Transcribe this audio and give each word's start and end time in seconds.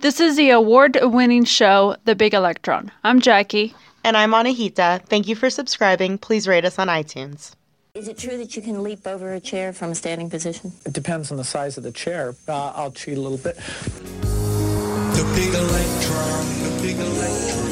This 0.00 0.18
is 0.18 0.36
the 0.38 0.48
award 0.48 0.96
winning 1.02 1.44
show, 1.44 1.94
The 2.06 2.14
Big 2.14 2.32
Electron. 2.32 2.90
I'm 3.04 3.20
Jackie. 3.20 3.74
And 4.02 4.16
I'm 4.16 4.30
Anahita. 4.30 5.04
Thank 5.04 5.28
you 5.28 5.36
for 5.36 5.50
subscribing. 5.50 6.16
Please 6.16 6.48
rate 6.48 6.64
us 6.64 6.78
on 6.78 6.88
iTunes. 6.88 7.52
Is 7.92 8.08
it 8.08 8.16
true 8.16 8.38
that 8.38 8.56
you 8.56 8.62
can 8.62 8.82
leap 8.82 9.06
over 9.06 9.34
a 9.34 9.40
chair 9.40 9.74
from 9.74 9.90
a 9.90 9.94
standing 9.94 10.30
position? 10.30 10.72
It 10.86 10.94
depends 10.94 11.30
on 11.30 11.36
the 11.36 11.44
size 11.44 11.76
of 11.76 11.82
the 11.84 11.92
chair. 11.92 12.34
Uh, 12.48 12.72
I'll 12.74 12.92
cheat 12.92 13.18
a 13.18 13.20
little 13.20 13.36
bit. 13.36 13.56
The 13.56 15.32
big 15.34 15.52
electron, 15.52 16.46
the 16.62 16.78
big 16.80 16.96
electron. 16.96 17.70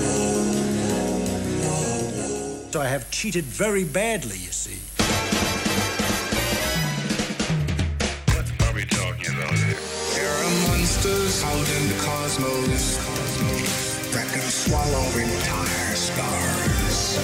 So 2.71 2.83
I 2.83 2.89
have 2.89 3.11
cheated 3.11 3.45
very 3.45 3.85
badly, 3.85 4.37
you 4.37 4.53
see. 4.53 4.77
Are 10.89 11.01
monsters 11.01 11.45
out 11.45 11.69
in 11.77 11.89
the 11.89 11.95
cosmos 12.03 12.97
that 14.13 14.27
can 14.33 14.41
swallow 14.41 15.05
entire 15.19 15.95
stars. 15.95 17.19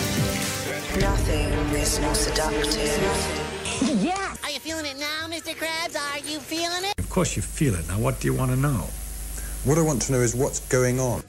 Nothing 1.01 1.51
is 1.75 2.01
more 2.01 2.15
seductive. 2.15 4.03
Yeah! 4.03 4.35
Are 4.43 4.51
you 4.51 4.61
feeling 4.61 4.87
it 4.87 4.99
now, 4.99 5.27
Mr. 5.29 5.55
Krabs? 5.55 5.97
Are 5.97 6.19
you 6.19 6.41
feeling 6.41 6.85
it? 6.85 6.95
Of 6.99 7.09
course 7.09 7.37
you 7.37 7.43
feel 7.43 7.75
it. 7.75 7.87
Now, 7.89 7.99
what 7.99 8.21
do 8.21 8.29
you 8.29 8.35
want 8.35 8.51
to 8.51 8.57
know? 8.57 8.89
What 9.65 9.79
I 9.79 9.83
want 9.83 10.03
to 10.03 10.13
know 10.13 10.21
is 10.21 10.35
what's 10.35 10.61
going 10.69 11.01
on. 11.01 11.21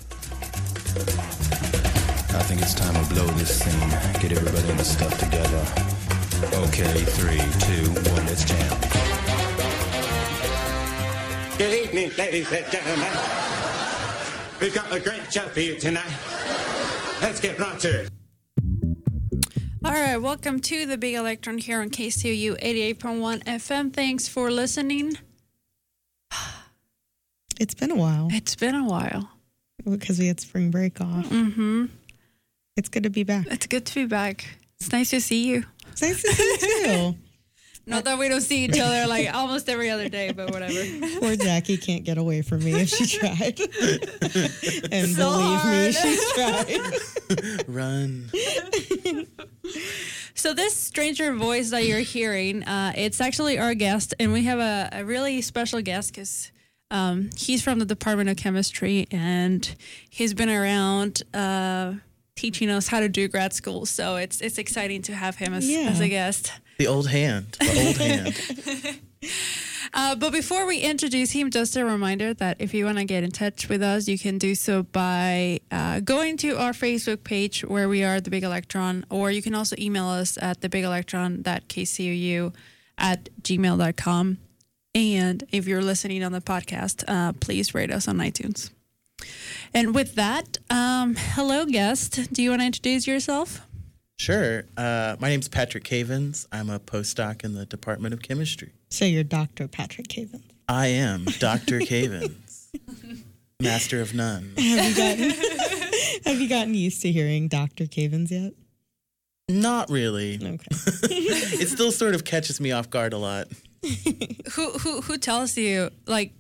I 2.31 2.43
think 2.43 2.61
it's 2.61 2.73
time 2.73 2.93
to 2.93 3.13
blow 3.13 3.27
this 3.37 3.59
scene. 3.59 3.89
Get 4.21 4.31
everybody 4.33 4.69
in 4.69 4.77
the 4.77 4.83
stuff 4.83 5.17
together. 5.19 5.65
Okay, 6.67 7.05
three, 7.05 7.39
two, 7.65 7.89
one, 8.11 8.25
let's 8.25 8.43
jam. 8.43 9.14
Good 11.57 11.73
evening, 11.85 12.11
ladies 12.17 12.51
and 12.51 12.65
gentlemen. 12.71 13.11
We've 14.59 14.73
got 14.73 14.91
a 14.91 14.99
great 14.99 15.31
show 15.31 15.47
for 15.47 15.61
you 15.61 15.79
tonight. 15.79 16.11
Let's 17.21 17.39
get 17.39 17.57
right 17.59 17.79
to 17.79 18.01
it. 18.01 18.09
All 19.85 19.91
right, 19.93 20.17
welcome 20.17 20.59
to 20.61 20.85
The 20.85 20.97
Big 20.97 21.15
Electron 21.15 21.59
here 21.59 21.79
on 21.81 21.89
KCOU 21.91 22.59
88.1 22.61 23.43
FM. 23.45 23.93
Thanks 23.93 24.27
for 24.27 24.51
listening. 24.51 25.17
It's 27.57 27.73
been 27.73 27.89
a 27.89 27.95
while 27.95 28.27
It's 28.33 28.53
been 28.57 28.75
a 28.75 28.83
while. 28.83 29.29
because 29.89 30.19
we 30.19 30.27
had 30.27 30.41
spring 30.41 30.71
break 30.71 30.99
off. 30.99 31.25
Mm-hmm. 31.29 31.85
It's 32.75 32.89
good 32.89 33.03
to 33.03 33.09
be 33.09 33.23
back. 33.23 33.47
It's 33.49 33.65
good 33.65 33.85
to 33.85 33.95
be 33.95 34.05
back. 34.05 34.45
It's 34.77 34.91
nice 34.91 35.11
to 35.11 35.21
see 35.21 35.45
you. 35.47 35.63
It's 35.93 36.01
nice 36.01 36.21
to 36.21 36.33
see 36.33 36.43
you 36.43 36.85
too. 37.13 37.17
Not 37.87 38.03
that 38.05 38.17
we 38.17 38.27
don't 38.29 38.41
see 38.41 38.65
each 38.65 38.79
other 38.79 39.05
like 39.07 39.33
almost 39.33 39.69
every 39.69 39.89
other 39.91 40.09
day, 40.09 40.31
but 40.31 40.51
whatever. 40.51 40.73
Poor 41.19 41.35
Jackie 41.35 41.77
can't 41.77 42.03
get 42.03 42.17
away 42.17 42.41
from 42.41 42.63
me 42.63 42.73
if 42.73 42.89
she 42.89 43.05
tried. 43.19 43.59
and 44.91 45.09
So 45.09 45.31
believe 45.31 45.65
me, 45.65 45.91
hard. 45.91 45.93
she's 45.93 46.33
tried. 46.33 47.67
Run. 47.67 48.31
So 50.33 50.53
this 50.53 50.75
stranger 50.75 51.33
voice 51.33 51.69
that 51.71 51.85
you're 51.85 51.99
hearing, 51.99 52.63
uh, 52.63 52.93
it's 52.95 53.21
actually 53.21 53.57
our 53.57 53.73
guest, 53.73 54.13
and 54.19 54.33
we 54.33 54.43
have 54.43 54.59
a, 54.59 54.89
a 54.91 55.05
really 55.05 55.41
special 55.41 55.81
guest 55.81 56.11
because 56.13 56.51
um, 56.91 57.29
he's 57.37 57.61
from 57.63 57.79
the 57.79 57.85
Department 57.85 58.29
of 58.29 58.37
Chemistry, 58.37 59.07
and 59.11 59.73
he's 60.09 60.33
been 60.33 60.49
around 60.49 61.23
uh, 61.33 61.93
teaching 62.35 62.69
us 62.69 62.87
how 62.87 62.99
to 62.99 63.09
do 63.09 63.27
grad 63.27 63.53
school. 63.53 63.85
So 63.85 64.17
it's 64.17 64.41
it's 64.41 64.57
exciting 64.57 65.01
to 65.03 65.13
have 65.15 65.37
him 65.37 65.53
as, 65.53 65.67
Yeah. 65.69 65.89
as 65.89 65.99
a 66.01 66.09
guest. 66.09 66.51
The 66.77 66.87
old 66.87 67.07
hand. 67.09 67.57
The 67.59 67.85
old 67.87 67.97
hand. 67.97 68.99
Uh, 69.93 70.13
but 70.13 70.33
before 70.33 70.65
we 70.65 70.79
introduce 70.79 71.31
him, 71.31 71.49
just 71.49 71.77
a 71.77 71.85
reminder 71.85 72.33
that 72.33 72.57
if 72.59 72.73
you 72.73 72.83
want 72.83 72.97
to 72.97 73.05
get 73.05 73.23
in 73.23 73.31
touch 73.31 73.69
with 73.69 73.81
us, 73.81 74.09
you 74.09 74.19
can 74.19 74.37
do 74.37 74.53
so 74.53 74.83
by 74.83 75.57
uh, 75.71 76.01
going 76.01 76.35
to 76.35 76.57
our 76.57 76.73
Facebook 76.73 77.23
page 77.23 77.61
where 77.63 77.87
we 77.87 78.03
are, 78.03 78.19
The 78.19 78.29
Big 78.29 78.43
Electron, 78.43 79.05
or 79.09 79.31
you 79.31 79.41
can 79.41 79.55
also 79.55 79.73
email 79.79 80.07
us 80.07 80.37
at 80.41 80.59
thebigelectron.kcou 80.59 82.53
at 82.97 83.29
gmail.com. 83.41 84.37
And 84.93 85.43
if 85.53 85.65
you're 85.65 85.81
listening 85.83 86.23
on 86.25 86.33
the 86.33 86.41
podcast, 86.41 87.05
uh, 87.07 87.31
please 87.39 87.73
rate 87.73 87.91
us 87.91 88.07
on 88.09 88.17
iTunes. 88.17 88.71
And 89.73 89.93
with 89.93 90.15
that, 90.15 90.57
um, 90.69 91.15
hello, 91.17 91.65
guest. 91.65 92.31
Do 92.33 92.41
you 92.41 92.51
want 92.51 92.61
to 92.61 92.65
introduce 92.65 93.07
yourself? 93.07 93.61
Sure. 94.17 94.63
Uh, 94.77 95.17
my 95.19 95.29
name's 95.29 95.49
Patrick 95.49 95.83
Cavins. 95.83 96.47
I'm 96.51 96.69
a 96.69 96.79
postdoc 96.79 97.43
in 97.43 97.53
the 97.53 97.65
Department 97.65 98.13
of 98.13 98.21
Chemistry. 98.21 98.71
So 98.89 99.03
you're 99.03 99.23
Dr. 99.25 99.67
Patrick 99.67 100.07
Cavin. 100.07 100.41
I 100.69 100.87
am 100.87 101.25
Dr. 101.39 101.79
Cavins, 101.79 102.69
master 103.61 104.01
of 104.01 104.13
none. 104.13 104.53
Have 104.57 104.89
you 104.89 104.95
gotten 104.95 105.29
Have 106.25 106.41
you 106.41 106.49
gotten 106.49 106.73
used 106.73 107.01
to 107.01 107.11
hearing 107.11 107.47
Dr. 107.49 107.85
Cavins 107.85 108.31
yet? 108.31 108.53
Not 109.49 109.89
really. 109.91 110.35
Okay. 110.41 110.67
It 111.57 111.69
still 111.69 111.91
sort 111.91 112.15
of 112.15 112.23
catches 112.25 112.59
me 112.59 112.71
off 112.71 112.89
guard 112.89 113.13
a 113.13 113.17
lot. 113.17 113.47
Who 114.53 114.71
who 114.71 115.01
who 115.01 115.17
tells 115.17 115.57
you 115.57 115.89
like 116.07 116.33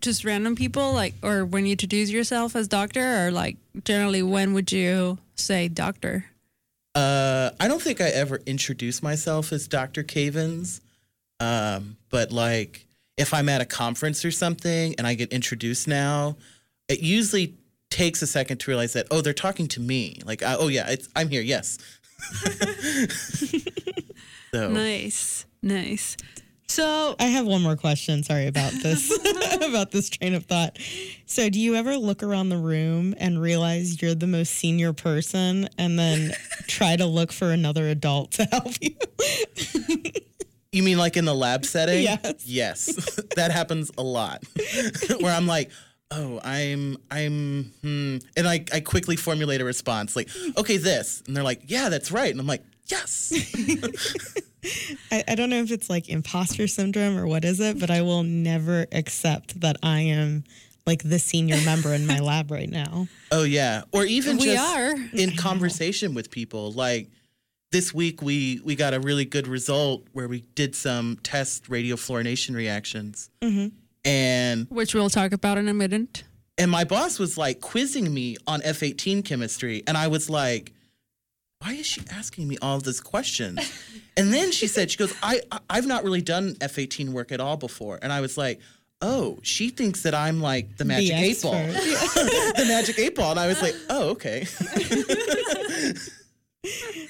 just 0.00 0.24
random 0.24 0.56
people 0.56 0.92
like 0.92 1.14
or 1.22 1.44
when 1.44 1.66
you 1.66 1.72
introduce 1.72 2.10
yourself 2.10 2.56
as 2.56 2.68
doctor 2.68 3.26
or 3.26 3.30
like 3.30 3.56
generally 3.84 4.22
when 4.22 4.54
would 4.54 4.72
you 4.72 5.18
say 5.34 5.68
doctor? 5.68 6.26
Uh, 6.94 7.50
I 7.60 7.68
don't 7.68 7.80
think 7.80 8.00
I 8.00 8.08
ever 8.08 8.40
introduce 8.46 9.02
myself 9.02 9.52
as 9.52 9.68
Dr. 9.68 10.02
Cavins. 10.02 10.80
Um, 11.38 11.96
but 12.10 12.32
like 12.32 12.86
if 13.16 13.32
I'm 13.32 13.48
at 13.48 13.60
a 13.60 13.66
conference 13.66 14.24
or 14.24 14.30
something 14.30 14.94
and 14.96 15.06
I 15.06 15.14
get 15.14 15.32
introduced 15.32 15.86
now, 15.86 16.36
it 16.88 17.00
usually 17.00 17.54
takes 17.90 18.22
a 18.22 18.26
second 18.26 18.58
to 18.58 18.70
realize 18.70 18.92
that 18.94 19.06
oh 19.10 19.20
they're 19.20 19.32
talking 19.32 19.68
to 19.68 19.80
me. 19.80 20.20
Like 20.24 20.42
uh, 20.42 20.56
oh 20.58 20.68
yeah, 20.68 20.90
it's, 20.90 21.08
I'm 21.14 21.28
here. 21.28 21.42
Yes. 21.42 21.78
so 24.52 24.70
Nice. 24.70 25.46
Nice. 25.62 26.16
So 26.70 27.16
I 27.18 27.24
have 27.24 27.48
one 27.48 27.62
more 27.62 27.74
question. 27.74 28.22
Sorry 28.22 28.46
about 28.46 28.72
this 28.72 29.10
about 29.60 29.90
this 29.90 30.08
train 30.08 30.34
of 30.34 30.44
thought. 30.44 30.78
So, 31.26 31.50
do 31.50 31.58
you 31.58 31.74
ever 31.74 31.96
look 31.96 32.22
around 32.22 32.48
the 32.48 32.58
room 32.58 33.12
and 33.18 33.42
realize 33.42 34.00
you're 34.00 34.14
the 34.14 34.28
most 34.28 34.50
senior 34.54 34.92
person, 34.92 35.68
and 35.78 35.98
then 35.98 36.32
try 36.68 36.94
to 36.94 37.06
look 37.06 37.32
for 37.32 37.50
another 37.50 37.88
adult 37.88 38.30
to 38.32 38.44
help 38.44 38.72
you? 38.80 38.94
You 40.70 40.84
mean 40.84 40.96
like 40.96 41.16
in 41.16 41.24
the 41.24 41.34
lab 41.34 41.64
setting? 41.64 42.04
Yes. 42.04 42.46
Yes. 42.46 43.20
that 43.34 43.50
happens 43.50 43.90
a 43.98 44.04
lot. 44.04 44.44
Where 45.18 45.34
I'm 45.34 45.48
like, 45.48 45.72
oh, 46.12 46.40
I'm, 46.44 46.98
I'm, 47.10 47.72
hmm. 47.82 48.18
And 48.36 48.46
I, 48.46 48.64
I 48.72 48.78
quickly 48.78 49.16
formulate 49.16 49.60
a 49.60 49.64
response 49.64 50.14
like, 50.14 50.28
okay, 50.56 50.76
this. 50.76 51.24
And 51.26 51.36
they're 51.36 51.42
like, 51.42 51.62
yeah, 51.66 51.88
that's 51.88 52.12
right. 52.12 52.30
And 52.30 52.38
I'm 52.38 52.46
like, 52.46 52.62
yes. 52.86 53.32
I, 55.10 55.24
I 55.28 55.34
don't 55.34 55.50
know 55.50 55.62
if 55.62 55.70
it's 55.70 55.88
like 55.90 56.08
imposter 56.08 56.66
syndrome 56.66 57.18
or 57.18 57.26
what 57.26 57.44
is 57.44 57.60
it, 57.60 57.78
but 57.78 57.90
I 57.90 58.02
will 58.02 58.22
never 58.22 58.86
accept 58.92 59.60
that 59.60 59.76
I 59.82 60.00
am 60.00 60.44
like 60.86 61.02
the 61.02 61.18
senior 61.18 61.58
member 61.64 61.92
in 61.94 62.06
my 62.06 62.18
lab 62.20 62.50
right 62.50 62.68
now. 62.68 63.06
oh, 63.32 63.44
yeah. 63.44 63.82
Or 63.92 64.04
even 64.04 64.38
We 64.38 64.46
just 64.46 64.76
are. 64.76 64.94
in 65.12 65.36
conversation 65.36 66.14
with 66.14 66.30
people. 66.30 66.72
Like 66.72 67.10
this 67.72 67.94
week, 67.94 68.22
we, 68.22 68.60
we 68.64 68.74
got 68.76 68.94
a 68.94 69.00
really 69.00 69.24
good 69.24 69.46
result 69.46 70.06
where 70.12 70.26
we 70.28 70.40
did 70.54 70.74
some 70.74 71.18
test 71.22 71.64
radiofluorination 71.70 72.54
reactions. 72.54 73.30
Mm-hmm. 73.40 73.68
And 74.04 74.66
which 74.70 74.94
we'll 74.94 75.10
talk 75.10 75.32
about 75.32 75.58
in 75.58 75.68
a 75.68 75.74
minute. 75.74 76.24
And 76.56 76.70
my 76.70 76.84
boss 76.84 77.18
was 77.18 77.38
like 77.38 77.60
quizzing 77.60 78.12
me 78.12 78.36
on 78.46 78.60
F18 78.62 79.24
chemistry. 79.24 79.82
And 79.86 79.96
I 79.96 80.08
was 80.08 80.28
like, 80.30 80.72
why 81.60 81.72
is 81.74 81.86
she 81.86 82.02
asking 82.10 82.48
me 82.48 82.56
all 82.62 82.76
of 82.76 82.84
these 82.84 83.00
questions? 83.00 83.58
and 84.16 84.32
then 84.32 84.50
she 84.50 84.66
said, 84.66 84.90
she 84.90 84.96
goes, 84.96 85.14
I, 85.22 85.40
I, 85.52 85.60
I've 85.68 85.86
not 85.86 86.04
really 86.04 86.22
done 86.22 86.54
F18 86.54 87.10
work 87.10 87.32
at 87.32 87.40
all 87.40 87.56
before. 87.56 87.98
And 88.00 88.12
I 88.12 88.20
was 88.20 88.38
like, 88.38 88.60
oh, 89.02 89.38
she 89.42 89.68
thinks 89.70 90.02
that 90.02 90.14
I'm 90.14 90.40
like 90.40 90.76
the 90.78 90.84
magic 90.84 91.14
eight 91.14 91.42
ball. 91.42 91.54
expert. 91.54 92.54
the 92.56 92.64
magic 92.66 92.98
eight 92.98 93.14
ball. 93.14 93.32
And 93.32 93.40
I 93.40 93.46
was 93.46 93.60
like, 93.62 93.74
oh, 93.88 94.10
okay. 94.10 94.46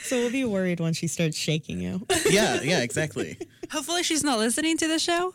So 0.03 0.17
we'll 0.17 0.31
be 0.31 0.45
worried 0.45 0.79
when 0.79 0.93
she 0.93 1.09
starts 1.09 1.37
shaking 1.37 1.81
you. 1.81 2.07
yeah, 2.31 2.61
yeah, 2.63 2.81
exactly. 2.81 3.37
Hopefully 3.71 4.05
she's 4.05 4.23
not 4.23 4.39
listening 4.39 4.77
to 4.79 4.87
the 4.87 4.99
show. 4.99 5.35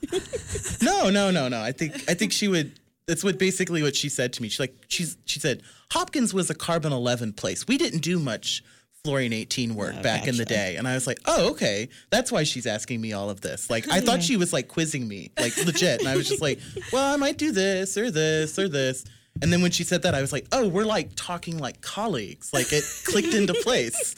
No, 0.82 1.10
no, 1.10 1.32
no, 1.32 1.50
no. 1.50 1.62
I 1.62 1.74
think 1.74 1.94
I 2.10 2.14
think 2.14 2.32
she 2.32 2.48
would. 2.48 2.80
That's 3.08 3.24
what 3.24 3.38
basically 3.38 3.84
what 3.84 3.96
she 3.96 4.08
said 4.08 4.32
to 4.34 4.42
me. 4.42 4.48
She's 4.48 4.60
like, 4.60 4.86
she's 4.88 5.18
she 5.26 5.40
said 5.40 5.64
Hopkins 5.92 6.34
was 6.34 6.50
a 6.50 6.56
carbon 6.56 6.94
eleven 6.94 7.34
place. 7.34 7.68
We 7.68 7.78
didn't 7.78 8.00
do 8.00 8.18
much 8.18 8.64
fluorine 9.06 9.34
eighteen 9.34 9.76
work 9.76 9.94
Oh, 9.98 10.02
back 10.02 10.28
in 10.28 10.36
the 10.36 10.46
day, 10.46 10.76
and 10.78 10.88
I 10.88 10.96
was 10.96 11.06
like, 11.06 11.20
oh, 11.26 11.52
okay. 11.52 11.90
That's 12.10 12.32
why 12.32 12.44
she's 12.44 12.66
asking 12.66 13.00
me 13.00 13.14
all 13.14 13.30
of 13.30 13.42
this. 13.42 13.70
Like, 13.76 13.90
I 13.92 14.00
thought 14.00 14.24
she 14.24 14.38
was 14.38 14.52
like 14.54 14.68
quizzing 14.68 15.08
me, 15.08 15.32
like 15.40 15.56
legit, 15.66 16.00
and 16.00 16.08
I 16.08 16.16
was 16.16 16.30
just 16.30 16.42
like, 16.42 16.60
well, 16.94 17.14
I 17.14 17.18
might 17.18 17.38
do 17.38 17.52
this 17.52 17.98
or 17.98 18.10
this 18.10 18.58
or 18.58 18.68
this. 18.70 19.06
And 19.42 19.52
then 19.52 19.62
when 19.62 19.72
she 19.72 19.84
said 19.84 20.04
that, 20.04 20.16
I 20.16 20.22
was 20.22 20.32
like, 20.32 20.48
oh, 20.54 20.68
we're 20.70 20.86
like 20.86 21.10
talking 21.16 21.58
like 21.58 21.82
colleagues. 21.82 22.54
Like 22.54 22.72
it 22.72 22.84
clicked 23.04 23.34
into 23.34 23.54
place. 23.64 24.16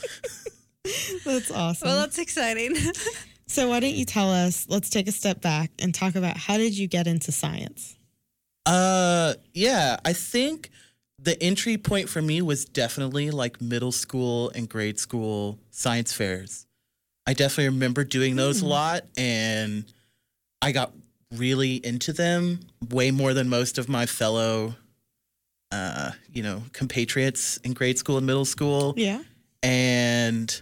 That's 1.25 1.49
awesome. 1.51 1.87
Well, 1.87 1.97
that's 1.97 2.19
exciting. 2.19 2.75
so 3.47 3.69
why 3.69 3.79
don't 3.79 3.95
you 3.95 4.05
tell 4.05 4.31
us? 4.31 4.67
Let's 4.69 4.89
take 4.91 5.07
a 5.07 5.11
step 5.11 5.41
back 5.41 5.71
and 5.79 5.93
talk 5.93 6.15
about 6.15 6.37
how 6.37 6.57
did 6.57 6.77
you 6.77 6.87
get 6.87 7.07
into 7.07 7.31
science? 7.31 7.97
Uh, 8.67 9.33
yeah, 9.53 9.97
I 10.05 10.13
think 10.13 10.69
the 11.27 11.43
entry 11.43 11.77
point 11.77 12.07
for 12.07 12.21
me 12.21 12.41
was 12.41 12.63
definitely 12.63 13.31
like 13.31 13.59
middle 13.59 13.91
school 13.91 14.49
and 14.55 14.69
grade 14.69 14.97
school 14.97 15.59
science 15.71 16.13
fairs. 16.13 16.65
I 17.27 17.33
definitely 17.33 17.65
remember 17.65 18.05
doing 18.05 18.37
those 18.37 18.61
a 18.61 18.65
lot, 18.65 19.03
and 19.17 19.83
I 20.61 20.71
got 20.71 20.93
really 21.35 21.85
into 21.85 22.13
them 22.13 22.61
way 22.91 23.11
more 23.11 23.33
than 23.33 23.49
most 23.49 23.77
of 23.77 23.89
my 23.89 24.05
fellow, 24.05 24.75
uh, 25.69 26.11
you 26.31 26.43
know, 26.43 26.63
compatriots 26.71 27.57
in 27.57 27.73
grade 27.73 27.97
school 27.97 28.15
and 28.15 28.25
middle 28.25 28.45
school. 28.45 28.93
Yeah. 28.95 29.21
And 29.61 30.61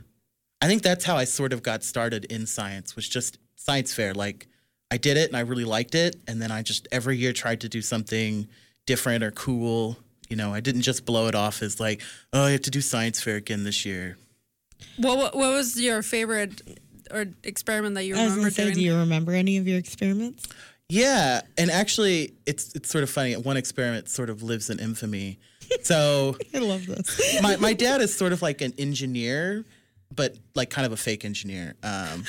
I 0.62 0.66
think 0.66 0.82
that's 0.82 1.06
how 1.06 1.16
I 1.16 1.26
sort 1.26 1.54
of 1.54 1.62
got 1.62 1.84
started 1.84 2.26
in 2.26 2.48
science 2.48 2.96
was 2.96 3.08
just 3.08 3.38
science 3.56 3.94
fair. 3.94 4.16
Like 4.16 4.48
I 4.90 4.98
did 4.98 5.16
it 5.18 5.28
and 5.28 5.38
I 5.38 5.42
really 5.42 5.64
liked 5.64 5.94
it. 5.94 6.16
And 6.28 6.42
then 6.42 6.50
I 6.50 6.64
just 6.64 6.88
every 6.92 7.18
year 7.18 7.34
tried 7.34 7.62
to 7.62 7.70
do 7.70 7.84
something 7.84 8.48
different 8.88 9.24
or 9.24 9.30
cool. 9.30 9.98
You 10.30 10.36
know, 10.36 10.54
I 10.54 10.60
didn't 10.60 10.82
just 10.82 11.06
blow 11.06 11.28
it 11.28 11.36
off 11.36 11.62
as 11.62 11.80
like, 11.80 12.02
oh, 12.34 12.46
I 12.46 12.52
have 12.52 12.62
to 12.62 12.72
do 12.72 12.82
science 12.82 13.22
fair 13.22 13.36
again 13.36 13.64
this 13.64 13.86
year. 13.86 14.18
What, 14.98 15.18
what 15.18 15.36
what 15.36 15.52
was 15.54 15.80
your 15.80 16.02
favorite 16.02 16.62
or 17.12 17.28
experiment 17.44 17.96
that 17.96 18.06
you 18.06 18.16
I 18.16 18.24
remember 18.24 18.42
gonna 18.42 18.52
say, 18.52 18.64
doing? 18.64 18.76
do 18.76 18.82
you 18.82 18.98
remember 18.98 19.32
any 19.34 19.58
of 19.58 19.68
your 19.68 19.78
experiments? 19.78 20.48
Yeah, 20.90 21.42
and 21.58 21.72
actually, 21.72 22.34
it's 22.46 22.74
it's 22.76 22.90
sort 22.90 23.04
of 23.04 23.10
funny. 23.10 23.36
One 23.36 23.58
experiment 23.58 24.10
sort 24.10 24.30
of 24.30 24.44
lives 24.44 24.70
in 24.70 24.80
infamy. 24.80 25.40
So 25.82 26.38
I 26.54 26.60
love 26.60 26.86
this. 26.86 27.42
my 27.42 27.56
my 27.56 27.74
dad 27.74 28.00
is 28.00 28.16
sort 28.16 28.34
of 28.34 28.44
like 28.44 28.62
an 28.62 28.74
engineer, 28.78 29.66
but 30.16 30.38
like 30.54 30.70
kind 30.70 30.86
of 30.86 30.92
a 30.92 30.98
fake 30.98 31.26
engineer. 31.26 31.74
Um, 31.82 32.24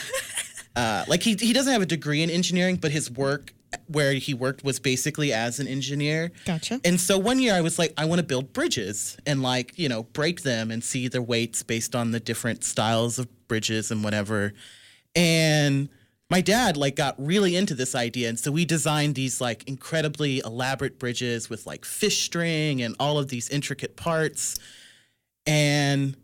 uh, 0.75 1.05
like 1.07 1.23
he 1.23 1.37
he 1.39 1.53
doesn't 1.53 1.71
have 1.73 1.83
a 1.83 1.87
degree 1.87 2.23
in 2.23 2.31
engineering, 2.31 2.77
but 2.77 2.93
his 2.93 3.11
work 3.11 3.53
where 3.87 4.15
he 4.15 4.35
worked 4.35 4.65
was 4.65 4.79
basically 4.79 5.33
as 5.33 5.59
an 5.61 5.69
engineer. 5.69 6.33
Gotcha. 6.45 6.81
And 6.85 7.01
so 7.01 7.19
one 7.19 7.39
year 7.39 7.55
I 7.55 7.61
was 7.61 7.79
like, 7.79 7.93
I 7.97 8.05
want 8.05 8.21
to 8.21 8.27
build 8.27 8.53
bridges 8.53 9.17
and 9.27 9.43
like, 9.43 9.79
you 9.79 9.89
know, 9.89 10.05
break 10.05 10.43
them 10.43 10.71
and 10.71 10.83
see 10.83 11.09
their 11.09 11.23
weights 11.23 11.63
based 11.63 11.95
on 11.95 12.11
the 12.11 12.21
different 12.21 12.65
styles 12.65 13.19
of 13.19 13.29
bridges 13.49 13.91
and 13.91 14.03
whatever. 14.05 14.53
And 15.15 15.89
my 16.31 16.41
dad 16.41 16.77
like 16.77 16.97
got 16.97 17.15
really 17.19 17.55
into 17.55 17.75
this 17.75 17.95
idea 17.95 18.29
and 18.29 18.39
so 18.39 18.51
we 18.51 18.65
designed 18.65 19.15
these 19.15 19.41
like 19.41 19.63
incredibly 19.69 20.41
elaborate 20.41 20.99
bridges 20.99 21.49
with 21.49 21.67
like 21.67 21.85
fish 21.85 22.25
string 22.25 22.83
and 22.83 22.97
all 22.99 23.19
of 23.19 23.29
these 23.29 23.49
intricate 23.49 23.97
parts. 23.97 24.59
And 25.47 26.17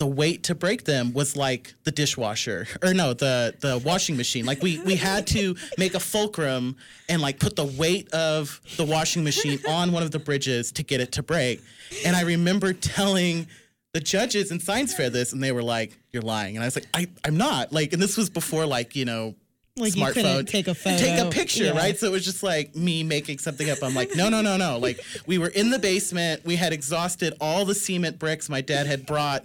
the 0.00 0.06
weight 0.06 0.42
to 0.44 0.54
break 0.56 0.84
them 0.84 1.12
was 1.12 1.36
like 1.36 1.72
the 1.84 1.90
dishwasher 1.92 2.66
or 2.82 2.92
no 2.92 3.14
the 3.14 3.54
the 3.60 3.78
washing 3.78 4.16
machine. 4.16 4.44
Like 4.44 4.60
we 4.62 4.80
we 4.80 4.96
had 4.96 5.26
to 5.28 5.54
make 5.78 5.94
a 5.94 6.00
fulcrum 6.00 6.76
and 7.08 7.22
like 7.22 7.38
put 7.38 7.54
the 7.54 7.64
weight 7.64 8.12
of 8.12 8.60
the 8.76 8.84
washing 8.84 9.22
machine 9.22 9.60
on 9.68 9.92
one 9.92 10.02
of 10.02 10.10
the 10.10 10.18
bridges 10.18 10.72
to 10.72 10.82
get 10.82 11.00
it 11.00 11.12
to 11.12 11.22
break. 11.22 11.60
And 12.04 12.16
i 12.16 12.22
remember 12.22 12.72
telling 12.72 13.46
the 13.92 14.00
judges 14.00 14.50
in 14.50 14.58
science 14.58 14.92
fair 14.92 15.10
this 15.10 15.32
and 15.32 15.40
they 15.40 15.52
were 15.52 15.62
like 15.62 15.96
you're 16.12 16.22
lying. 16.22 16.56
And 16.56 16.64
i 16.64 16.66
was 16.66 16.74
like 16.74 16.86
I, 16.92 17.06
i'm 17.24 17.36
not. 17.36 17.72
Like 17.72 17.92
and 17.92 18.02
this 18.02 18.16
was 18.16 18.28
before 18.28 18.66
like 18.66 18.96
you 18.96 19.04
know 19.04 19.36
Like 19.76 19.94
you 19.94 20.04
couldn't 20.12 20.46
take 20.46 20.66
a 20.66 20.74
photo. 20.74 20.96
take 20.98 21.20
a 21.20 21.30
picture 21.30 21.66
Yeah. 21.66 21.78
right? 21.78 21.96
So 21.96 22.08
it 22.08 22.12
was 22.12 22.24
just 22.24 22.42
like 22.42 22.74
me 22.74 23.04
making 23.04 23.38
something 23.38 23.70
up. 23.70 23.78
I'm 23.80 23.94
like 23.94 24.16
no 24.16 24.28
no 24.28 24.42
no 24.42 24.56
no. 24.56 24.76
Like 24.78 24.98
we 25.26 25.38
were 25.38 25.48
in 25.50 25.70
the 25.70 25.78
basement. 25.78 26.44
We 26.44 26.56
had 26.56 26.72
exhausted 26.72 27.34
all 27.40 27.64
the 27.64 27.76
cement 27.76 28.18
bricks 28.18 28.48
my 28.48 28.60
dad 28.60 28.88
had 28.88 29.06
brought 29.06 29.44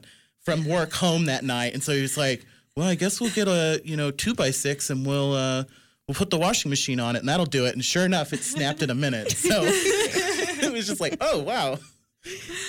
from 0.49 0.65
work 0.65 0.91
home 0.93 1.25
that 1.25 1.43
night 1.43 1.73
and 1.73 1.83
so 1.83 1.91
he 1.93 2.01
was 2.01 2.17
like 2.17 2.45
well 2.75 2.87
i 2.87 2.95
guess 2.95 3.19
we'll 3.21 3.29
get 3.31 3.47
a 3.47 3.81
you 3.83 3.95
know 3.97 4.11
two 4.11 4.33
by 4.33 4.51
six 4.51 4.89
and 4.89 5.05
we'll 5.05 5.33
uh 5.33 5.63
we'll 6.07 6.15
put 6.15 6.29
the 6.29 6.37
washing 6.37 6.69
machine 6.69 6.99
on 6.99 7.15
it 7.15 7.19
and 7.19 7.29
that'll 7.29 7.45
do 7.45 7.65
it 7.65 7.73
and 7.75 7.83
sure 7.85 8.05
enough 8.05 8.33
it 8.33 8.41
snapped 8.43 8.81
in 8.81 8.89
a 8.89 8.95
minute 8.95 9.31
so 9.31 9.61
it 9.63 10.71
was 10.73 10.87
just 10.87 10.99
like 11.01 11.15
oh 11.21 11.39
wow 11.39 11.77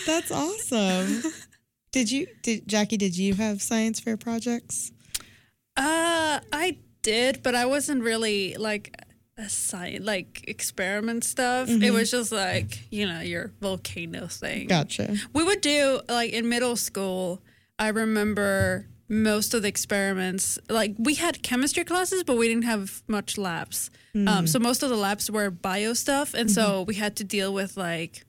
That's 0.07 0.31
awesome. 0.31 1.23
Did 1.93 2.11
you 2.13 2.29
did 2.43 2.69
Jackie, 2.69 2.97
did 2.97 3.17
you 3.19 3.35
have 3.35 3.61
science 3.61 3.99
fair 3.99 4.17
projects? 4.17 4.93
Uh, 5.77 6.39
I 6.53 6.79
did, 7.03 7.43
but 7.43 7.55
I 7.57 7.67
wasn't 7.67 8.03
really 8.05 8.55
like 8.55 8.95
a 9.37 9.49
science 9.49 10.05
like 10.07 10.45
experiment 10.47 11.25
stuff. 11.25 11.69
It 11.69 11.81
Mhm. 11.81 11.93
was 11.95 12.11
just 12.13 12.31
like 12.31 12.79
you 12.93 13.07
know 13.07 13.21
your 13.21 13.51
volcano 13.61 14.29
thing. 14.29 14.69
Gotcha. 14.69 15.17
We 15.33 15.43
would 15.43 15.61
do 15.63 16.01
like 16.09 16.33
in 16.33 16.49
middle 16.49 16.77
school. 16.77 17.43
I 17.81 17.89
remember 17.89 18.87
most 19.09 19.55
of 19.55 19.63
the 19.63 19.69
experiments. 19.69 20.59
Like 20.69 20.95
we 20.99 21.15
had 21.15 21.43
chemistry 21.43 21.83
classes, 21.85 22.23
but 22.23 22.37
we 22.37 22.47
didn't 22.47 22.65
have 22.65 23.03
much 23.09 23.37
labs. 23.39 23.91
Um, 24.15 24.27
Mm. 24.27 24.49
so 24.49 24.59
most 24.59 24.83
of 24.85 24.91
the 24.91 24.97
labs 24.97 25.31
were 25.31 25.51
bio 25.51 25.95
stuff, 25.95 26.35
and 26.35 26.49
Mm-hmm. 26.49 26.55
so 26.55 26.83
we 26.83 26.95
had 26.97 27.17
to 27.17 27.25
deal 27.25 27.53
with 27.55 27.77
like 27.77 28.25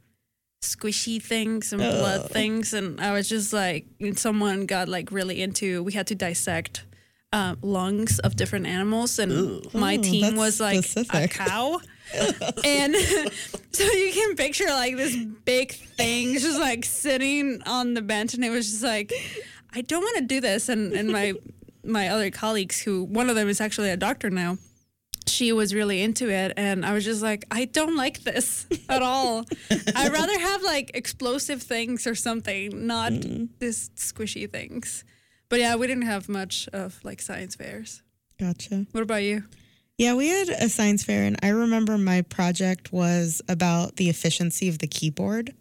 squishy 0.64 1.22
things 1.22 1.74
and 1.74 1.82
blood 1.82 2.32
things. 2.32 2.74
And 2.74 3.00
I 3.02 3.12
was 3.14 3.28
just 3.30 3.52
like, 3.52 3.86
someone 4.16 4.66
got 4.66 4.88
like 4.88 5.12
really 5.12 5.42
into. 5.42 5.84
We 5.84 5.94
had 5.94 6.08
to 6.08 6.16
dissect. 6.16 6.86
Uh, 7.34 7.56
lungs 7.62 8.20
of 8.20 8.36
different 8.36 8.68
animals, 8.68 9.18
and 9.18 9.32
my 9.74 9.96
Oh, 9.96 10.02
team 10.04 10.36
was 10.36 10.60
like 10.60 10.84
a 11.14 11.30
cow, 11.30 11.80
and 12.66 12.96
so 13.72 13.84
you 13.84 14.12
can 14.14 14.36
picture 14.36 14.66
like 14.66 14.98
this 14.98 15.16
big 15.46 15.72
thing 15.72 16.34
just 16.34 16.60
like 16.60 16.86
sitting 16.86 17.62
on 17.66 17.94
the 17.94 18.02
bench 18.02 18.34
and 18.34 18.44
it 18.44 18.50
was 18.50 18.70
just 18.70 18.84
like 18.84 19.14
i 19.74 19.82
don't 19.82 20.02
want 20.02 20.18
to 20.18 20.24
do 20.24 20.42
this. 20.42 20.70
And 20.70 20.94
and 20.94 21.10
my 21.10 21.34
my 21.84 22.10
other 22.10 22.30
colleagues 22.30 22.82
who 22.82 23.04
one 23.04 23.30
of 23.30 23.36
them 23.36 23.50
is 23.50 23.60
actually 23.60 23.90
a 23.90 23.98
doctor 23.98 24.30
now 24.30 24.58
she 25.28 25.52
was 25.52 25.74
really 25.74 26.02
into 26.02 26.30
it 26.30 26.54
and 26.58 26.86
i 26.86 26.94
was 26.94 27.06
just 27.06 27.22
like 27.22 27.46
i 27.52 27.66
don't 27.66 27.96
like 27.96 28.24
this 28.24 28.68
at 28.90 29.02
all. 29.02 29.46
I'd 29.96 30.12
rather 30.12 30.38
have 30.40 30.62
like 30.64 30.92
explosive 30.94 31.62
things 31.62 32.06
or 32.06 32.16
something 32.16 32.86
not 32.88 33.12
mm-hmm. 33.14 33.46
this 33.60 33.90
squishy 33.96 34.52
things. 34.52 35.04
But 35.50 35.60
yeah 35.60 35.76
we 35.76 35.88
didn't 35.88 36.06
have 36.06 36.30
much 36.30 36.68
of 36.74 37.00
like 37.04 37.22
science 37.22 37.56
fairs. 37.56 38.02
Gotcha. 38.40 38.88
what 38.92 39.02
about 39.02 39.24
you 39.24 39.44
Yeah, 40.02 40.16
we 40.16 40.30
had 40.30 40.50
a 40.50 40.68
science 40.68 41.04
fair, 41.04 41.26
and 41.26 41.38
I 41.44 41.50
remember 41.50 41.96
my 41.96 42.24
project 42.24 42.92
was 42.92 43.40
about 43.48 43.98
the 43.98 44.10
efficiency 44.10 44.68
of 44.68 44.80
the 44.80 44.88
keyboard. 44.88 45.54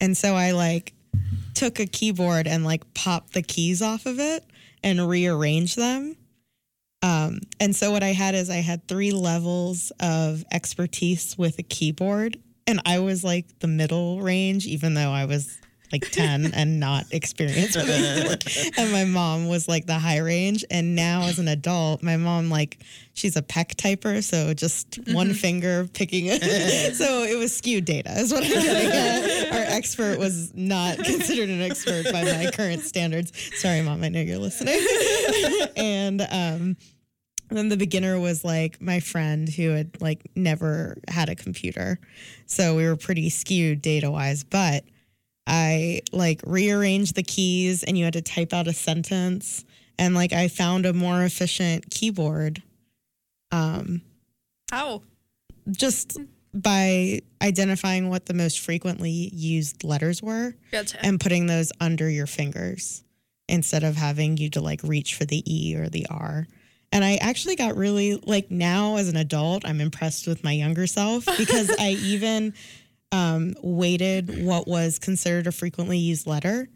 And 0.00 0.16
so 0.16 0.34
I 0.34 0.50
like 0.50 0.92
took 1.54 1.78
a 1.78 1.86
keyboard 1.86 2.48
and 2.48 2.64
like 2.64 2.94
popped 2.94 3.32
the 3.32 3.42
keys 3.42 3.80
off 3.80 4.06
of 4.06 4.18
it 4.18 4.44
and 4.82 5.08
rearranged 5.08 5.78
them. 5.78 6.16
Um, 7.02 7.42
and 7.60 7.76
so 7.76 7.92
what 7.92 8.02
I 8.02 8.08
had 8.08 8.34
is 8.34 8.50
I 8.50 8.56
had 8.56 8.88
three 8.88 9.12
levels 9.12 9.92
of 10.00 10.44
expertise 10.50 11.38
with 11.38 11.60
a 11.60 11.62
keyboard, 11.62 12.40
and 12.66 12.80
I 12.84 12.98
was 12.98 13.22
like 13.22 13.60
the 13.60 13.68
middle 13.68 14.20
range, 14.20 14.66
even 14.66 14.94
though 14.94 15.12
I 15.12 15.26
was 15.26 15.60
like 15.92 16.10
10 16.10 16.46
and 16.54 16.80
not 16.80 17.06
experienced 17.10 17.76
with 17.76 17.86
it. 17.88 18.72
and 18.78 18.92
my 18.92 19.04
mom 19.04 19.48
was 19.48 19.68
like 19.68 19.86
the 19.86 19.98
high 19.98 20.18
range. 20.18 20.64
And 20.70 20.94
now 20.94 21.22
as 21.22 21.38
an 21.38 21.48
adult, 21.48 22.02
my 22.02 22.16
mom 22.16 22.50
like 22.50 22.78
she's 23.14 23.36
a 23.36 23.42
peck 23.42 23.76
typer, 23.76 24.22
so 24.22 24.54
just 24.54 24.98
one 25.12 25.34
finger 25.34 25.86
picking 25.92 26.26
it. 26.26 26.42
so 26.94 27.22
it 27.22 27.36
was 27.36 27.56
skewed 27.56 27.84
data, 27.84 28.12
is 28.12 28.32
what 28.32 28.44
I'm 28.44 28.50
getting 28.50 28.92
at. 28.92 29.52
Our 29.52 29.76
expert 29.76 30.18
was 30.18 30.52
not 30.54 30.98
considered 30.98 31.48
an 31.48 31.60
expert 31.60 32.04
by 32.12 32.24
my 32.24 32.50
current 32.52 32.82
standards. 32.82 33.32
Sorry, 33.56 33.82
mom, 33.82 34.02
I 34.02 34.08
know 34.08 34.20
you're 34.20 34.38
listening. 34.38 34.80
and 35.76 36.26
um 36.30 36.76
then 37.50 37.68
the 37.68 37.76
beginner 37.76 38.18
was 38.18 38.44
like 38.44 38.80
my 38.80 39.00
friend 39.00 39.48
who 39.48 39.70
had 39.70 40.00
like 40.00 40.30
never 40.36 40.96
had 41.08 41.28
a 41.28 41.34
computer. 41.34 41.98
So 42.46 42.76
we 42.76 42.86
were 42.86 42.96
pretty 42.96 43.28
skewed 43.28 43.82
data 43.82 44.10
wise, 44.10 44.44
but 44.44 44.84
I 45.50 46.02
like 46.12 46.40
rearranged 46.46 47.16
the 47.16 47.24
keys 47.24 47.82
and 47.82 47.98
you 47.98 48.04
had 48.04 48.12
to 48.12 48.22
type 48.22 48.52
out 48.52 48.68
a 48.68 48.72
sentence 48.72 49.64
and 49.98 50.14
like 50.14 50.32
I 50.32 50.46
found 50.46 50.86
a 50.86 50.92
more 50.92 51.24
efficient 51.24 51.90
keyboard 51.90 52.62
um 53.50 54.00
how 54.70 55.02
just 55.70 56.18
by 56.54 57.20
identifying 57.42 58.08
what 58.08 58.26
the 58.26 58.34
most 58.34 58.60
frequently 58.60 59.30
used 59.32 59.84
letters 59.84 60.22
were 60.22 60.54
Gotcha. 60.70 61.04
and 61.04 61.20
putting 61.20 61.46
those 61.46 61.72
under 61.80 62.08
your 62.08 62.26
fingers 62.26 63.04
instead 63.48 63.82
of 63.82 63.96
having 63.96 64.36
you 64.36 64.50
to 64.50 64.60
like 64.60 64.80
reach 64.82 65.14
for 65.14 65.24
the 65.24 65.42
E 65.46 65.76
or 65.76 65.88
the 65.88 66.06
R. 66.08 66.46
And 66.92 67.04
I 67.04 67.16
actually 67.16 67.54
got 67.54 67.76
really 67.76 68.16
like 68.16 68.50
now 68.50 68.96
as 68.96 69.08
an 69.08 69.16
adult, 69.16 69.64
I'm 69.64 69.80
impressed 69.80 70.26
with 70.26 70.42
my 70.42 70.52
younger 70.52 70.86
self 70.86 71.24
because 71.38 71.70
I 71.78 71.90
even 71.90 72.54
um, 73.12 73.54
weighted 73.62 74.44
what 74.44 74.68
was 74.68 74.98
considered 74.98 75.46
a 75.46 75.52
frequently 75.52 75.98
used 75.98 76.26
letter. 76.26 76.68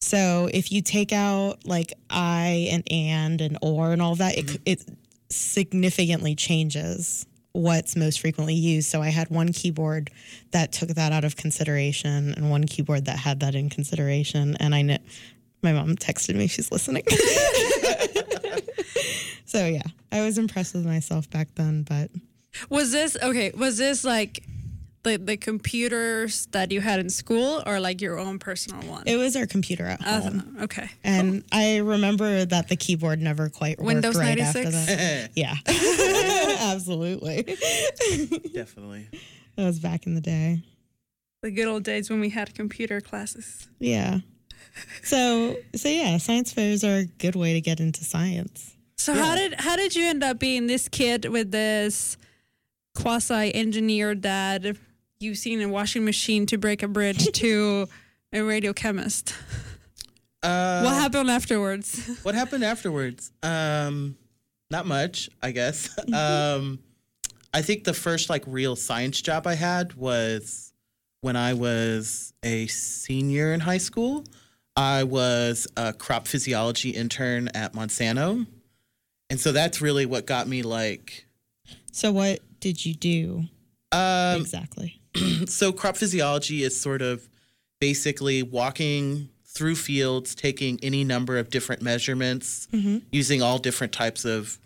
So 0.00 0.48
if 0.52 0.70
you 0.70 0.82
take 0.82 1.12
out 1.12 1.66
like 1.66 1.92
I 2.10 2.68
and 2.70 2.84
and 2.90 3.40
and 3.40 3.58
or 3.62 3.92
and 3.92 4.02
all 4.02 4.14
that, 4.16 4.36
it, 4.36 4.60
it 4.64 4.84
significantly 5.30 6.34
changes 6.34 7.26
what's 7.52 7.96
most 7.96 8.20
frequently 8.20 8.54
used. 8.54 8.90
So 8.90 9.02
I 9.02 9.08
had 9.08 9.30
one 9.30 9.52
keyboard 9.52 10.10
that 10.50 10.72
took 10.72 10.90
that 10.90 11.12
out 11.12 11.24
of 11.24 11.36
consideration 11.36 12.34
and 12.34 12.50
one 12.50 12.64
keyboard 12.64 13.06
that 13.06 13.18
had 13.18 13.40
that 13.40 13.54
in 13.54 13.70
consideration. 13.70 14.56
And 14.60 14.74
I 14.74 14.82
know 14.82 14.98
my 15.62 15.72
mom 15.72 15.96
texted 15.96 16.36
me, 16.36 16.46
she's 16.46 16.70
listening. 16.70 17.04
so 19.46 19.66
yeah, 19.66 19.82
I 20.12 20.20
was 20.20 20.38
impressed 20.38 20.74
with 20.74 20.84
myself 20.84 21.28
back 21.30 21.48
then, 21.54 21.82
but 21.82 22.10
Was 22.68 22.92
this 22.92 23.16
okay? 23.22 23.52
Was 23.56 23.78
this 23.78 24.04
like 24.04 24.44
the 25.06 25.16
the 25.18 25.36
computers 25.36 26.46
that 26.52 26.70
you 26.72 26.80
had 26.80 26.98
in 27.00 27.08
school, 27.10 27.62
or 27.66 27.78
like 27.80 28.02
your 28.02 28.18
own 28.18 28.38
personal 28.38 28.80
one? 28.90 29.04
It 29.06 29.16
was 29.16 29.36
our 29.36 29.46
computer 29.46 29.84
at 29.86 30.00
Uh, 30.06 30.20
home. 30.20 30.56
okay. 30.62 30.88
And 31.04 31.44
I 31.52 31.78
remember 31.78 32.44
that 32.44 32.68
the 32.68 32.76
keyboard 32.76 33.20
never 33.20 33.48
quite 33.48 33.78
worked 33.78 33.86
Windows 33.86 34.16
right 34.16 34.36
96? 34.38 34.74
after 34.74 34.96
that. 34.96 35.30
Yeah. 35.34 35.54
Absolutely. 36.72 37.42
Definitely. 38.52 39.08
That 39.56 39.64
was 39.64 39.78
back 39.78 40.06
in 40.06 40.14
the 40.14 40.20
day. 40.20 40.62
The 41.42 41.50
good 41.50 41.66
old 41.68 41.84
days 41.84 42.10
when 42.10 42.20
we 42.20 42.30
had 42.30 42.54
computer 42.54 43.00
classes. 43.00 43.68
Yeah. 43.78 44.20
So 45.02 45.56
so 45.74 45.88
yeah, 45.88 46.18
science 46.18 46.52
fairs 46.52 46.84
are 46.84 46.98
a 46.98 47.04
good 47.04 47.36
way 47.36 47.52
to 47.54 47.60
get 47.60 47.80
into 47.80 48.04
science. 48.04 48.74
So 48.98 49.14
how 49.14 49.34
did 49.36 49.54
how 49.60 49.76
did 49.76 49.94
you 49.94 50.04
end 50.04 50.22
up 50.24 50.38
being 50.38 50.66
this 50.66 50.88
kid 50.88 51.26
with 51.26 51.50
this 51.52 52.16
quasi 52.94 53.54
engineer 53.54 54.14
dad 54.14 54.76
using 55.18 55.62
a 55.62 55.68
washing 55.68 56.04
machine 56.04 56.46
to 56.46 56.58
break 56.58 56.82
a 56.82 56.88
bridge 56.88 57.26
to 57.32 57.88
a 58.32 58.42
radio 58.42 58.72
chemist? 58.72 59.34
Uh, 60.42 60.82
what 60.82 60.94
happened 60.94 61.30
afterwards? 61.30 62.08
What 62.22 62.34
happened 62.34 62.64
afterwards? 62.64 63.32
Um, 63.42 64.16
not 64.70 64.86
much, 64.86 65.30
I 65.42 65.52
guess. 65.52 65.96
um, 66.12 66.78
I 67.54 67.62
think 67.62 67.84
the 67.84 67.94
first 67.94 68.28
like 68.30 68.44
real 68.46 68.76
science 68.76 69.20
job 69.20 69.46
I 69.46 69.54
had 69.54 69.94
was 69.94 70.72
when 71.20 71.36
I 71.36 71.54
was 71.54 72.32
a 72.42 72.66
senior 72.66 73.52
in 73.52 73.60
high 73.60 73.78
school. 73.78 74.24
I 74.76 75.04
was 75.04 75.66
a 75.76 75.92
crop 75.92 76.28
physiology 76.28 76.90
intern 76.90 77.48
at 77.54 77.72
Monsanto. 77.72 78.46
And 79.30 79.40
so 79.40 79.52
that's 79.52 79.80
really 79.80 80.06
what 80.06 80.26
got 80.26 80.46
me 80.46 80.62
like 80.62 81.26
So 81.90 82.12
what 82.12 82.40
did 82.60 82.84
you 82.84 82.94
do 82.94 83.44
um, 83.90 84.40
exactly? 84.40 85.00
so 85.46 85.72
crop 85.72 85.96
physiology 85.96 86.62
is 86.62 86.78
sort 86.80 87.02
of 87.02 87.28
basically 87.80 88.42
walking 88.42 89.28
through 89.44 89.74
fields, 89.76 90.34
taking 90.34 90.78
any 90.82 91.04
number 91.04 91.38
of 91.38 91.48
different 91.50 91.80
measurements, 91.82 92.68
Mhm. 92.72 93.02
using 93.10 93.42
all 93.42 93.58
different 93.58 93.92
types 93.92 94.24
of 94.24 94.58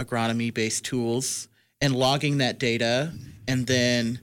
agronomy 0.00 0.52
based 0.52 0.84
tools 0.84 1.48
and 1.80 1.94
logging 1.94 2.38
that 2.38 2.58
data. 2.58 3.12
And 3.46 3.66
then 3.66 4.18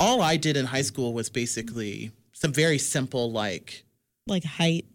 all 0.00 0.20
I 0.22 0.36
did 0.36 0.56
in 0.56 0.66
high 0.66 0.82
school 0.82 1.12
was 1.12 1.28
basically 1.28 2.10
some 2.32 2.52
very 2.52 2.78
simple 2.78 3.30
like 3.30 3.84
Like 4.26 4.44
height, 4.44 4.86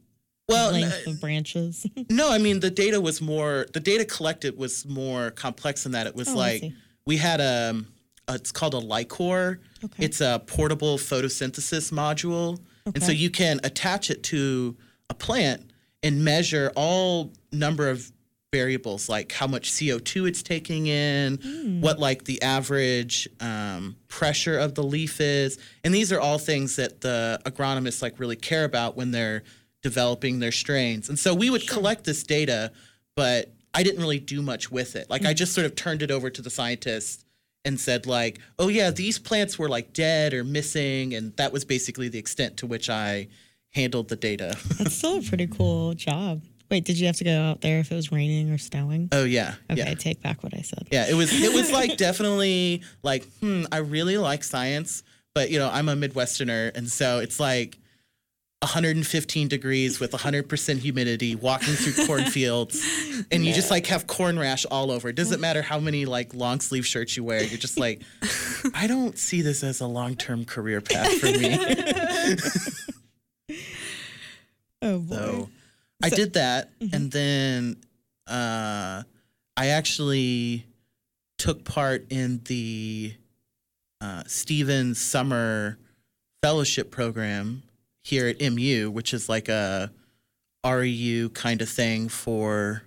well 0.50 0.72
length 0.72 1.08
of 1.08 1.22
branches. 1.22 1.86
no, 2.10 2.32
I 2.32 2.38
mean 2.38 2.60
the 2.60 2.70
data 2.72 3.00
was 3.00 3.22
more 3.22 3.68
the 3.74 3.80
data 3.80 4.06
collected 4.06 4.58
was 4.58 4.86
more 4.86 5.32
complex 5.32 5.84
than 5.84 5.92
that. 5.94 6.08
It 6.08 6.16
was 6.16 6.28
Oh, 6.30 6.36
like 6.36 6.64
we 7.06 7.18
had 7.18 7.40
a, 7.40 7.84
it's 8.36 8.52
called 8.52 8.74
a 8.74 8.80
LI-COR. 8.80 9.60
Okay. 9.86 10.06
It's 10.06 10.22
a 10.22 10.42
portable 10.46 10.98
photosynthesis 10.98 11.92
module. 11.92 12.60
And 12.86 13.04
so 13.04 13.12
you 13.12 13.30
can 13.30 13.60
attach 13.64 14.10
it 14.10 14.24
to 14.24 14.76
a 15.10 15.14
plant 15.14 15.72
and 16.04 16.24
measure 16.24 16.72
all 16.76 17.34
number 17.52 17.90
of 17.90 18.12
variables 18.54 19.10
like 19.10 19.34
how 19.34 19.46
much 19.46 19.72
CO2 19.72 20.28
it's 20.28 20.42
taking 20.42 20.88
in, 20.88 21.38
Hmm. 21.38 21.82
what 21.82 22.00
like 22.00 22.24
the 22.24 22.42
average 22.42 23.28
um, 23.42 23.98
pressure 24.08 24.58
of 24.58 24.76
the 24.76 24.84
leaf 24.84 25.20
is. 25.20 25.58
And 25.84 25.94
these 25.94 26.14
are 26.14 26.20
all 26.20 26.38
things 26.40 26.78
that 26.78 27.02
the 27.02 27.42
agronomists 27.46 28.02
like 28.02 28.20
really 28.20 28.38
care 28.38 28.64
about 28.64 28.96
when 28.96 29.12
they're 29.12 29.44
developing 29.84 30.40
their 30.40 30.54
strains. 30.54 31.10
And 31.10 31.20
so 31.20 31.34
we 31.34 31.50
would 31.50 31.68
collect 31.68 32.06
this 32.06 32.24
data, 32.24 32.72
but 33.18 33.54
I 33.74 33.84
didn't 33.84 34.00
really 34.00 34.20
do 34.20 34.42
much 34.42 34.72
with 34.72 34.96
it. 34.96 35.10
Like 35.10 35.26
I 35.26 35.34
just 35.34 35.54
sort 35.54 35.66
of 35.66 35.76
turned 35.76 36.02
it 36.02 36.10
over 36.10 36.30
to 36.30 36.42
the 36.42 36.50
scientists 36.50 37.26
and 37.68 37.80
said 37.80 38.08
like, 38.08 38.40
"Oh 38.58 38.70
yeah, 38.70 38.90
these 38.90 39.20
plants 39.20 39.60
were 39.60 39.70
like 39.70 39.94
dead 39.94 40.34
or 40.34 40.44
missing," 40.44 41.14
and 41.14 41.36
that 41.38 41.52
was 41.54 41.66
basically 41.66 42.08
the 42.10 42.18
extent 42.18 42.58
to 42.58 42.66
which 42.66 42.90
I 42.90 43.28
handled 43.76 44.08
the 44.08 44.16
data. 44.16 44.58
That's 44.80 44.96
still 44.96 45.20
a 45.20 45.22
pretty 45.22 45.46
cool 45.48 45.94
job. 45.94 46.42
Wait, 46.72 46.84
did 46.84 46.98
you 47.00 47.06
have 47.06 47.16
to 47.18 47.24
go 47.24 47.40
out 47.40 47.62
there 47.62 47.80
if 47.80 47.92
it 47.92 47.96
was 47.96 48.12
raining 48.12 48.50
or 48.52 48.58
snowing? 48.58 49.10
oh 49.12 49.24
yeah, 49.24 49.56
Okay, 49.72 49.80
yeah. 49.88 49.94
take 49.94 50.22
back 50.22 50.44
what 50.44 50.54
I 50.58 50.62
said. 50.62 50.88
Yeah, 50.92 51.10
it 51.10 51.14
was 51.14 51.30
it 51.32 51.54
was 51.54 51.72
like 51.72 51.98
definitely 52.08 52.82
like, 53.04 53.24
hmm, 53.40 53.64
I 53.72 53.78
really 53.78 54.18
like 54.18 54.44
science, 54.44 55.04
but 55.36 55.50
you 55.52 55.60
know, 55.60 55.70
I'm 55.72 55.88
a 55.90 55.96
Midwesterner 55.96 56.76
and 56.76 56.90
so 56.90 57.20
it's 57.20 57.40
like 57.40 57.78
115 58.62 59.48
degrees 59.48 60.00
with 60.00 60.12
100% 60.12 60.78
humidity 60.80 61.36
walking 61.36 61.74
through 61.76 62.06
cornfields 62.08 62.84
and 63.32 63.46
you 63.46 63.54
just 63.54 63.70
like 63.70 63.86
have 63.86 64.08
corn 64.08 64.40
rash 64.40 64.66
all 64.66 64.90
over. 64.90 65.10
It 65.10 65.16
doesn't 65.16 65.40
matter 65.40 65.62
how 65.62 65.80
many 65.80 66.06
like 66.06 66.34
long 66.34 66.60
sleeve 66.60 66.86
shirts 66.86 67.16
you 67.16 67.24
wear. 67.24 67.44
You're 67.44 67.60
just 67.60 67.78
like 67.80 68.02
I 68.74 68.88
don't 68.88 69.18
see 69.18 69.42
this 69.42 69.64
as 69.64 69.80
a 69.80 69.88
long-term 69.88 70.46
career 70.46 70.82
path 70.82 71.14
for 71.20 71.28
me. 71.28 71.58
Oh 74.82 75.00
boy. 75.00 75.16
So 75.16 75.50
I 76.04 76.10
did 76.10 76.34
that, 76.34 76.70
and 76.94 77.12
then 77.12 77.78
uh, 78.28 79.04
I 79.56 79.68
actually 79.68 80.66
took 81.40 81.64
part 81.64 82.06
in 82.12 82.42
the 82.46 83.16
uh, 84.00 84.24
Stevens 84.28 85.00
Summer 85.02 85.78
Fellowship 86.44 86.92
Program 86.92 87.64
here 88.08 88.28
at 88.28 88.40
MU, 88.40 88.90
which 88.90 89.14
is 89.14 89.28
like 89.28 89.50
a 89.50 89.92
REU 90.66 91.34
kind 91.34 91.62
of 91.62 91.68
thing 91.68 92.08
for 92.08 92.84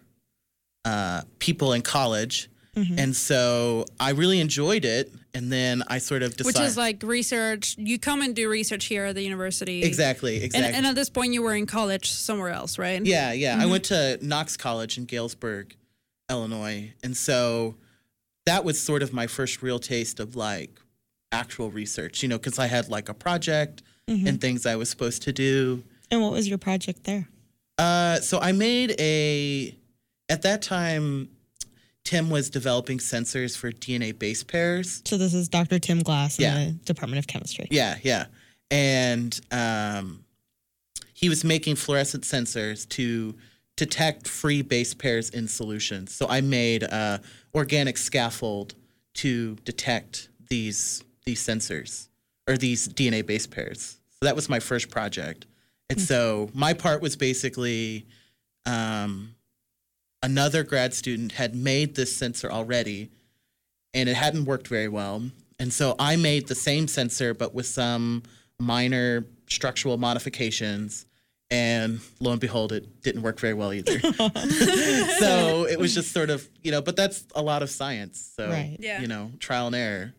uh, 0.87 1.23
people 1.39 1.75
in 1.75 1.83
college. 1.83 2.49
And 2.97 3.15
so 3.15 3.85
I 3.99 4.13
really 4.13 4.41
enjoyed 4.41 4.87
it, 4.87 5.13
and 5.35 5.53
then 5.53 5.83
I 5.89 5.99
sort 5.99 6.23
of 6.23 6.35
decided. 6.35 6.59
Which 6.59 6.67
is 6.67 6.79
like 6.79 7.03
research. 7.03 7.75
You 7.77 7.99
come 7.99 8.23
and 8.23 8.35
do 8.35 8.49
research 8.49 8.87
here 8.87 9.05
at 9.05 9.15
the 9.15 9.23
university. 9.23 9.83
exactly, 9.83 10.43
exactly. 10.43 10.73
and 10.75 10.87
at 10.87 10.95
this 10.95 11.11
point, 11.11 11.35
you 11.35 11.43
were 11.43 11.55
in 11.55 11.67
college 11.67 12.11
somewhere 12.11 12.49
else, 12.49 12.79
right? 12.79 13.05
Yeah, 13.05 13.33
yeah. 13.33 13.59
I 13.61 13.67
went 13.67 13.85
to 13.87 14.19
Knox 14.23 14.57
College 14.57 14.97
in 14.97 15.05
Galesburg, 15.05 15.77
Illinois. 16.31 16.95
And 17.03 17.15
so 17.15 17.75
that 18.47 18.65
was 18.65 18.81
sort 18.81 19.03
of 19.03 19.13
my 19.13 19.27
first 19.27 19.63
real 19.63 19.79
taste 19.79 20.19
of 20.19 20.35
like 20.35 20.81
actual 21.33 21.71
research, 21.71 22.23
you 22.23 22.31
know, 22.31 22.39
because 22.39 22.59
I 22.59 22.67
had 22.67 22.89
like 22.89 23.11
a 23.11 23.15
project 23.15 23.83
and 24.11 24.41
things 24.41 24.67
I 24.67 24.77
was 24.77 24.91
supposed 24.91 25.23
to 25.23 25.33
do. 25.33 25.83
And 26.11 26.21
what 26.21 26.33
was 26.33 26.49
your 26.49 26.59
project 26.59 27.05
there? 27.05 27.29
Uh, 27.79 28.17
so 28.21 28.39
I 28.41 28.53
made 28.53 28.95
a, 28.99 29.75
at 30.29 30.43
that 30.43 30.63
time, 30.63 31.29
Tim 32.05 32.29
was 32.31 32.51
developing 32.51 32.99
sensors 32.99 33.57
for 33.57 33.71
DNA 33.71 34.19
base 34.19 34.43
pairs. 34.43 35.03
So 35.05 35.17
this 35.17 35.33
is 35.35 35.49
Dr. 35.49 35.79
Tim 35.79 36.01
Glass 36.01 36.39
in 36.39 36.45
Yeah. 36.45 36.65
the 36.67 36.73
Department 36.85 37.19
of 37.21 37.27
Chemistry. 37.27 37.69
Yeah, 37.71 37.97
yeah. 38.03 38.27
And 38.71 39.39
um, 39.51 40.25
he 41.15 41.29
was 41.29 41.45
making 41.45 41.77
fluorescent 41.77 42.25
sensors 42.25 42.89
to 42.91 43.37
detect 43.77 44.27
free 44.29 44.63
base 44.63 44.93
pairs 44.95 45.31
in 45.31 45.47
solutions. 45.49 46.13
So 46.15 46.27
I 46.29 46.41
made 46.41 46.83
a 46.83 47.21
organic 47.55 47.97
scaffold 47.97 48.75
to 49.15 49.55
detect 49.65 50.29
these 50.49 51.03
these 51.27 51.41
sensors 51.47 52.09
or 52.49 52.57
these 52.57 52.89
DNA 52.89 53.25
base 53.25 53.47
pairs. 53.47 54.00
So 54.21 54.27
that 54.27 54.37
was 54.37 54.49
my 54.51 54.61
first 54.61 54.91
project. 54.91 55.47
And 55.89 56.01
so 56.01 56.51
my 56.53 56.75
part 56.75 57.01
was 57.01 57.17
basically 57.17 58.07
um, 58.67 59.35
another 60.23 60.63
grad 60.63 60.93
student 60.93 61.33
had 61.33 61.55
made 61.55 61.95
this 61.95 62.15
sensor 62.15 62.51
already 62.53 63.11
and 63.95 64.09
it 64.09 64.15
hadn't 64.15 64.45
worked 64.45 64.69
very 64.69 64.89
well. 64.89 65.23
And 65.59 65.73
so 65.73 65.97
I 65.99 66.17
made 66.17 66.49
the 66.49 66.55
same 66.55 66.87
sensor, 66.87 67.33
but 67.35 67.55
with 67.55 67.67
some 67.67 68.23
minor 68.59 69.25
structural 69.49 69.97
modifications. 69.97 71.07
And 71.51 72.01
lo 72.21 72.31
and 72.31 72.41
behold, 72.41 72.73
it 72.73 73.03
didn't 73.03 73.23
work 73.23 73.41
very 73.41 73.55
well 73.55 73.73
either. 73.73 73.99
so 75.19 75.67
it 75.67 75.79
was 75.79 75.95
just 75.95 76.13
sort 76.13 76.31
of, 76.31 76.49
you 76.63 76.71
know, 76.71 76.81
but 76.83 76.95
that's 76.95 77.25
a 77.35 77.43
lot 77.43 77.63
of 77.63 77.71
science. 77.71 78.33
So, 78.37 78.49
Right. 78.49 78.77
Yeah. 78.79 79.01
you 79.01 79.09
know, 79.09 79.33
trial 79.41 79.67
and 79.67 79.75
error. 79.75 80.15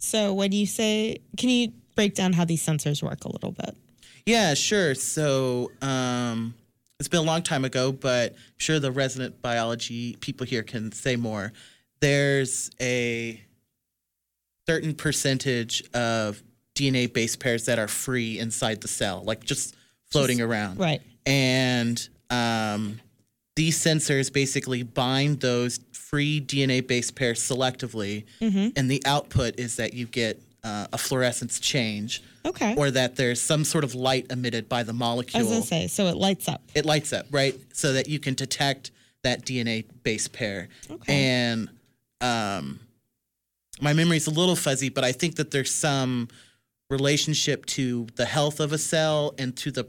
So 0.00 0.34
when 0.34 0.52
you 0.52 0.66
say, 0.66 1.18
can 1.38 1.48
you 1.48 1.72
break 1.94 2.14
down 2.14 2.32
how 2.32 2.44
these 2.44 2.64
sensors 2.64 3.02
work 3.02 3.24
a 3.24 3.32
little 3.32 3.52
bit? 3.52 3.76
Yeah, 4.26 4.54
sure. 4.54 4.94
So 4.94 5.70
um, 5.82 6.54
it's 6.98 7.08
been 7.08 7.20
a 7.20 7.24
long 7.24 7.42
time 7.42 7.64
ago, 7.64 7.92
but 7.92 8.32
I'm 8.32 8.38
sure 8.58 8.78
the 8.78 8.92
resident 8.92 9.42
biology 9.42 10.16
people 10.20 10.46
here 10.46 10.62
can 10.62 10.92
say 10.92 11.16
more. 11.16 11.52
There's 12.00 12.70
a 12.80 13.40
certain 14.66 14.94
percentage 14.94 15.82
of 15.92 16.42
DNA 16.74 17.12
base 17.12 17.36
pairs 17.36 17.66
that 17.66 17.78
are 17.78 17.88
free 17.88 18.38
inside 18.38 18.80
the 18.80 18.88
cell, 18.88 19.22
like 19.24 19.44
just 19.44 19.76
floating 20.10 20.40
around. 20.40 20.78
Right. 20.78 21.02
And 21.26 22.08
um, 22.30 23.00
these 23.56 23.78
sensors 23.78 24.32
basically 24.32 24.82
bind 24.82 25.40
those 25.40 25.80
free 25.92 26.40
DNA 26.40 26.86
base 26.86 27.10
pairs 27.10 27.40
selectively, 27.40 28.24
and 28.76 28.90
the 28.90 29.02
output 29.06 29.58
is 29.58 29.76
that 29.76 29.94
you 29.94 30.06
get 30.06 30.40
uh, 30.64 30.86
a 30.92 30.98
fluorescence 30.98 31.60
change 31.60 32.22
Okay. 32.46 32.74
or 32.76 32.90
that 32.90 33.16
there's 33.16 33.40
some 33.40 33.64
sort 33.64 33.84
of 33.84 33.94
light 33.94 34.26
emitted 34.30 34.68
by 34.68 34.82
the 34.82 34.92
I 34.92 34.96
molecule. 34.96 35.40
was 35.42 35.48
going 35.50 35.62
to 35.62 35.66
say, 35.68 35.86
so 35.86 36.06
it 36.08 36.16
lights 36.16 36.48
up. 36.48 36.62
It 36.74 36.84
lights 36.86 37.12
up, 37.12 37.26
right? 37.30 37.54
So 37.72 37.92
that 37.92 38.08
you 38.08 38.18
can 38.18 38.34
detect 38.34 38.90
that 39.22 39.44
DNA 39.44 39.84
base 40.02 40.26
pair. 40.28 40.68
Okay. 40.90 41.14
And 41.14 41.68
um, 42.20 42.80
my 43.80 43.92
memory's 43.92 44.26
a 44.26 44.30
little 44.30 44.56
fuzzy, 44.56 44.88
but 44.88 45.04
I 45.04 45.12
think 45.12 45.36
that 45.36 45.50
there's 45.50 45.70
some 45.70 46.28
relationship 46.90 47.64
to 47.66 48.06
the 48.16 48.24
health 48.26 48.60
of 48.60 48.72
a 48.72 48.78
cell 48.78 49.34
and 49.38 49.56
to 49.58 49.70
the 49.70 49.86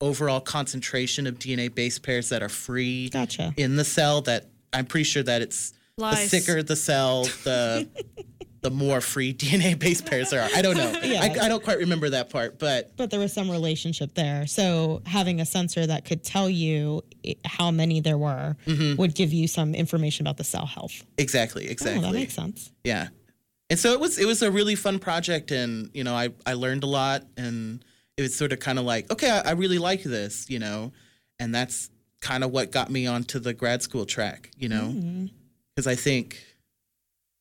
overall 0.00 0.40
concentration 0.40 1.26
of 1.26 1.38
DNA 1.38 1.74
base 1.74 1.98
pairs 1.98 2.28
that 2.30 2.42
are 2.42 2.48
free 2.48 3.08
Gotcha. 3.10 3.54
in 3.56 3.76
the 3.76 3.84
cell 3.84 4.20
that 4.22 4.46
I'm 4.72 4.84
pretty 4.86 5.04
sure 5.04 5.22
that 5.22 5.40
it's 5.42 5.72
the 5.96 6.02
Lies. 6.02 6.30
sicker 6.30 6.62
the 6.62 6.76
cell, 6.76 7.24
the 7.44 7.88
the 8.66 8.70
more 8.70 9.00
free 9.00 9.32
DNA 9.42 9.78
base 9.78 10.02
pairs 10.02 10.30
there 10.30 10.42
are. 10.42 10.48
I 10.54 10.60
don't 10.62 10.76
know. 10.76 10.92
Yeah. 11.06 11.22
I, 11.22 11.44
I 11.46 11.48
don't 11.48 11.62
quite 11.62 11.78
remember 11.78 12.10
that 12.10 12.30
part, 12.30 12.58
but 12.58 12.96
But 12.96 13.10
there 13.10 13.20
was 13.20 13.32
some 13.32 13.48
relationship 13.50 14.14
there. 14.14 14.46
So 14.46 15.02
having 15.06 15.40
a 15.40 15.46
sensor 15.46 15.86
that 15.86 16.04
could 16.04 16.24
tell 16.24 16.50
you 16.50 17.02
how 17.44 17.70
many 17.70 18.00
there 18.00 18.18
were 18.18 18.56
Mhm. 18.66 18.96
would 18.98 19.14
give 19.14 19.32
you 19.32 19.46
some 19.46 19.74
information 19.74 20.26
about 20.26 20.36
the 20.36 20.44
cell 20.44 20.66
health. 20.66 21.04
exactly, 21.16 21.68
exactly. 21.68 22.04
Oh, 22.04 22.10
that 22.10 22.18
makes 22.18 22.34
sense. 22.34 22.72
Yeah. 22.82 23.08
And 23.70 23.78
so 23.78 23.92
it 23.92 24.00
was 24.00 24.18
it 24.18 24.26
was 24.26 24.42
a 24.42 24.50
really 24.50 24.74
fun 24.74 24.98
project 24.98 25.50
and 25.52 25.90
you 25.94 26.02
know 26.04 26.14
I 26.14 26.30
I 26.44 26.54
learned 26.54 26.82
a 26.84 26.86
lot 26.88 27.24
and 27.36 27.84
it 28.16 28.22
was 28.22 28.34
sort 28.34 28.52
of 28.52 28.58
kind 28.60 28.78
of 28.80 28.84
like 28.84 29.10
okay 29.12 29.30
I, 29.30 29.40
I 29.40 29.52
really 29.52 29.78
like 29.78 30.02
this 30.02 30.46
you 30.48 30.58
know 30.58 30.92
and 31.40 31.54
that's 31.54 31.90
kind 32.20 32.42
of 32.44 32.50
what 32.50 32.70
got 32.72 32.90
me 32.90 33.06
onto 33.06 33.38
the 33.38 33.52
grad 33.54 33.82
school 33.82 34.06
track 34.06 34.50
you 34.56 34.68
know 34.68 34.86
because 35.74 35.86
I 35.86 35.94
think 35.96 36.42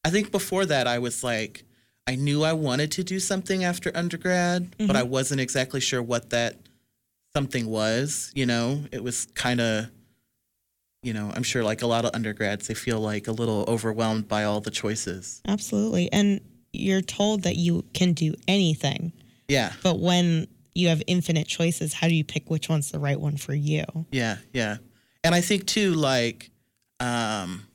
I 0.06 0.10
think 0.12 0.32
before 0.32 0.66
that 0.68 0.88
I 0.88 1.00
was 1.00 1.24
like 1.24 1.64
I 2.08 2.16
knew 2.16 2.44
I 2.44 2.54
wanted 2.54 2.92
to 2.92 3.04
do 3.04 3.20
something 3.20 3.64
after 3.64 3.92
undergrad 3.96 4.76
but 4.78 4.96
I 4.96 5.02
Mhm. 5.02 5.08
wasn't 5.10 5.42
exactly 5.42 5.82
sure 5.82 6.02
what 6.04 6.30
that 6.30 6.58
something 7.36 7.66
was 7.68 8.32
you 8.36 8.46
know 8.46 8.86
it 8.92 9.04
was 9.04 9.28
kind 9.34 9.60
of 9.60 9.90
you 11.04 11.14
know 11.14 11.32
I'm 11.36 11.44
sure 11.44 11.64
like 11.64 11.82
a 11.82 11.88
lot 11.88 12.06
of 12.06 12.12
undergrads 12.14 12.68
they 12.68 12.74
feel 12.74 13.00
like 13.00 13.28
a 13.28 13.32
little 13.32 13.66
overwhelmed 13.68 14.28
by 14.28 14.44
all 14.44 14.62
the 14.62 14.72
choices 14.72 15.42
Absolutely. 15.48 16.12
And 16.12 16.42
you're 16.74 17.02
told 17.02 17.44
that 17.44 17.56
you 17.56 17.84
can 17.94 18.14
do 18.14 18.36
anything. 18.48 19.14
yeah 19.48 19.74
But 19.84 20.00
when 20.00 20.48
you 20.74 20.90
have 20.90 21.02
infinite 21.08 21.48
choices, 21.48 21.94
how 21.94 22.08
do 22.10 22.14
you 22.16 22.26
pick 22.26 22.50
which 22.50 22.68
one's 22.68 22.92
the 22.92 23.00
right 23.00 23.18
one 23.20 23.38
for 23.38 23.54
you? 23.54 23.86
Yeah, 24.12 24.38
yeah. 24.52 24.78
And 25.24 25.34
I 25.34 25.40
think 25.40 25.66
too, 25.68 25.94
like, 25.94 26.52
um, 27.00 27.66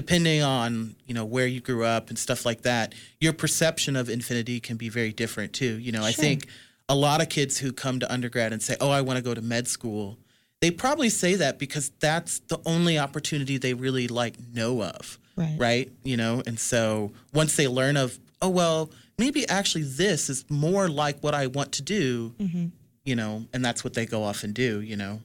depending 0.00 0.42
on, 0.42 0.94
you 1.06 1.12
know, 1.12 1.26
where 1.26 1.46
you 1.46 1.60
grew 1.60 1.84
up 1.84 2.08
and 2.08 2.18
stuff 2.18 2.46
like 2.46 2.62
that, 2.62 2.94
your 3.20 3.34
perception 3.34 3.96
of 3.96 4.08
infinity 4.08 4.58
can 4.58 4.78
be 4.78 4.88
very 4.88 5.12
different 5.12 5.52
too. 5.52 5.78
You 5.78 5.92
know, 5.92 6.02
I 6.02 6.12
think 6.12 6.46
a 6.88 6.94
lot 6.94 7.20
of 7.20 7.28
kids 7.28 7.58
who 7.58 7.70
come 7.70 8.00
to 8.00 8.10
undergrad 8.10 8.54
and 8.54 8.62
say, 8.62 8.76
Oh, 8.80 8.88
I 8.90 9.02
want 9.02 9.18
to 9.18 9.22
go 9.22 9.34
to 9.34 9.42
med 9.42 9.68
school, 9.68 10.16
they 10.62 10.70
probably 10.70 11.10
say 11.10 11.34
that 11.34 11.58
because 11.58 11.90
that's 12.00 12.38
the 12.48 12.58
only 12.64 12.98
opportunity 12.98 13.58
they 13.58 13.74
really 13.74 14.08
like 14.08 14.36
know 14.54 14.82
of. 14.82 15.18
Right. 15.36 15.56
Right. 15.58 15.92
You 16.02 16.16
know, 16.16 16.42
and 16.46 16.58
so 16.58 17.12
once 17.34 17.56
they 17.56 17.68
learn 17.68 17.98
of, 17.98 18.18
oh 18.40 18.48
well, 18.48 18.90
maybe 19.18 19.46
actually 19.50 19.84
this 19.84 20.30
is 20.30 20.46
more 20.48 20.88
like 20.88 21.20
what 21.20 21.34
I 21.34 21.46
want 21.48 21.72
to 21.72 21.82
do, 21.82 22.34
Mm-hmm. 22.40 22.66
you 23.04 23.16
know, 23.16 23.44
and 23.52 23.62
that's 23.62 23.84
what 23.84 23.92
they 23.92 24.06
go 24.06 24.22
off 24.24 24.44
and 24.44 24.54
do, 24.54 24.80
you 24.80 24.96
know. 24.96 25.20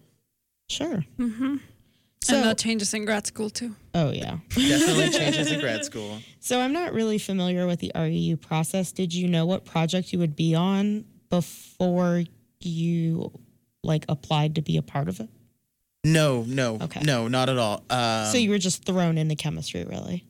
Sure. 0.70 1.06
Mm-hmm. 1.18 1.56
So- 2.26 2.36
and 2.38 2.46
that 2.46 2.58
changes 2.58 2.94
in 2.94 3.06
grad 3.06 3.28
school 3.28 3.50
too. 3.50 3.76
Oh, 3.94 4.12
yeah. 4.12 4.38
Definitely 4.50 5.10
changes 5.20 5.52
in 5.52 5.60
grad 5.60 5.86
school. 5.86 6.20
So 6.40 6.60
I'm 6.60 6.74
not 6.74 6.94
really 6.94 7.18
familiar 7.18 7.68
with 7.68 7.80
the 7.80 7.92
REU 7.96 8.36
process. 8.42 8.92
Did 8.92 9.14
you 9.14 9.28
know 9.28 9.46
what 9.46 9.64
project 9.66 10.12
you 10.12 10.20
would 10.20 10.36
be 10.36 10.56
on 10.56 11.06
before 11.30 12.24
you 12.62 13.32
like 13.84 14.06
applied 14.10 14.56
to 14.56 14.62
be 14.62 14.78
a 14.78 14.82
part 14.82 15.08
of 15.08 15.20
it? 15.20 15.30
No, 16.04 16.44
no, 16.48 16.78
Okay. 16.82 17.02
no, 17.02 17.28
not 17.28 17.50
at 17.50 17.58
all. 17.58 17.84
Um, 17.90 18.26
so 18.32 18.38
you 18.38 18.50
were 18.50 18.58
just 18.60 18.86
thrown 18.86 19.18
into 19.18 19.36
chemistry, 19.36 19.84
really? 19.86 20.24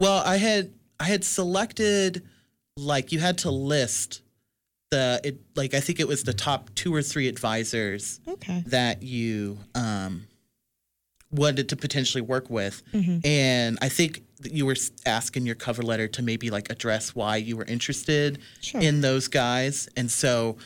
well, 0.00 0.22
I 0.24 0.36
had 0.38 0.72
I 1.00 1.04
had 1.04 1.24
selected 1.24 2.22
like 2.76 3.12
you 3.12 3.20
had 3.20 3.38
to 3.38 3.50
list 3.50 4.22
the 4.90 5.20
it 5.24 5.40
like 5.56 5.72
I 5.74 5.80
think 5.80 6.00
it 6.00 6.08
was 6.08 6.22
the 6.24 6.34
top 6.34 6.70
two 6.74 6.94
or 6.94 7.02
three 7.02 7.28
advisors 7.28 8.20
Okay. 8.28 8.62
that 8.66 9.02
you 9.02 9.58
um 9.74 10.26
wanted 11.34 11.68
to 11.70 11.76
potentially 11.76 12.20
work 12.22 12.48
with, 12.50 12.82
Mhm. 12.92 13.24
and 13.26 13.78
I 13.82 13.88
think 13.88 14.22
that 14.40 14.52
you 14.52 14.66
were 14.66 14.76
asking 15.06 15.46
your 15.46 15.54
cover 15.54 15.82
letter 15.82 16.06
to 16.08 16.22
maybe 16.22 16.50
like 16.50 16.70
address 16.70 17.14
why 17.14 17.36
you 17.36 17.56
were 17.56 17.64
interested 17.64 18.38
Sure. 18.60 18.80
in 18.80 19.00
those 19.00 19.28
guys, 19.28 19.88
and 19.96 20.10
so. 20.10 20.56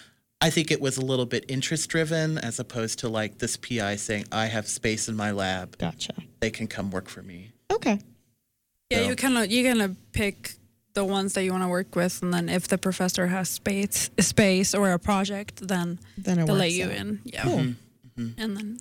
I 0.40 0.50
think 0.50 0.70
it 0.70 0.80
was 0.80 0.96
a 0.96 1.00
little 1.00 1.26
bit 1.26 1.44
interest 1.48 1.88
driven 1.88 2.38
as 2.38 2.60
opposed 2.60 3.00
to 3.00 3.08
like 3.08 3.38
this 3.38 3.56
PI 3.56 3.96
saying, 3.96 4.24
I 4.30 4.46
have 4.46 4.68
space 4.68 5.08
in 5.08 5.16
my 5.16 5.32
lab. 5.32 5.76
Gotcha. 5.78 6.14
They 6.38 6.50
can 6.50 6.68
come 6.68 6.92
work 6.92 7.08
for 7.08 7.22
me. 7.24 7.50
Okay. 7.72 7.98
Yeah, 8.88 8.98
So- 9.02 9.08
you 9.08 9.16
kind 9.16 9.36
of 9.36 9.50
you're 9.50 9.64
gonna 9.74 9.96
pick 10.12 10.52
the 10.94 11.04
ones 11.04 11.32
that 11.32 11.42
you 11.42 11.50
want 11.50 11.64
to 11.64 11.68
work 11.68 11.96
with, 11.96 12.22
and 12.22 12.32
then 12.32 12.48
if 12.48 12.68
the 12.68 12.78
professor 12.78 13.26
has 13.26 13.48
space 13.48 14.10
space 14.20 14.74
or 14.74 14.92
a 14.92 14.98
project, 15.00 15.66
then 15.66 15.98
Then 16.16 16.38
it 16.38 16.46
they'll 16.46 16.54
let 16.54 16.70
you 16.70 16.84
out. 16.84 16.92
in. 16.92 17.20
Yeah, 17.24 17.42
Cool. 17.42 17.74
Mhm. 18.16 18.34
and 18.38 18.56
then 18.56 18.78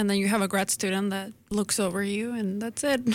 and 0.00 0.08
then 0.08 0.16
you 0.16 0.28
have 0.28 0.40
a 0.42 0.48
grad 0.48 0.70
student 0.70 1.10
that 1.10 1.32
looks 1.50 1.78
over 1.78 2.02
you, 2.02 2.32
and 2.34 2.60
that's 2.62 2.82
it. 2.84 3.00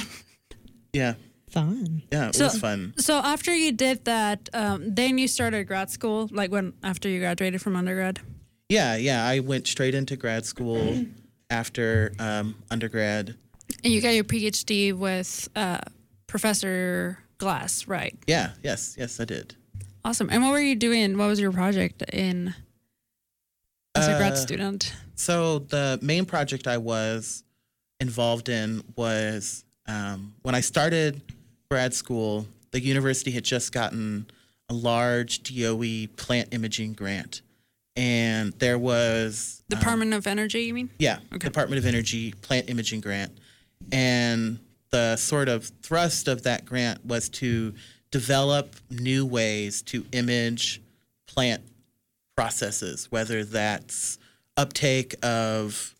Yeah. 0.94 1.16
Fun. 1.50 2.04
Yeah, 2.10 2.30
it 2.30 2.36
So- 2.36 2.46
was 2.46 2.58
fun. 2.60 2.94
So 2.98 3.18
after 3.18 3.54
you 3.54 3.74
did 3.74 4.06
that, 4.06 4.48
um, 4.54 4.96
then 4.96 5.18
you 5.18 5.28
started 5.28 5.66
grad 5.68 5.90
school, 5.90 6.30
like 6.32 6.52
when 6.52 6.72
after 6.84 7.10
you 7.10 7.20
graduated 7.20 7.62
from 7.62 7.76
undergrad. 7.76 8.20
Yeah, 8.70 8.96
yeah. 8.96 9.26
I 9.28 9.40
went 9.42 9.68
straight 9.68 9.94
into 9.94 10.16
grad 10.16 10.46
school 10.46 11.06
after 11.50 12.14
um, 12.18 12.56
undergrad. 12.72 13.36
And 13.84 13.92
you 13.94 14.00
got 14.02 14.16
your 14.16 14.24
PhD 14.24 14.94
with 14.94 15.50
uh, 15.56 15.82
Professor 16.28 17.20
Glass, 17.40 17.88
right? 17.90 18.18
Yeah, 18.26 18.52
yes, 18.64 18.96
yes, 18.98 19.20
I 19.20 19.26
did. 19.26 19.56
Awesome. 20.06 20.30
And 20.32 20.44
what 20.44 20.52
were 20.52 20.62
you 20.62 20.76
doing? 20.76 21.18
What 21.18 21.28
was 21.28 21.42
your 21.42 21.52
project 21.52 22.04
in 22.14 22.54
as 23.96 24.08
a 24.08 24.16
grad 24.18 24.34
Uh, 24.34 24.36
student? 24.38 24.94
So 25.16 25.60
the 25.60 26.00
main 26.02 26.26
project 26.26 26.68
I 26.68 26.78
was 26.78 27.44
involved 28.00 28.50
in 28.50 28.84
was 28.96 29.64
um, 29.88 30.34
when 30.42 30.56
I 30.56 30.62
started 30.62 31.22
grad 31.70 31.94
school, 31.94 32.48
the 32.72 32.82
university 32.82 33.32
had 33.32 33.44
just 33.44 33.72
gotten 33.72 34.28
a 34.70 34.74
large 34.74 35.44
DOE 35.44 36.08
plant 36.18 36.54
imaging 36.54 36.94
grant. 36.94 37.42
And 37.96 38.52
there 38.54 38.78
was 38.78 39.64
um, 39.72 39.80
Department 39.80 40.14
of 40.14 40.28
Energy, 40.28 40.64
you 40.64 40.74
mean? 40.74 40.90
Yeah, 41.00 41.20
Department 41.38 41.80
of 41.80 41.86
Energy 41.86 42.34
plant 42.34 42.70
imaging 42.70 43.02
grant. 43.02 43.32
And 43.92 44.60
the 44.90 45.16
sort 45.16 45.48
of 45.48 45.66
thrust 45.82 46.28
of 46.28 46.44
that 46.44 46.66
grant 46.66 47.06
was 47.06 47.30
to 47.30 47.74
develop 48.12 48.76
new 48.90 49.26
ways 49.26 49.82
to 49.84 50.06
image 50.12 50.82
plant 51.28 51.62
processes, 52.36 53.10
whether 53.12 53.46
that's 53.46 54.18
uptake 54.58 55.16
of 55.24 55.96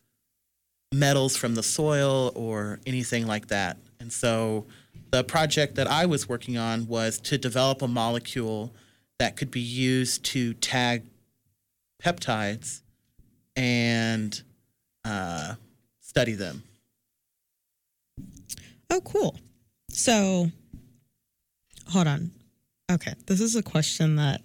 metals 0.94 1.36
from 1.36 1.56
the 1.56 1.64
soil 1.64 2.32
or 2.36 2.80
anything 2.86 3.28
like 3.28 3.48
that. 3.48 3.78
And 4.00 4.12
so 4.12 4.66
the 5.12 5.24
project 5.24 5.76
that 5.76 5.88
I 5.88 6.06
was 6.06 6.28
working 6.30 6.58
on 6.58 6.88
was 6.88 7.20
to 7.22 7.38
develop 7.38 7.82
a 7.82 7.88
molecule 7.88 8.74
that 9.20 9.36
could 9.36 9.52
be 9.52 9.62
used 9.62 10.24
to 10.26 10.54
tag 10.56 11.04
peptides 12.02 12.82
and 13.56 14.42
uh, 15.04 15.56
study 16.02 16.34
them. 16.34 16.64
Oh, 18.90 19.02
cool. 19.02 19.38
So, 19.90 20.52
hold 21.90 22.08
on. 22.08 22.32
Okay, 22.92 23.14
this 23.26 23.42
is 23.42 23.56
a 23.56 23.64
question 23.64 24.18
that 24.18 24.42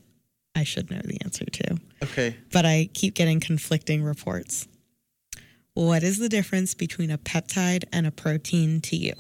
I 0.54 0.64
should 0.64 0.90
know 0.90 1.00
the 1.04 1.20
answer 1.22 1.44
to, 1.44 1.78
Okay. 2.02 2.36
but 2.52 2.64
I 2.64 2.88
keep 2.94 3.14
getting 3.14 3.40
conflicting 3.40 4.02
reports. 4.02 4.66
What 5.74 6.02
is 6.02 6.18
the 6.18 6.28
difference 6.28 6.74
between 6.74 7.10
a 7.10 7.18
peptide 7.18 7.84
and 7.92 8.06
a 8.06 8.10
protein 8.10 8.80
to 8.82 8.96
you? 8.96 9.12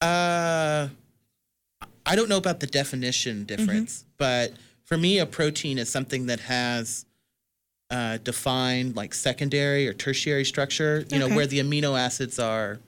Uh, 0.00 0.88
I 2.06 2.16
don't 2.16 2.28
know 2.28 2.36
about 2.36 2.60
the 2.60 2.66
definition 2.66 3.44
difference, 3.44 4.04
but 4.18 4.52
for 4.84 4.98
me, 4.98 5.18
a 5.18 5.26
protein 5.26 5.78
is 5.78 5.88
something 5.88 6.26
that 6.26 6.40
has 6.40 7.06
uh, 7.90 8.18
defined 8.18 8.96
like 8.96 9.14
secondary 9.14 9.88
or 9.88 9.94
tertiary 9.94 10.44
structure. 10.44 11.04
You 11.10 11.18
know, 11.18 11.28
where 11.28 11.46
the 11.46 11.60
amino 11.60 11.98
acids 11.98 12.38
are 12.38 12.80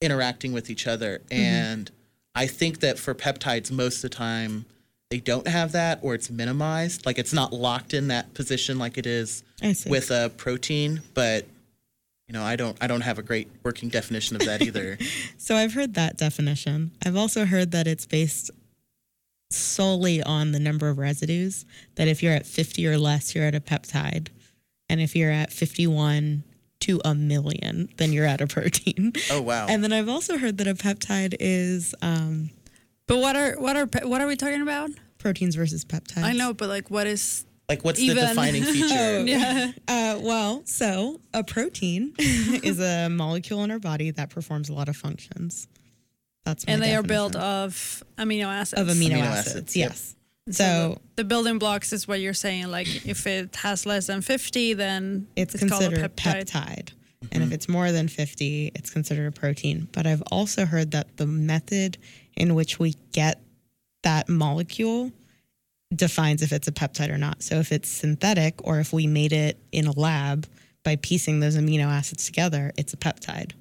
interacting 0.00 0.52
with 0.52 0.70
each 0.70 0.86
other, 0.86 1.20
and 1.30 1.90
I 2.34 2.46
think 2.46 2.80
that 2.80 2.98
for 2.98 3.14
peptides, 3.14 3.70
most 3.70 3.96
of 3.96 4.10
the 4.10 4.16
time 4.16 4.64
they 5.12 5.20
don't 5.20 5.46
have 5.46 5.72
that, 5.72 5.98
or 6.00 6.14
it's 6.14 6.30
minimized. 6.30 7.04
Like 7.04 7.18
it's 7.18 7.34
not 7.34 7.52
locked 7.52 7.92
in 7.92 8.08
that 8.08 8.32
position 8.32 8.78
like 8.78 8.96
it 8.96 9.06
is 9.06 9.44
with 9.86 10.10
a 10.10 10.32
protein, 10.36 11.02
but. 11.12 11.46
You 12.28 12.38
know, 12.38 12.44
I 12.44 12.56
don't. 12.56 12.78
I 12.80 12.86
don't 12.86 13.02
have 13.02 13.18
a 13.18 13.22
great 13.22 13.48
working 13.62 13.90
definition 13.90 14.36
of 14.36 14.46
that 14.46 14.62
either. 14.62 14.96
So 15.36 15.54
I've 15.56 15.74
heard 15.74 15.94
that 15.94 16.16
definition. 16.16 16.92
I've 17.04 17.16
also 17.16 17.44
heard 17.44 17.72
that 17.72 17.86
it's 17.86 18.06
based 18.06 18.50
solely 19.50 20.22
on 20.22 20.52
the 20.52 20.60
number 20.60 20.88
of 20.88 20.96
residues. 20.96 21.66
That 21.96 22.08
if 22.08 22.22
you're 22.22 22.32
at 22.32 22.46
50 22.46 22.86
or 22.86 22.96
less, 22.96 23.34
you're 23.34 23.44
at 23.44 23.54
a 23.54 23.60
peptide. 23.60 24.28
And 24.88 24.98
if 25.00 25.14
you're 25.14 25.32
at 25.32 25.52
51 25.52 26.44
to 26.82 27.00
a 27.04 27.14
million, 27.14 27.90
then 27.98 28.14
you're 28.14 28.24
at 28.24 28.40
a 28.40 28.46
protein. 28.46 29.12
Oh 29.30 29.42
wow. 29.42 29.66
And 29.68 29.84
then 29.84 29.92
I've 29.92 30.08
also 30.08 30.38
heard 30.38 30.56
that 30.58 30.68
a 30.68 30.74
peptide 30.74 31.34
is 31.38 31.94
um, 32.00 32.50
But 33.06 33.18
what 33.18 33.36
are 33.36 33.54
what 33.58 33.76
are 33.76 33.86
what 34.06 34.20
are 34.20 34.26
we 34.26 34.36
talking 34.36 34.62
about? 34.62 34.90
proteins 35.18 35.54
versus 35.54 35.84
peptides. 35.84 36.24
I 36.24 36.32
know, 36.32 36.52
but 36.52 36.68
like, 36.68 36.90
what 36.90 37.06
is 37.06 37.44
like 37.68 37.84
what's 37.84 38.00
even- 38.00 38.16
the 38.16 38.22
defining 38.26 38.64
feature? 38.74 38.88
oh, 38.90 39.24
yeah. 39.24 39.70
Uh, 39.86 40.18
well, 40.20 40.62
so 40.64 41.20
a 41.32 41.44
protein 41.44 42.12
is 42.18 42.80
a 42.80 43.08
molecule 43.08 43.62
in 43.62 43.70
our 43.70 43.78
body 43.78 44.10
that 44.10 44.30
performs 44.30 44.68
a 44.68 44.72
lot 44.72 44.88
of 44.88 44.96
functions. 44.96 45.68
That's 46.44 46.66
my 46.66 46.72
and 46.72 46.82
they 46.82 46.96
are 46.96 47.04
built 47.04 47.36
of 47.36 48.02
amino 48.18 48.46
acids. 48.46 48.80
of 48.82 48.88
amino, 48.88 49.12
Amino 49.12 49.20
acids. 49.22 49.48
acids, 49.54 49.76
yep. 49.76 49.90
Yes. 49.90 50.16
So 50.50 50.98
the 51.14 51.22
building 51.22 51.60
blocks 51.60 51.92
is 51.92 52.08
what 52.08 52.18
you're 52.18 52.34
saying. 52.34 52.66
Like, 52.68 53.06
if 53.06 53.28
it 53.28 53.54
has 53.56 53.86
less 53.86 54.08
than 54.08 54.22
50, 54.22 54.74
then 54.74 55.28
it's, 55.36 55.56
called 55.56 55.82
a 55.84 55.88
considered 55.90 56.16
peptide. 56.16 56.90
And 57.30 57.44
if 57.44 57.52
it's 57.52 57.68
more 57.68 57.92
than 57.92 58.08
50, 58.08 58.72
it's 58.74 58.90
considered 58.90 59.28
a 59.28 59.30
protein. 59.30 59.86
But 59.92 60.08
I've 60.08 60.22
also 60.32 60.66
heard 60.66 60.90
that 60.90 61.16
the 61.16 61.26
method 61.28 61.96
in 62.36 62.54
which 62.54 62.78
we 62.78 62.94
get 63.12 63.40
that 64.02 64.28
molecule 64.28 65.12
defines 65.94 66.42
if 66.42 66.52
it's 66.52 66.68
a 66.68 66.72
peptide 66.72 67.10
or 67.10 67.18
not. 67.18 67.42
So 67.42 67.56
if 67.56 67.72
it's 67.72 67.88
synthetic 67.88 68.54
or 68.64 68.80
if 68.80 68.92
we 68.92 69.06
made 69.06 69.32
it 69.32 69.58
in 69.72 69.86
a 69.86 69.92
lab 69.92 70.46
by 70.84 70.96
piecing 70.96 71.40
those 71.40 71.56
amino 71.56 71.86
acids 71.86 72.26
together, 72.26 72.72
it's 72.76 72.92
a 72.92 72.96
peptide. 72.96 73.52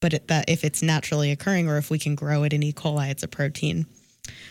But 0.00 0.14
it, 0.14 0.28
that 0.28 0.48
if 0.48 0.64
it's 0.64 0.82
naturally 0.82 1.30
occurring 1.30 1.68
or 1.68 1.78
if 1.78 1.90
we 1.90 1.98
can 1.98 2.14
grow 2.14 2.42
it 2.42 2.52
in 2.52 2.62
E. 2.62 2.72
coli, 2.72 3.10
it's 3.10 3.22
a 3.22 3.28
protein. 3.28 3.86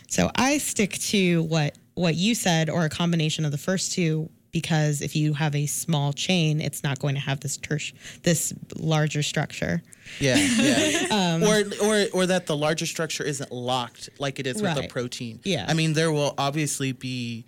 So 0.08 0.32
I 0.36 0.58
stick 0.58 0.94
to 0.94 1.44
what 1.44 1.78
what 1.94 2.16
you 2.16 2.36
said 2.36 2.70
or 2.70 2.86
a 2.86 2.90
combination 2.90 3.46
of 3.46 3.52
the 3.52 3.58
first 3.58 3.92
two 3.92 4.30
because 4.52 5.02
if 5.02 5.16
you 5.16 5.34
have 5.34 5.56
a 5.56 5.66
small 5.66 6.14
chain, 6.14 6.60
it's 6.62 6.84
not 6.84 7.00
going 7.00 7.16
to 7.16 7.22
have 7.22 7.40
this 7.40 7.58
tertiary 7.58 7.98
this 8.24 8.54
larger 8.78 9.24
structure. 9.24 9.82
Yeah, 10.20 10.36
yeah. 10.38 11.08
Um, 11.12 11.44
or 11.44 11.64
or 11.84 12.06
or 12.14 12.26
that 12.26 12.46
the 12.48 12.56
larger 12.58 12.86
structure 12.86 13.24
isn't 13.24 13.52
locked 13.52 14.10
like 14.20 14.40
it 14.40 14.48
is 14.48 14.62
with 14.62 14.78
a 14.78 14.88
protein. 14.88 15.40
Yeah. 15.44 15.66
I 15.68 15.74
mean, 15.74 15.94
there 15.94 16.12
will 16.12 16.34
obviously 16.38 16.92
be 16.92 17.46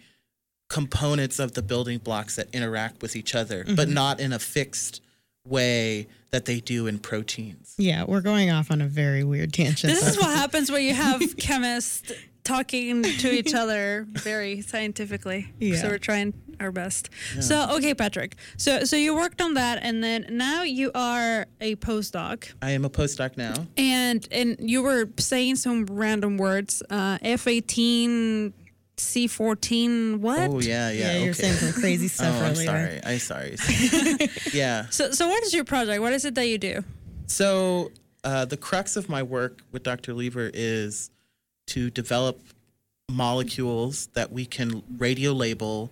components 0.70 1.40
of 1.40 1.54
the 1.54 1.62
building 1.62 2.00
blocks 2.00 2.36
that 2.38 2.48
interact 2.54 3.02
with 3.02 3.16
each 3.16 3.36
other, 3.36 3.64
but 3.76 3.88
Mhm. 3.88 3.94
not 3.94 4.20
in 4.20 4.34
a 4.34 4.40
fixed 4.40 5.02
way 5.46 6.08
that 6.32 6.46
they 6.46 6.60
do 6.60 6.88
in 6.88 6.98
proteins. 7.00 7.74
Yeah, 7.78 8.06
we're 8.06 8.22
going 8.22 8.50
off 8.50 8.72
on 8.72 8.82
a 8.82 8.88
very 8.88 9.24
weird 9.24 9.54
tangent. 9.54 9.94
This 9.94 10.08
is 10.08 10.18
what 10.18 10.30
happens 10.36 10.72
when 10.72 10.84
you 10.84 10.94
have 10.94 11.22
chemists 11.38 12.12
talking 12.44 13.04
to 13.04 13.32
each 13.32 13.54
other 13.64 14.06
very 14.10 14.62
scientifically. 14.62 15.54
Yeah. 15.60 15.78
So 15.78 15.90
we're 15.90 15.98
trying 15.98 16.34
our 16.60 16.72
best. 16.72 17.10
Yeah. 17.36 17.42
So 17.42 17.76
okay, 17.78 17.94
Patrick. 17.94 18.36
So 18.58 18.84
so 18.84 18.96
you 18.96 19.16
worked 19.16 19.42
on 19.42 19.56
that, 19.56 19.80
and 19.82 20.04
then 20.04 20.26
now 20.30 20.64
you 20.64 20.92
are 20.94 21.46
a 21.62 21.76
postdoc, 21.78 22.54
I 22.62 22.72
am 22.72 22.86
a 22.86 22.90
postdoc 22.90 23.38
now. 23.38 23.54
and 23.78 24.28
and 24.32 24.58
you 24.60 24.84
were 24.84 25.10
saying 25.18 25.58
some 25.58 25.86
random 25.86 26.38
words. 26.38 26.84
Uh, 26.90 27.18
F 27.22 27.48
eighteen. 27.48 28.54
C 28.96 29.26
fourteen. 29.26 30.22
What? 30.22 30.40
Oh 30.40 30.60
yeah, 30.60 30.92
yeah. 30.92 31.14
Yeah, 31.14 31.18
you're 31.18 31.32
okay. 31.32 31.42
saying 31.42 31.54
some 31.56 31.82
crazy 31.82 32.08
stuff 32.18 32.36
oh, 32.40 32.46
I'm 32.46 32.52
earlier. 32.52 32.66
sorry. 32.66 33.02
I'm 33.04 33.20
sorry. 33.20 34.30
yeah. 34.54 34.86
So 34.92 35.12
so 35.12 35.28
what 35.28 35.44
is 35.44 35.52
your 35.52 35.64
project? 35.64 36.00
What 36.00 36.14
is 36.14 36.26
it 36.26 36.36
that 36.36 36.46
you 36.46 36.60
do? 36.60 36.84
So 37.26 37.92
uh, 38.24 38.46
the 38.46 38.56
crux 38.56 38.96
of 38.96 39.10
my 39.10 39.24
work 39.24 39.62
with 39.72 39.82
Dr. 39.82 40.14
Lever 40.14 40.52
is 40.54 41.10
to 41.68 41.90
develop 41.90 42.40
molecules 43.10 44.08
that 44.14 44.32
we 44.32 44.46
can 44.46 44.84
radio 44.98 45.32
label 45.32 45.92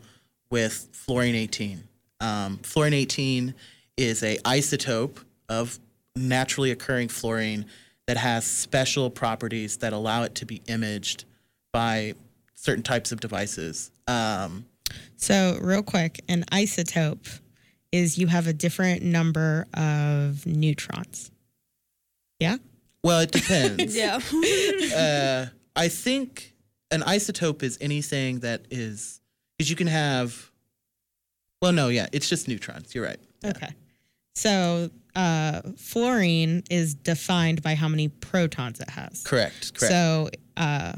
with 0.50 0.88
fluorine 0.92 1.36
18. 1.36 1.84
Um, 2.20 2.58
fluorine 2.64 2.94
18 2.94 3.54
is 3.98 4.24
a 4.24 4.38
isotope 4.38 5.18
of 5.50 5.80
naturally 6.16 6.72
occurring 6.72 7.08
fluorine 7.08 7.66
that 8.08 8.18
has 8.18 8.46
special 8.46 9.10
properties 9.10 9.78
that 9.78 9.94
allow 9.94 10.24
it 10.24 10.36
to 10.36 10.46
be 10.46 10.62
imaged 10.68 11.26
by 11.72 12.14
certain 12.56 12.84
types 12.84 13.12
of 13.12 13.20
devices. 13.20 13.92
Um, 14.08 14.66
So, 15.16 15.58
real 15.62 15.84
quick, 15.84 16.22
an 16.28 16.44
isotope 16.52 17.40
is 17.92 18.18
you 18.18 18.28
have 18.28 18.48
a 18.48 18.54
different 18.54 19.04
number 19.04 19.68
of 19.74 20.46
neutrons. 20.46 21.32
Yeah? 22.40 22.58
well, 23.04 23.22
it 23.22 23.32
depends. 23.32 23.96
Yeah. 23.96 24.20
uh, 24.96 25.46
I 25.76 25.88
think 25.88 26.54
an 26.92 27.02
isotope 27.02 27.64
is 27.64 27.78
anything 27.82 28.40
that 28.40 28.66
is 28.70 29.22
because 29.58 29.70
you 29.70 29.76
can 29.76 29.88
have. 29.88 30.52
Well, 31.62 31.72
no, 31.72 31.90
yeah, 31.90 32.08
it's 32.12 32.28
just 32.28 32.48
neutrons. 32.48 32.96
You're 32.96 33.06
right. 33.06 33.20
Okay. 33.46 33.70
So, 34.36 34.90
uh, 35.16 35.62
fluorine 35.78 36.64
is 36.70 36.96
defined 36.96 37.62
by 37.62 37.76
how 37.76 37.88
many 37.88 38.08
protons 38.08 38.80
it 38.80 38.90
has. 38.90 39.24
Correct. 39.24 39.74
Correct. 39.74 39.92
So, 39.92 40.30
uh, 40.58 40.94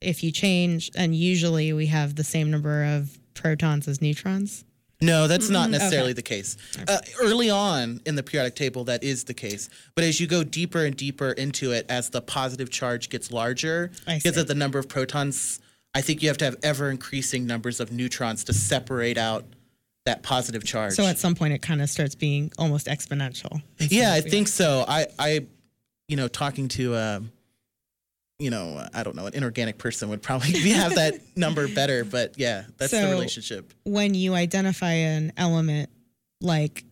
if 0.00 0.22
you 0.22 0.30
change, 0.30 0.90
and 0.94 1.14
usually 1.14 1.72
we 1.72 1.86
have 1.86 2.14
the 2.14 2.24
same 2.24 2.50
number 2.50 2.84
of 2.84 3.18
protons 3.34 3.88
as 3.88 4.02
neutrons. 4.02 4.64
No, 5.00 5.28
that's 5.28 5.48
not 5.48 5.68
Mm, 5.68 5.72
necessarily 5.72 6.08
okay. 6.10 6.12
the 6.14 6.22
case. 6.22 6.56
Uh, 6.88 6.98
early 7.20 7.50
on 7.50 8.00
in 8.06 8.14
the 8.16 8.22
periodic 8.22 8.54
table, 8.56 8.84
that 8.84 9.04
is 9.04 9.24
the 9.24 9.34
case. 9.34 9.68
But 9.94 10.04
as 10.04 10.20
you 10.20 10.26
go 10.26 10.42
deeper 10.44 10.84
and 10.84 10.96
deeper 10.96 11.30
into 11.32 11.72
it, 11.72 11.86
as 11.88 12.10
the 12.10 12.20
positive 12.20 12.70
charge 12.70 13.08
gets 13.08 13.30
larger, 13.30 13.90
because 14.06 14.36
of 14.36 14.48
the 14.48 14.54
number 14.54 14.78
of 14.78 14.88
protons, 14.88 15.60
I 15.94 16.00
think 16.00 16.22
you 16.22 16.28
have 16.28 16.38
to 16.38 16.44
have 16.44 16.56
ever 16.62 16.90
increasing 16.90 17.46
numbers 17.46 17.80
of 17.80 17.92
neutrons 17.92 18.44
to 18.44 18.52
separate 18.52 19.18
out 19.18 19.44
that 20.04 20.22
positive 20.22 20.64
charge. 20.64 20.94
So, 20.94 21.04
at 21.06 21.18
some 21.18 21.34
point, 21.34 21.52
it 21.52 21.60
kind 21.62 21.82
of 21.82 21.90
starts 21.90 22.14
being 22.14 22.50
almost 22.58 22.86
exponential. 22.86 23.62
yeah 23.78 24.12
i 24.14 24.20
think 24.20 24.48
so 24.48 24.84
i 24.88 25.06
i 25.18 25.46
you 26.08 26.16
know 26.16 26.28
talking 26.28 26.66
to 26.68 26.96
um 26.96 27.30
you 28.38 28.50
know 28.50 28.86
i 28.94 29.02
don't 29.02 29.16
know 29.16 29.26
an 29.26 29.34
inorganic 29.34 29.78
person 29.78 30.08
would 30.08 30.22
probably 30.22 30.52
have 30.70 30.94
that 30.94 31.14
number 31.36 31.66
better 31.68 32.04
but 32.04 32.38
yeah 32.38 32.62
that's 32.76 32.92
the 32.92 33.08
relationship 33.08 33.72
when 33.84 34.14
you 34.14 34.34
identify 34.34 34.92
an 34.92 35.32
element 35.36 35.90
like 36.40 36.84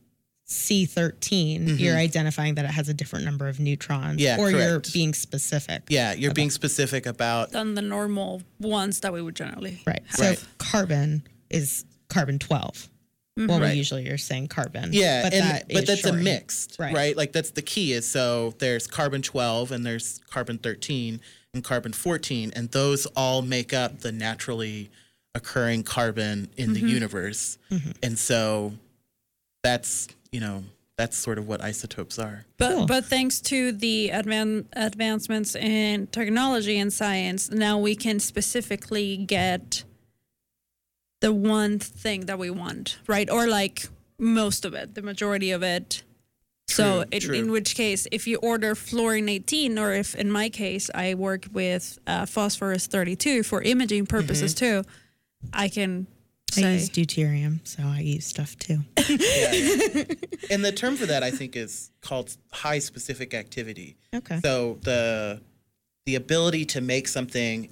C13, 0.49 1.81
you're 1.81 1.97
identifying 1.97 2.55
that 2.55 2.65
it 2.65 2.71
has 2.71 2.89
a 2.89 2.95
different 2.95 3.25
number 3.25 3.49
of 3.49 3.59
neutrons. 3.59 4.13
Mm-hmm. 4.13 4.19
Yeah, 4.21 4.39
Or 4.39 4.49
you're 4.49 4.81
being 4.93 5.13
specific. 5.13 5.83
yeah 5.89 6.13
you're 6.13 6.33
being 6.35 6.51
specific 6.51 7.05
about 7.07 7.51
Than 7.51 7.75
the 7.75 7.83
normal 7.83 8.43
ones 8.61 9.01
that 9.01 9.13
we 9.13 9.21
would 9.21 9.35
generally. 9.35 9.83
Right. 9.85 10.03
So 10.11 10.23
Right. 10.23 10.45
carbon 10.59 11.25
is 11.51 11.85
carbon 12.09 12.39
12. 12.39 12.89
Mhm. 13.37 13.49
Well, 13.49 13.59
Right. 13.61 13.73
we 13.73 13.77
usually 13.79 14.09
are 14.09 14.17
saying 14.19 14.47
carbon. 14.47 14.91
yeah 14.93 15.23
but 15.25 15.35
and 15.35 15.43
that 15.51 15.67
but 15.69 15.83
is 15.83 15.89
that's 15.89 16.05
a 16.05 16.13
mixed 16.13 16.77
Right. 16.79 16.95
right. 16.95 17.17
like 17.17 17.33
that's 17.33 17.51
the 17.51 17.63
key 17.63 17.93
is 17.93 18.07
so 18.09 18.55
there's 18.61 18.87
carbon 18.87 19.23
12 19.23 19.73
and 19.73 19.85
there's 19.85 20.21
carbon 20.31 20.59
13 20.59 21.21
and 21.57 21.65
carbon 21.65 21.93
14 21.93 22.53
and 22.55 22.71
those 22.71 23.07
all 23.17 23.43
make 23.43 23.73
up 23.73 24.01
the 24.01 24.13
naturally 24.13 24.91
occurring 25.35 25.83
carbon 25.83 26.49
in 26.57 26.73
the 26.75 26.81
Mhm. 26.83 26.89
universe 26.91 27.59
and 28.03 28.19
so 28.19 28.75
that's 29.63 30.07
you 30.31 30.39
know 30.41 30.63
that's 30.97 31.17
sort 31.17 31.37
of 31.39 31.47
what 31.49 31.61
isotopes 31.63 32.19
are 32.19 32.45
But 32.59 32.73
Cool. 32.75 32.87
but 32.87 33.05
thanks 33.07 33.41
to 33.43 33.73
the 33.73 34.11
advan- 34.13 34.67
advancements 34.75 35.55
in 35.55 36.07
technology 36.09 36.79
and 36.79 36.91
science, 36.93 37.51
now 37.51 37.79
we 37.79 37.95
can 37.97 38.19
specifically 38.21 39.17
get 39.19 39.85
the 41.21 41.33
one 41.35 41.79
thing 41.79 42.27
that 42.27 42.39
we 42.39 42.49
want, 42.51 42.99
right? 43.07 43.29
Or 43.29 43.47
like 43.47 43.89
most 44.19 44.65
of 44.65 44.73
it, 44.75 44.95
the 44.95 45.03
majority 45.03 45.51
of 45.51 45.63
it. 45.63 46.03
So 46.69 47.05
True, 47.05 47.05
in, 47.13 47.21
true. 47.21 47.35
in 47.35 47.51
which 47.51 47.75
case, 47.75 48.07
if 48.11 48.27
you 48.27 48.39
order 48.39 48.75
fluorine 48.75 49.29
18, 49.29 49.79
or 49.79 49.93
if 49.93 50.15
in 50.15 50.31
my 50.31 50.49
case 50.49 50.91
I 50.95 51.15
work 51.15 51.47
with 51.53 51.99
uh, 52.07 52.27
phosphorus 52.27 52.87
32 52.87 53.45
for 53.45 53.63
imaging 53.63 54.07
purposes 54.07 54.53
too, 54.53 54.83
I 55.53 55.69
can 55.69 56.07
I 56.53 56.61
say 56.61 56.73
use 56.75 56.91
deuterium, 56.91 57.61
so 57.65 57.83
I 57.85 58.01
use 58.01 58.27
stuff 58.27 58.57
too. 58.59 58.81
and 60.51 60.65
the 60.65 60.73
term 60.75 60.97
for 60.97 61.07
that 61.07 61.23
I 61.23 61.31
think 61.31 61.57
is 61.57 61.91
called 62.01 62.37
high 62.53 62.81
specific 62.81 63.33
activity. 63.33 63.97
Okay. 64.15 64.41
So 64.41 64.79
the 64.83 65.41
the 66.05 66.17
ability 66.17 66.65
to 66.67 66.81
make 66.81 67.07
something 67.09 67.69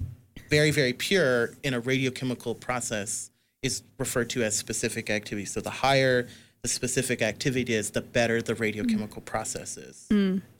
very 0.49 0.71
very 0.71 0.93
pure 0.93 1.51
in 1.63 1.73
a 1.73 1.81
radiochemical 1.81 2.59
process 2.59 3.29
is 3.61 3.83
referred 3.97 4.29
to 4.29 4.43
as 4.43 4.55
specific 4.55 5.09
activity. 5.09 5.45
So 5.45 5.59
the 5.59 5.69
higher 5.69 6.27
the 6.65 6.69
specific 6.69 7.21
activity 7.21 7.75
is, 7.75 7.91
the 7.91 8.01
better 8.01 8.41
the 8.41 8.55
radiochemical 8.55 9.23
process 9.23 9.77
is. 9.77 10.07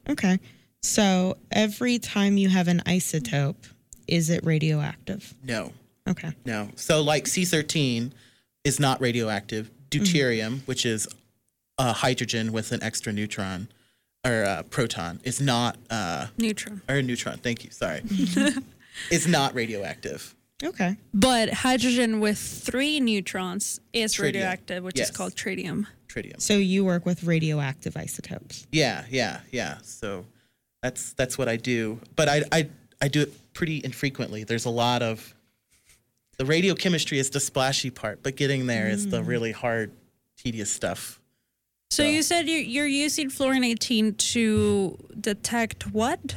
Okay. 0.07 0.39
So 0.83 1.37
every 1.51 1.97
time 1.97 2.37
you 2.37 2.47
have 2.49 2.67
an 2.67 2.81
isotope, 2.85 3.55
is 4.07 4.29
it 4.29 4.45
radioactive? 4.45 5.33
No, 5.43 5.73
Okay. 6.07 6.31
no. 6.45 6.69
So 6.75 7.01
like 7.01 7.25
C13 7.25 8.11
is 8.63 8.79
not 8.79 9.01
radioactive. 9.01 9.71
Deuterium, 9.89 10.59
which 10.67 10.85
is 10.85 11.07
uh, 11.79 11.91
hydrogen 11.93 12.51
with 12.51 12.71
an 12.71 12.83
extra 12.83 13.11
neutron 13.11 13.67
or 14.23 14.43
uh, 14.43 14.61
proton, 14.69 15.19
is 15.23 15.41
not. 15.41 15.75
Uh, 15.89 16.27
neutron. 16.37 16.83
or 16.87 16.97
a 16.97 17.01
neutron. 17.01 17.39
Thank 17.39 17.63
you. 17.63 17.71
Sorry, 17.71 18.01
it's 19.09 19.25
not 19.25 19.55
radioactive. 19.55 20.35
Okay. 20.63 20.95
But 21.13 21.49
hydrogen 21.53 22.19
with 22.21 22.37
three 22.37 22.99
neutrons 22.99 23.79
is 23.93 24.13
Tritium. 24.15 24.21
radioactive, 24.23 24.83
which 24.83 24.97
Yes. 24.97 25.09
is 25.09 25.15
called 25.17 25.35
tritium. 25.35 25.87
tritium. 26.07 26.39
So 26.41 26.57
you 26.57 26.85
work 26.85 27.05
with 27.05 27.23
radioactive 27.23 27.97
isotopes. 27.97 28.65
Yeah, 28.71 29.03
yeah, 29.09 29.41
yeah. 29.51 29.79
So 29.83 30.25
that's 30.81 31.11
that's 31.13 31.37
what 31.37 31.49
I 31.49 31.57
do. 31.57 31.99
But 32.15 32.29
I 32.29 32.43
I 32.53 32.69
I 33.01 33.07
do 33.09 33.21
it 33.23 33.53
pretty 33.53 33.81
infrequently. 33.83 34.45
There's 34.45 34.65
a 34.65 34.69
lot 34.69 35.01
of 35.03 35.35
the 36.37 36.45
radiochemistry 36.45 37.17
is 37.17 37.29
the 37.31 37.39
splashy 37.41 37.89
part, 37.89 38.23
but 38.23 38.35
getting 38.37 38.65
there 38.67 38.87
is 38.89 39.07
the 39.09 39.21
Mm. 39.21 39.27
really 39.27 39.51
hard, 39.51 39.91
tedious 40.37 40.71
stuff. 40.71 41.19
So 41.91 42.03
you 42.03 42.23
said 42.23 42.47
you're, 42.47 42.59
you're 42.61 42.87
using 42.87 43.29
fluorine 43.29 43.63
18 43.63 44.15
to 44.15 44.97
detect 45.19 45.87
what? 45.93 46.35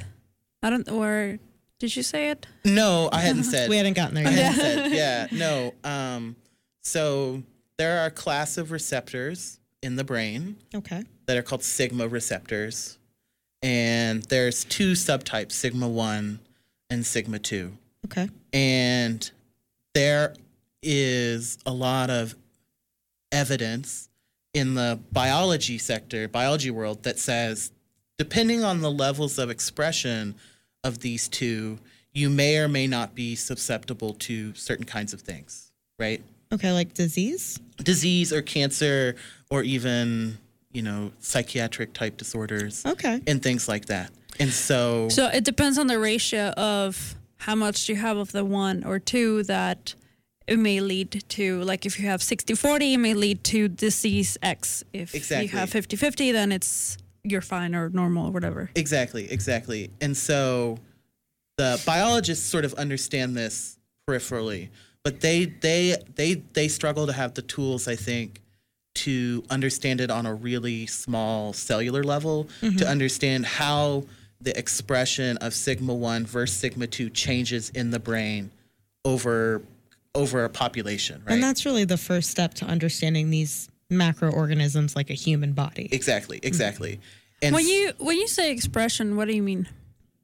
I 0.63 0.71
don't, 0.71 0.89
or 0.89 1.39
did 1.79 1.95
you 1.97 2.03
say 2.03 2.31
it? 2.31 2.47
No, 2.65 3.09
I 3.13 3.21
hadn't 3.21 3.45
said. 3.45 3.69
We 3.71 3.77
hadn't 3.77 3.95
gotten 3.95 4.15
there 4.15 4.27
I 4.27 4.31
hadn't 4.31 4.61
said. 4.61 4.93
Yeah, 4.93 5.27
no. 5.33 5.75
Um, 5.85 6.37
so 6.83 7.43
there 7.77 8.01
are 8.01 8.07
a 8.07 8.11
class 8.11 8.59
of 8.59 8.71
receptors 8.73 9.61
in 9.83 9.97
the 9.97 10.05
brain 10.05 10.57
Okay. 10.75 11.05
that 11.27 11.37
are 11.37 11.43
called 11.43 11.63
sigma 11.63 12.09
receptors, 12.09 12.99
and 13.63 14.23
there's 14.25 14.65
two 14.65 14.93
subtypes: 14.93 15.53
sigma 15.53 15.89
one 15.89 16.41
and 16.91 17.07
sigma 17.07 17.39
two. 17.39 17.77
Okay. 18.07 18.29
and 18.53 19.31
there 19.95 20.35
is 20.83 21.59
a 21.67 21.73
lot 21.73 22.09
of 22.11 22.35
evidence 23.33 24.09
in 24.55 24.75
the 24.75 24.99
biology 25.13 25.79
sector, 25.79 26.29
biology 26.29 26.71
world, 26.71 27.03
that 27.03 27.19
says 27.19 27.73
depending 28.17 28.65
on 28.65 28.81
the 28.81 28.91
levels 28.91 29.39
of 29.39 29.51
expression 29.51 30.35
of 30.85 31.01
these 31.01 31.29
two, 31.29 31.79
you 32.13 32.31
may 32.31 32.59
or 32.59 32.69
may 32.69 32.87
not 32.87 33.15
be 33.15 33.35
susceptible 33.35 34.15
to 34.15 34.55
certain 34.55 34.85
kinds 34.85 35.13
of 35.13 35.21
things, 35.21 35.71
right? 35.99 36.23
Okay, 36.53 36.73
like 36.73 36.95
disease? 36.95 37.61
Disease 37.79 38.33
or 38.33 38.43
cancer 38.43 39.17
or 39.51 39.63
even, 39.63 40.39
you 40.73 40.83
know, 40.83 41.13
psychiatric 41.19 41.93
type 41.93 42.17
disorders. 42.17 42.85
Okay. 42.87 43.21
And 43.27 43.43
things 43.43 43.69
like 43.69 43.87
that. 43.87 44.11
And 44.41 44.51
so, 44.51 45.09
So 45.09 45.27
it 45.27 45.45
depends 45.45 45.79
on 45.79 45.89
the 45.89 45.99
ratio 45.99 46.49
of 46.51 47.17
how 47.39 47.55
much 47.55 47.89
you 47.89 47.97
have 47.97 48.17
of 48.17 48.33
the 48.33 48.45
one 48.45 48.85
or 48.85 48.99
two 48.99 49.43
that 49.45 49.95
it 50.47 50.59
may 50.59 50.81
lead 50.81 51.23
to, 51.29 51.61
like 51.63 51.85
if 51.85 52.01
you 52.01 52.07
have 52.07 52.23
60 52.23 52.55
40, 52.55 52.95
it 52.95 52.99
may 52.99 53.15
lead 53.15 53.45
to 53.45 53.69
disease 53.69 54.39
X. 54.43 54.83
If 54.93 55.15
Exactly. 55.15 55.47
you 55.47 55.51
have 55.59 55.69
50 55.71 55.97
50, 55.97 56.33
then 56.33 56.53
it's 56.53 56.97
you're 57.31 57.41
fine 57.41 57.75
or 57.75 57.91
normal 57.91 58.29
or 58.29 58.31
whatever. 58.31 58.71
Exactly, 58.75 59.31
exactly. 59.31 59.91
And 60.01 60.17
so 60.17 60.79
the 61.57 61.81
biologists 61.85 62.47
sort 62.47 62.65
of 62.65 62.75
understand 62.75 63.37
this 63.37 63.79
peripherally, 64.09 64.69
but 65.05 65.21
they 65.21 65.47
they 65.47 65.97
they 66.15 66.35
they 66.53 66.69
struggle 66.69 67.07
to 67.07 67.13
have 67.13 67.35
the 67.35 67.43
tools, 67.43 67.89
I 67.89 67.97
think, 67.97 68.41
to 68.97 69.45
understand 69.51 70.01
it 70.01 70.11
on 70.11 70.27
a 70.27 70.35
really 70.35 70.87
small 70.87 71.53
cellular 71.53 72.03
level, 72.03 72.45
to 72.61 72.67
mm-hmm. 72.67 72.89
understand 72.89 73.47
how 73.47 74.05
the 74.41 74.57
expression 74.57 75.37
of 75.39 75.53
sigma 75.53 75.93
1 75.93 76.27
versus 76.27 76.57
sigma 76.57 76.87
2 76.87 77.11
changes 77.11 77.71
in 77.71 77.91
the 77.91 77.99
brain 77.99 78.51
over 79.05 79.63
over 80.15 80.45
a 80.45 80.49
population, 80.49 81.23
right? 81.25 81.35
And 81.35 81.43
that's 81.43 81.65
really 81.65 81.85
the 81.85 81.97
first 81.97 82.31
step 82.31 82.55
to 82.55 82.65
understanding 82.65 83.31
these 83.31 83.69
macroorganisms 83.91 84.97
like 84.97 85.11
a 85.11 85.15
human 85.15 85.53
body. 85.53 85.89
exactly, 85.93 86.39
mm-hmm. 86.39 86.47
exactly. 86.47 87.01
And 87.43 87.55
when 87.55 87.67
you 87.67 87.93
when 87.99 88.17
you 88.17 88.27
say 88.27 88.51
expression, 88.51 89.17
what 89.17 89.29
do 89.29 89.35
you 89.35 89.43
mean? 89.43 89.69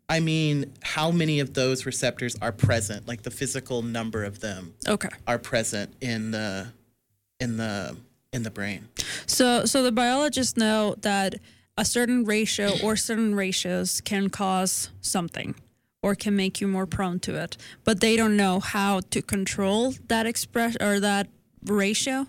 I 0.09 0.21
mean, 0.21 0.73
how 0.83 1.11
many 1.11 1.41
of 1.41 1.55
those 1.55 1.87
receptors 1.87 2.37
are 2.43 2.53
present, 2.53 3.09
like 3.09 3.23
the 3.23 3.31
physical 3.31 3.83
number 3.83 4.23
of 4.23 4.41
them 4.41 4.75
Okay. 4.87 5.09
are 5.27 5.39
present 5.39 5.95
in 6.01 6.31
the 6.31 6.69
in 7.41 7.57
the 7.57 7.97
in 8.33 8.43
the 8.43 8.51
brain. 8.51 8.89
So 9.27 9.65
so 9.65 9.83
the 9.83 9.93
biologists 9.93 10.57
know 10.57 10.97
that 11.01 11.37
a 11.77 11.85
certain 11.85 12.25
ratio 12.25 12.73
or 12.83 12.97
certain 12.97 13.35
ratios 13.35 14.01
can 14.01 14.29
cause 14.29 14.91
something 15.01 15.55
or 16.03 16.15
can 16.15 16.37
make 16.37 16.61
you 16.61 16.69
more 16.69 16.87
prone 16.87 17.19
to 17.19 17.35
it, 17.35 17.57
but 17.83 18.01
they 18.01 18.15
don't 18.17 18.37
know 18.37 18.61
how 18.61 19.01
to 19.11 19.23
control 19.23 19.95
that 20.09 20.27
express 20.27 20.77
or 20.81 21.01
that 21.01 21.29
ratio. 21.65 22.27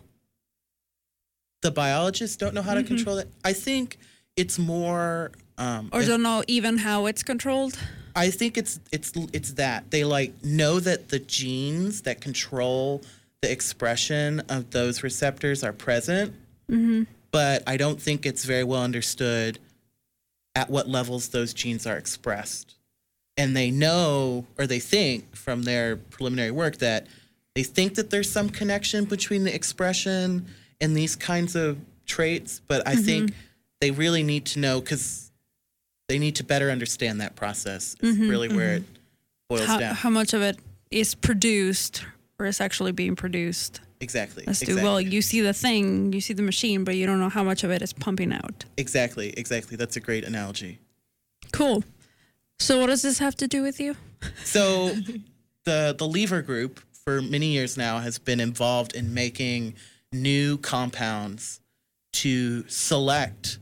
The 1.62 1.72
biologists 1.72 2.38
don't 2.38 2.54
know 2.54 2.62
how 2.62 2.76
to 2.76 2.82
mm-hmm. 2.82 2.96
control 2.96 3.18
it. 3.18 3.30
I 3.44 3.54
think 3.54 3.98
it's 4.36 4.60
more 4.60 5.32
um 5.58 5.90
Or 5.92 6.04
don't 6.04 6.22
know 6.22 6.44
even 6.48 6.78
how 6.78 7.06
it's 7.06 7.24
controlled. 7.24 7.78
I 8.16 8.30
think 8.30 8.58
it's 8.58 8.80
it's 8.92 9.12
it's 9.34 9.54
that 9.54 9.92
they 9.92 10.04
like 10.04 10.34
know 10.44 10.80
that 10.80 11.10
the 11.10 11.20
genes 11.20 12.02
that 12.04 12.22
control 12.22 13.02
the 13.42 13.52
expression 13.52 14.40
of 14.50 14.72
those 14.72 15.04
receptors 15.04 15.64
are 15.64 15.74
present, 15.74 16.34
Mm-hmm. 16.72 17.04
but 17.32 17.62
I 17.68 17.78
don't 17.78 18.02
think 18.02 18.26
it's 18.26 18.44
very 18.44 18.64
well 18.64 18.82
understood 18.82 19.60
at 20.56 20.70
what 20.70 20.88
levels 20.88 21.30
those 21.30 21.54
genes 21.54 21.86
are 21.86 21.98
expressed. 21.98 22.74
And 23.38 23.56
they 23.56 23.70
know 23.70 24.48
or 24.58 24.66
they 24.66 24.80
think 24.80 25.36
from 25.36 25.64
their 25.64 25.98
preliminary 25.98 26.52
work 26.52 26.78
that 26.78 27.06
they 27.54 27.64
think 27.64 27.96
that 27.96 28.10
there's 28.10 28.32
some 28.32 28.50
connection 28.50 29.06
between 29.06 29.44
the 29.44 29.54
expression 29.54 30.48
and 30.82 30.96
these 30.96 31.16
kinds 31.16 31.56
of 31.56 31.78
traits, 32.06 32.62
but 32.68 32.88
I 32.88 32.96
think 32.96 33.34
they 33.86 33.92
really 33.92 34.24
need 34.24 34.46
to 34.48 34.60
know 34.60 34.82
because 34.82 35.32
they 36.10 36.18
need 36.18 36.36
to 36.38 36.44
better 36.44 36.72
understand 36.72 37.22
that 37.22 37.36
process. 37.36 37.96
Is 38.02 38.18
Mhm, 38.18 38.30
really 38.30 38.50
where 38.50 38.74
it 38.78 38.84
boils 39.48 39.66
How, 39.68 39.78
down. 39.78 39.94
how 39.96 40.10
much 40.10 40.34
of 40.34 40.42
it 40.42 40.58
is 40.90 41.14
produced 41.14 42.04
or 42.40 42.48
is 42.48 42.60
actually 42.60 42.92
being 42.94 43.16
produced? 43.16 43.82
exactly. 44.02 44.44
Let's 44.48 44.62
exactly. 44.62 44.82
do 44.82 44.86
well. 44.88 45.00
You 45.00 45.22
see 45.22 45.42
the 45.42 45.54
thing, 45.54 46.14
you 46.14 46.20
see 46.22 46.34
the 46.34 46.42
machine, 46.42 46.84
but 46.84 46.96
you 46.96 47.06
don't 47.06 47.20
know 47.20 47.30
how 47.30 47.44
much 47.44 47.64
of 47.64 47.70
it 47.72 47.82
is 47.84 47.94
pumping 47.94 48.34
out. 48.34 48.66
exactly. 48.78 49.30
Exactly. 49.38 49.78
That's 49.78 49.96
a 49.96 50.00
great 50.00 50.24
analogy. 50.24 50.80
Cool. 51.54 51.84
So 52.60 52.80
what 52.80 52.88
does 52.88 53.04
this 53.04 53.20
have 53.20 53.36
to 53.36 53.48
do 53.48 53.62
with 53.62 53.80
you? 53.80 53.96
So 54.44 54.96
the 55.66 55.94
the 55.96 56.08
Lever 56.08 56.42
Group 56.42 56.80
for 57.04 57.22
many 57.22 57.48
years 57.58 57.78
now 57.78 58.00
has 58.00 58.18
been 58.18 58.40
involved 58.40 58.96
in 58.96 59.14
making 59.14 59.76
new 60.12 60.58
compounds 60.58 61.60
to 62.14 62.68
select 62.68 63.60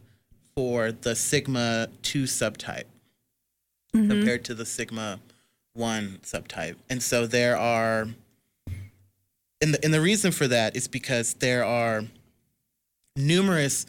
for 0.56 0.92
the 0.92 1.16
sigma 1.16 1.88
2 2.04 2.24
subtype 2.24 2.86
mm-hmm. 3.96 4.10
compared 4.10 4.44
to 4.46 4.54
the 4.54 4.66
sigma 4.66 5.20
1 5.74 6.20
subtype. 6.24 6.76
And 6.89 7.02
so 7.02 7.26
there 7.28 7.58
are 7.58 8.08
and 9.62 9.74
the, 9.74 9.86
and 9.86 9.94
the 9.94 10.02
reason 10.02 10.32
for 10.32 10.48
that 10.48 10.76
is 10.76 10.88
because 10.88 11.36
there 11.36 11.63
are 11.63 12.04
numerous 13.16 13.86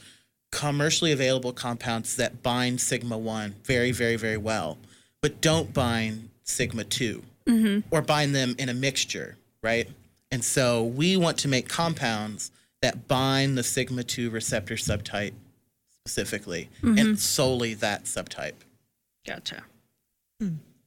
commercially 0.52 1.10
available 1.10 1.52
compounds 1.52 2.14
that 2.16 2.42
bind 2.42 2.80
sigma 2.80 3.18
1 3.18 3.56
very 3.64 3.90
very 3.90 4.14
very 4.14 4.36
well 4.36 4.78
but 5.20 5.40
don't 5.40 5.74
bind 5.74 6.28
sigma 6.44 6.84
2 6.84 7.22
mm-hmm. 7.46 7.80
or 7.90 8.02
bind 8.02 8.34
them 8.34 8.54
in 8.58 8.68
a 8.68 8.74
mixture 8.74 9.36
right? 9.64 9.88
And 10.30 10.44
so 10.44 10.84
we 10.84 11.16
want 11.16 11.38
to 11.38 11.48
make 11.48 11.68
compounds 11.68 12.52
that 12.82 13.08
bind 13.08 13.56
the 13.58 13.62
sigma 13.62 14.04
2 14.04 14.30
receptor 14.30 14.74
subtype 14.74 15.32
specifically 16.06 16.68
and 16.82 17.18
solely 17.18 17.72
that 17.72 18.04
subtype 18.04 18.52
Gotcha. 19.26 19.64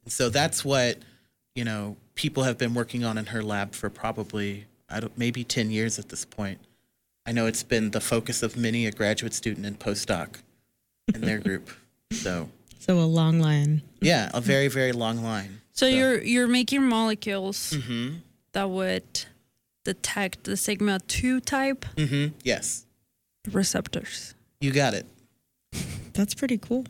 so 0.06 0.28
that's 0.28 0.64
what 0.64 0.98
you 1.56 1.64
know 1.64 1.96
people 2.14 2.44
have 2.44 2.56
been 2.56 2.72
working 2.72 3.02
on 3.04 3.18
in 3.18 3.26
her 3.26 3.42
lab 3.42 3.74
for 3.74 3.90
probably 3.90 4.66
I 4.88 5.00
don't 5.00 5.18
maybe 5.18 5.42
10 5.44 5.70
years 5.70 5.98
at 5.98 6.08
this 6.08 6.24
point. 6.24 6.60
I 7.26 7.32
know 7.32 7.44
it's 7.46 7.62
been 7.64 7.90
the 7.90 8.00
focus 8.00 8.42
of 8.42 8.56
many 8.56 8.86
a 8.86 8.90
graduate 8.92 9.34
student 9.34 9.66
and 9.66 9.78
postdoc 9.78 10.36
in 11.12 11.20
their 11.22 11.38
group. 11.38 11.68
So, 12.10 12.48
So 12.78 12.98
a 13.00 13.04
long 13.04 13.38
line. 13.40 13.82
yeah, 14.00 14.30
a 14.32 14.40
very 14.40 14.68
very 14.68 14.92
long 14.92 15.22
line. 15.22 15.60
So 15.72 15.86
you're 15.86 16.22
you're 16.22 16.48
making 16.48 16.82
molecules 16.84 17.72
Mhm. 17.72 18.20
that 18.52 18.70
would 18.70 19.26
detect 19.84 20.44
the 20.44 20.56
sigma 20.56 21.00
two 21.00 21.40
type 21.40 21.84
Mhm. 21.96 22.32
Yes. 22.44 22.86
receptors. 23.50 24.34
You 24.60 24.72
got 24.72 24.94
it. 24.94 25.06
That's 26.14 26.34
pretty 26.34 26.58
cool. 26.58 26.84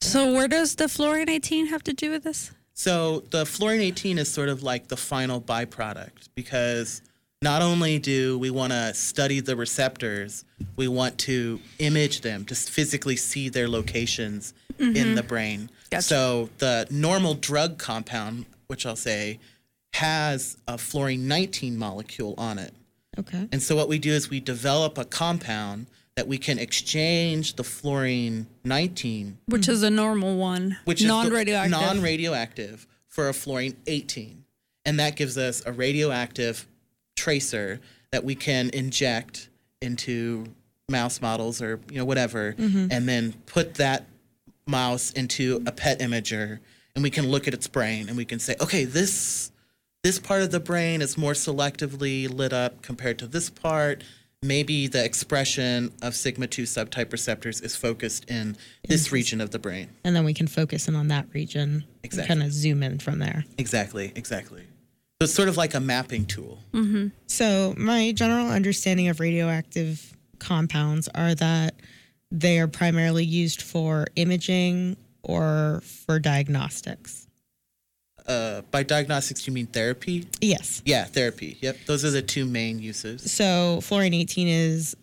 So 0.00 0.32
where 0.32 0.48
does 0.48 0.76
the 0.76 0.88
fluorine 0.88 1.28
18 1.28 1.66
have 1.66 1.82
to 1.84 1.92
do 1.92 2.10
with 2.10 2.24
this? 2.24 2.52
So 2.74 3.20
the 3.30 3.46
fluorine 3.46 3.80
18 3.80 4.18
is 4.18 4.30
sort 4.30 4.48
of 4.48 4.62
like 4.62 4.88
the 4.88 4.96
final 4.96 5.40
byproduct 5.40 6.28
because 6.34 7.02
not 7.42 7.62
only 7.62 7.98
do 7.98 8.38
we 8.38 8.50
want 8.50 8.72
to 8.72 8.94
study 8.94 9.40
the 9.40 9.56
receptors, 9.56 10.44
we 10.76 10.88
want 10.88 11.18
to 11.18 11.60
image 11.78 12.22
them, 12.22 12.44
just 12.46 12.70
physically 12.70 13.16
see 13.16 13.48
their 13.48 13.68
locations 13.68 14.54
in 14.78 14.94
mm-hmm. 14.94 15.14
the 15.14 15.22
brain. 15.22 15.70
Gotcha. 15.90 16.02
So 16.02 16.50
the 16.58 16.86
normal 16.90 17.34
drug 17.34 17.78
compound, 17.78 18.46
which 18.66 18.86
I'll 18.86 18.96
say, 18.96 19.38
has 19.94 20.56
a 20.66 20.78
fluorine 20.78 21.28
19 21.28 21.76
molecule 21.76 22.34
on 22.38 22.58
it. 22.58 22.72
Okay. 23.18 23.48
And 23.52 23.62
so 23.62 23.76
what 23.76 23.88
we 23.88 23.98
do 23.98 24.10
is 24.10 24.28
we 24.28 24.40
develop 24.40 24.98
a 24.98 25.04
compound 25.04 25.86
that 26.16 26.28
we 26.28 26.38
can 26.38 26.58
exchange 26.58 27.54
the 27.56 27.64
fluorine 27.64 28.46
19 28.64 29.38
Which 29.46 29.68
is 29.68 29.82
a 29.82 29.90
normal 29.90 30.36
one, 30.36 30.76
which 30.84 31.02
non-radioactive. 31.04 31.70
non-radioactive 31.72 32.86
for 33.08 33.28
a 33.28 33.34
fluorine 33.34 33.76
18 33.86 34.44
and 34.84 34.98
that 35.00 35.16
gives 35.16 35.36
us 35.38 35.62
a 35.66 35.72
radioactive 35.72 36.66
tracer 37.16 37.80
that 38.12 38.22
we 38.24 38.34
can 38.34 38.70
inject 38.70 39.48
into 39.80 40.46
mouse 40.88 41.20
models 41.20 41.60
or 41.62 41.80
you 41.90 41.96
know 41.98 42.04
whatever, 42.04 42.54
Mhm. 42.58 42.88
and 42.92 43.08
then 43.08 43.32
put 43.46 43.74
that 43.74 44.06
mouse 44.66 45.10
into 45.12 45.62
a 45.66 45.72
PET 45.72 45.98
imager, 46.00 46.58
and 46.94 47.02
we 47.02 47.10
can 47.10 47.28
look 47.28 47.48
at 47.48 47.54
its 47.54 47.66
brain 47.66 48.08
and 48.08 48.16
we 48.16 48.24
can 48.24 48.38
say, 48.38 48.54
okay, 48.60 48.84
this 48.84 49.50
this 50.02 50.18
part 50.18 50.42
of 50.42 50.50
the 50.50 50.60
brain 50.60 51.00
is 51.00 51.16
more 51.16 51.32
selectively 51.32 52.28
lit 52.28 52.52
up 52.52 52.82
compared 52.82 53.18
to 53.18 53.26
this 53.26 53.48
part. 53.48 54.04
Maybe 54.44 54.88
the 54.88 55.02
expression 55.02 55.90
of 56.02 56.14
sigma 56.14 56.46
2 56.46 56.64
subtype 56.64 57.12
receptors 57.12 57.62
is 57.62 57.74
focused 57.74 58.28
in 58.30 58.58
this 58.86 59.10
region 59.10 59.40
of 59.40 59.52
the 59.52 59.58
brain. 59.58 59.88
And 60.04 60.14
then 60.14 60.24
we 60.24 60.34
can 60.34 60.46
focus 60.46 60.86
in 60.86 60.94
on 60.94 61.08
that 61.08 61.26
region. 61.32 61.84
Exactly. 62.02 62.28
Kind 62.28 62.42
of 62.42 62.52
zoom 62.52 62.82
in 62.82 62.98
from 62.98 63.20
there. 63.20 63.46
Exactly, 63.56 64.12
exactly. 64.14 64.60
So 65.20 65.24
it's 65.24 65.32
sort 65.32 65.48
of 65.48 65.56
like 65.56 65.72
a 65.72 65.80
mapping 65.80 66.26
tool. 66.26 66.58
Mm-hmm. 66.74 67.08
So, 67.26 67.74
my 67.78 68.12
general 68.12 68.48
understanding 68.48 69.08
of 69.08 69.18
radioactive 69.18 70.14
compounds 70.40 71.08
are 71.14 71.34
that 71.36 71.76
they 72.30 72.58
are 72.58 72.68
primarily 72.68 73.24
used 73.24 73.62
for 73.62 74.06
imaging 74.16 74.98
or 75.22 75.80
for 75.84 76.18
diagnostics. 76.18 77.23
Uh, 78.26 78.62
by 78.70 78.82
diagnostics, 78.82 79.46
you 79.46 79.52
mean 79.52 79.66
therapy? 79.66 80.26
Yes. 80.40 80.80
Yeah, 80.86 81.04
therapy. 81.04 81.58
Yep, 81.60 81.76
those 81.86 82.04
are 82.04 82.10
the 82.10 82.22
two 82.22 82.46
main 82.46 82.78
uses. 82.78 83.30
So, 83.30 83.80
fluorine 83.82 84.14
18 84.14 84.48
is 84.48 84.96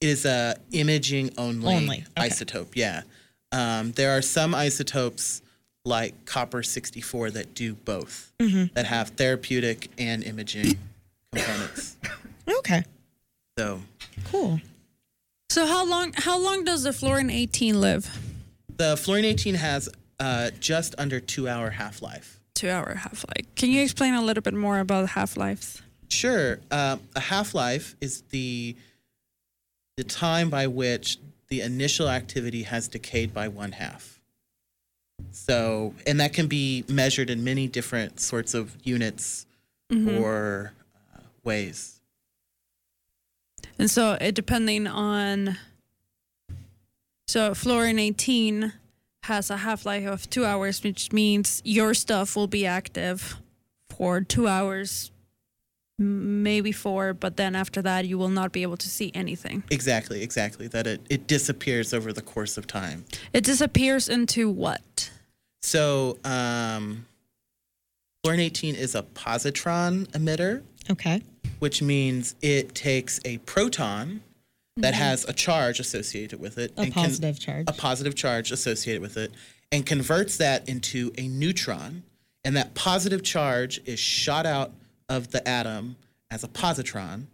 It 0.00 0.08
is 0.10 0.26
a 0.26 0.56
imaging 0.72 1.30
only, 1.38 1.74
Only, 1.74 2.04
okay. 2.18 2.28
isotope. 2.28 2.68
Yeah, 2.74 3.02
um, 3.50 3.92
there 3.92 4.10
are 4.16 4.20
some 4.20 4.54
isotopes 4.54 5.40
like 5.86 6.26
copper 6.26 6.62
64 6.62 7.30
that 7.30 7.54
do 7.54 7.74
both, 7.74 8.30
Mhm. 8.38 8.74
that 8.74 8.84
have 8.86 9.10
therapeutic 9.10 9.88
and 9.96 10.22
imaging 10.22 10.76
components. 11.32 11.96
okay. 12.58 12.84
So 13.58 13.82
Cool. 14.24 14.60
So 15.48 15.66
how 15.66 15.86
long 15.86 16.12
how 16.14 16.36
long 16.38 16.64
does 16.64 16.82
the 16.82 16.92
fluorine 16.92 17.30
18 17.30 17.80
live? 17.80 18.10
the 18.76 18.96
fluorine 18.98 19.24
18 19.24 19.54
has 19.54 19.88
uh, 20.20 20.50
just 20.60 20.94
under 20.98 21.20
two 21.20 21.48
hour 21.48 21.70
half 21.70 22.02
life. 22.02 22.35
Two 22.56 22.70
hour 22.70 22.94
half 22.94 23.22
life. 23.28 23.46
Can 23.54 23.70
you 23.70 23.82
explain 23.82 24.14
a 24.14 24.22
little 24.22 24.42
bit 24.42 24.54
more 24.54 24.78
about 24.80 25.10
half 25.10 25.36
lives? 25.36 25.82
Sure. 26.08 26.58
Um, 26.70 27.00
a 27.14 27.20
half 27.20 27.54
life 27.54 27.94
is 28.00 28.22
the 28.30 28.74
the 29.98 30.04
time 30.04 30.48
by 30.50 30.66
which 30.66 31.18
the 31.48 31.60
initial 31.60 32.08
activity 32.08 32.62
has 32.64 32.88
decayed 32.88 33.32
by 33.34 33.48
one 33.48 33.72
half. 33.72 34.20
So, 35.32 35.94
and 36.06 36.18
that 36.20 36.32
can 36.32 36.46
be 36.48 36.84
measured 36.88 37.28
in 37.30 37.44
many 37.44 37.68
different 37.68 38.20
sorts 38.20 38.54
of 38.54 38.74
units 38.84 39.46
Mhm. 39.92 40.18
or 40.20 40.72
uh, 41.14 41.20
ways. 41.44 42.00
And 43.78 43.90
so 43.90 44.16
it 44.18 44.34
depending 44.34 44.86
on 44.86 45.58
so 47.28 47.54
fluorine 47.54 47.98
18 47.98 48.72
has 49.26 49.50
a 49.50 49.58
half-life 49.58 50.06
of 50.06 50.28
2 50.30 50.44
hours 50.44 50.82
which 50.82 51.12
means 51.12 51.62
your 51.64 51.94
stuff 51.94 52.36
will 52.36 52.46
be 52.48 52.64
active 52.66 53.36
for 53.90 54.20
2 54.20 54.46
hours 54.48 55.10
maybe 55.98 56.72
4 56.72 57.14
but 57.14 57.36
then 57.36 57.54
after 57.56 57.80
that 57.82 58.06
you 58.06 58.18
will 58.18 58.28
not 58.40 58.52
be 58.52 58.62
able 58.62 58.76
to 58.76 58.88
see 58.88 59.10
anything. 59.14 59.62
Exactly, 59.70 60.22
exactly. 60.22 60.68
That 60.68 60.86
it, 60.86 61.00
it 61.08 61.26
disappears 61.26 61.94
over 61.94 62.12
the 62.12 62.22
course 62.22 62.58
of 62.58 62.66
time. 62.66 63.04
It 63.32 63.44
disappears 63.44 64.08
into 64.08 64.50
what? 64.50 65.10
So, 65.62 66.18
um, 66.24 67.06
fluorine 68.22 68.40
18 68.40 68.74
is 68.74 68.94
a 68.94 69.02
positron 69.02 70.06
emitter. 70.12 70.62
Okay. 70.90 71.22
which 71.58 71.82
means 71.82 72.36
it 72.42 72.72
takes 72.74 73.18
a 73.24 73.38
proton 73.38 74.20
that 74.76 74.94
Mhm. 74.94 74.98
has 74.98 75.24
a 75.24 75.32
charge 75.32 75.80
associated 75.80 76.38
with 76.40 76.58
it, 76.58 76.72
A 76.76 76.84
can- 76.84 76.92
positive 76.92 77.38
charge. 77.38 77.64
a 77.68 77.72
positive 77.72 78.14
charge 78.14 78.50
associated 78.52 79.00
with 79.02 79.16
it, 79.16 79.32
and 79.72 79.86
converts 79.86 80.36
that 80.36 80.68
into 80.68 81.12
a 81.16 81.28
neutron, 81.28 82.02
and 82.44 82.56
that 82.56 82.74
positive 82.74 83.22
charge 83.22 83.80
is 83.86 83.98
shot 83.98 84.44
out 84.46 84.72
of 85.08 85.30
the 85.30 85.46
atom 85.48 85.96
as 86.30 86.44
a 86.44 86.48
positron, 86.48 87.26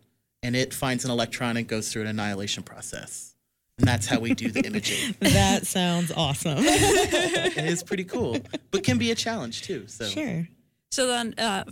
and 0.42 0.54
it 0.54 0.72
finds 0.72 1.04
an 1.04 1.10
electron 1.10 1.56
and 1.56 1.66
goes 1.66 1.90
through 1.92 2.02
an 2.02 2.08
annihilation 2.08 2.62
process, 2.62 3.34
and 3.78 3.88
that's 3.88 4.06
how 4.06 4.20
we 4.20 4.34
do 4.34 4.50
the 4.50 4.64
imaging. 4.64 5.14
That 5.20 5.66
sounds 5.66 6.12
awesome. 6.12 6.58
it 6.60 7.56
is 7.64 7.82
pretty 7.82 8.04
cool, 8.04 8.38
but 8.70 8.84
can 8.84 8.98
be 8.98 9.10
a 9.10 9.14
challenge 9.16 9.62
too. 9.62 9.84
So 9.88 10.08
Sure. 10.08 10.48
So 10.92 11.06
then 11.08 11.34
uh 11.38 11.64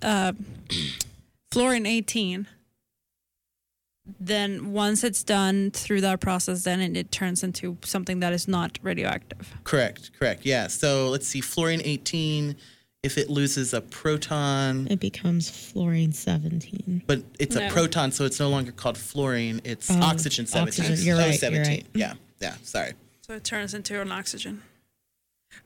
uh 0.00 0.32
fluorine 1.50 1.86
18 1.86 2.46
then 4.20 4.72
once 4.72 5.04
it's 5.04 5.22
done 5.22 5.70
through 5.70 6.00
that 6.00 6.20
process 6.20 6.64
then 6.64 6.80
it, 6.80 6.96
it 6.96 7.12
turns 7.12 7.42
into 7.42 7.76
something 7.84 8.20
that 8.20 8.32
is 8.32 8.48
not 8.48 8.78
radioactive. 8.82 9.54
Correct, 9.64 10.10
correct. 10.18 10.44
Yeah. 10.46 10.66
So 10.68 11.08
let's 11.08 11.26
see, 11.26 11.40
fluorine 11.40 11.82
18, 11.84 12.56
if 13.02 13.16
it 13.18 13.30
loses 13.30 13.72
a 13.74 13.80
proton, 13.80 14.88
It 14.90 14.98
becomes 15.00 15.48
fluorine 15.50 16.12
17. 16.12 17.02
but 17.06 17.22
it's 17.38 17.54
No. 17.54 17.66
a 17.66 17.70
proton, 17.70 18.10
so 18.12 18.24
it's 18.24 18.40
no 18.40 18.48
longer 18.48 18.72
called 18.72 18.98
fluorine, 18.98 19.60
it's 19.64 19.90
Oh, 19.90 20.00
oxygen 20.02 20.46
17. 20.46 20.84
oxygen. 20.84 21.06
You're 21.06 21.16
Oh, 21.16 21.20
right, 21.20 21.42
you're 21.42 21.62
right. 21.62 21.86
Yeah, 21.94 22.14
yeah, 22.40 22.54
sorry. 22.62 22.94
So 23.26 23.34
it 23.34 23.44
turns 23.44 23.74
into 23.74 24.00
an 24.00 24.10
oxygen. 24.10 24.62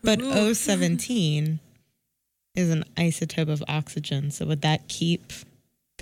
But 0.03 0.21
Ooh. 0.21 0.33
O17 0.33 1.59
is 2.55 2.71
an 2.71 2.85
isotope 2.97 3.49
of 3.49 3.63
oxygen. 3.67 4.31
So 4.31 4.47
would 4.47 4.61
that 4.63 4.89
keep 4.89 5.33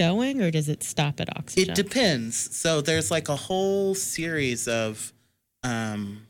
going 0.01 0.41
or 0.41 0.51
does 0.51 0.69
it 0.69 0.83
stop 0.83 1.21
at 1.21 1.29
oxygen? 1.37 1.71
It 1.71 1.77
depends. 1.77 2.57
So 2.57 2.81
there's 2.81 3.11
like 3.11 3.29
a 3.29 3.37
whole 3.37 3.95
series 3.95 4.67
of 4.67 5.13
um, 5.63 6.27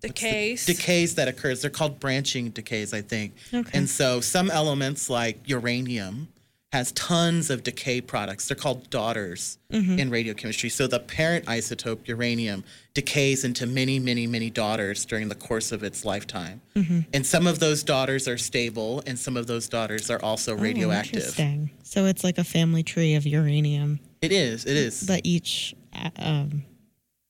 Decays. 0.00 0.66
decays 0.66 1.14
that 1.14 1.28
occurs. 1.28 1.62
They're 1.62 1.70
called 1.70 1.98
branching 1.98 2.50
decays, 2.50 2.92
I 2.92 3.00
think. 3.00 3.34
Okay. 3.52 3.70
And 3.76 3.88
so 3.88 4.20
some 4.20 4.50
elements 4.50 5.08
like 5.08 5.40
uranium 5.48 6.28
has 6.72 6.92
tons 6.92 7.48
of 7.48 7.62
decay 7.62 7.98
products. 8.00 8.46
They're 8.46 8.54
called 8.56 8.90
daughters 8.90 9.56
Mhm. 9.72 9.98
in 9.98 10.10
radiochemistry. 10.10 10.70
So 10.70 10.86
the 10.86 11.00
parent 11.00 11.46
isotope 11.46 12.06
uranium 12.06 12.62
decays 12.92 13.42
into 13.42 13.66
many, 13.66 13.98
many, 13.98 14.26
many 14.26 14.50
daughters 14.50 15.06
during 15.06 15.28
the 15.30 15.34
course 15.34 15.72
of 15.72 15.82
its 15.82 16.04
lifetime. 16.04 16.60
Mhm. 16.76 17.06
And 17.14 17.26
some 17.26 17.46
of 17.46 17.58
those 17.58 17.82
daughters 17.82 18.28
are 18.28 18.36
stable 18.36 19.02
and 19.06 19.18
some 19.18 19.34
of 19.38 19.46
those 19.46 19.66
daughters 19.66 20.10
are 20.10 20.20
also 20.22 20.52
Oh, 20.52 20.56
radioactive. 20.60 21.14
interesting. 21.14 21.70
So 21.84 22.04
it's 22.04 22.22
like 22.22 22.36
a 22.36 22.44
family 22.44 22.82
tree 22.82 23.14
of 23.14 23.26
uranium 23.26 24.00
It 24.20 24.32
is. 24.32 24.64
It 24.66 24.76
is. 24.76 25.04
But 25.04 25.20
each, 25.24 25.74
um, 26.16 26.64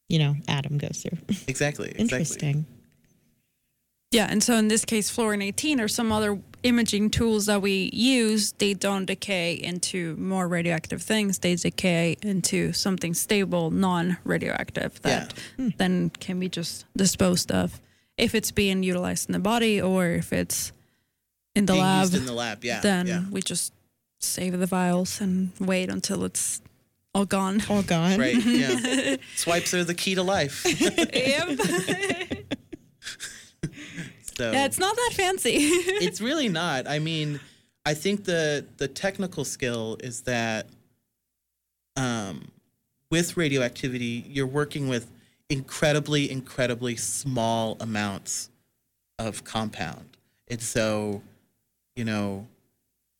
you 0.08 0.18
know, 0.18 0.36
atom 0.48 0.78
goes 0.78 1.02
through. 1.02 1.18
Exactly. 1.46 1.88
Exactly. 1.90 2.00
Interesting. 2.00 2.66
Yeah, 4.10 4.26
and 4.30 4.42
so 4.42 4.56
in 4.56 4.68
this 4.68 4.86
case, 4.86 5.10
fluorine 5.10 5.42
18 5.42 5.80
or 5.82 5.86
some 5.88 6.10
other 6.10 6.40
imaging 6.62 7.10
tools 7.10 7.46
that 7.46 7.62
we 7.62 7.90
use, 7.92 8.52
they 8.52 8.74
don't 8.74 9.04
decay 9.04 9.54
into 9.54 10.16
more 10.16 10.48
radioactive 10.48 11.02
things. 11.02 11.38
They 11.38 11.54
decay 11.54 12.16
into 12.22 12.72
something 12.72 13.14
stable, 13.14 13.70
non-radioactive 13.70 15.00
that 15.02 15.34
hmm. 15.56 15.68
then 15.76 16.10
can 16.10 16.40
be 16.40 16.48
just 16.48 16.84
disposed 16.96 17.52
of 17.52 17.80
if 18.16 18.34
it's 18.34 18.50
being 18.50 18.82
utilized 18.82 19.28
in 19.28 19.32
the 19.32 19.38
body 19.38 19.80
or 19.80 20.06
if 20.08 20.32
it's 20.32 20.72
in 21.54 21.66
the 21.66 21.74
Being 21.74 21.84
lab. 21.84 22.00
used 22.02 22.14
in 22.14 22.26
the 22.26 22.32
lab, 22.32 22.64
yeah, 22.64 22.80
Then 22.80 23.06
yeah. 23.06 23.24
we 23.30 23.42
just 23.42 23.72
save 24.18 24.58
the 24.58 24.66
vials 24.66 25.20
and 25.20 25.52
wait 25.60 25.90
until 25.90 26.24
it's 26.24 26.60
all 27.14 27.24
gone. 27.24 27.62
All 27.68 27.82
gone. 27.82 28.18
Right. 28.18 28.36
Yeah. 28.36 29.16
Swipes 29.36 29.74
are 29.74 29.84
the 29.84 29.94
key 29.94 30.14
to 30.14 30.22
life. 30.22 30.64
yep. 30.80 31.58
So 34.38 34.52
Yeah, 34.52 34.66
it's 34.66 34.78
not 34.78 34.94
that 34.94 35.10
fancy. 35.14 35.56
it's 35.56 36.20
really 36.20 36.48
not. 36.48 36.86
I 36.86 37.00
mean, 37.00 37.40
I 37.84 37.94
think 37.94 38.24
the 38.24 38.64
the 38.76 38.86
technical 38.86 39.44
skill 39.44 39.98
is 40.00 40.22
that 40.22 40.66
um, 41.96 42.52
with 43.10 43.36
radioactivity, 43.36 44.24
you're 44.28 44.46
working 44.46 44.86
with 44.86 45.10
incredibly, 45.50 46.30
incredibly 46.30 46.94
small 46.94 47.76
amounts 47.80 48.50
of 49.18 49.42
compound, 49.42 50.16
and 50.46 50.62
so 50.62 51.20
you 51.96 52.04
know 52.04 52.46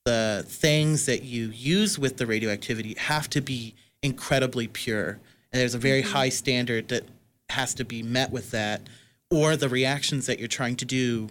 the 0.05 0.45
things 0.47 1.07
that 1.07 1.25
you 1.25 1.49
use 1.49 1.99
with 1.99 2.17
the 2.17 2.27
radioactivity 2.27 2.95
have 2.95 3.29
to 3.31 3.41
be 3.41 3.75
incredibly 4.05 4.69
pure, 4.69 5.19
and 5.53 5.61
there's 5.61 5.75
a 5.75 5.79
very 5.79 6.03
high 6.03 6.29
standard 6.29 6.87
that 6.89 7.03
has 7.51 7.75
to 7.75 7.85
be 7.85 8.05
met 8.05 8.31
with 8.31 8.53
that, 8.53 8.83
or 9.31 9.57
the 9.57 9.69
reactions 9.69 10.27
that 10.27 10.39
you're 10.39 10.49
trying 10.49 10.77
to 10.77 10.85
do 10.85 11.29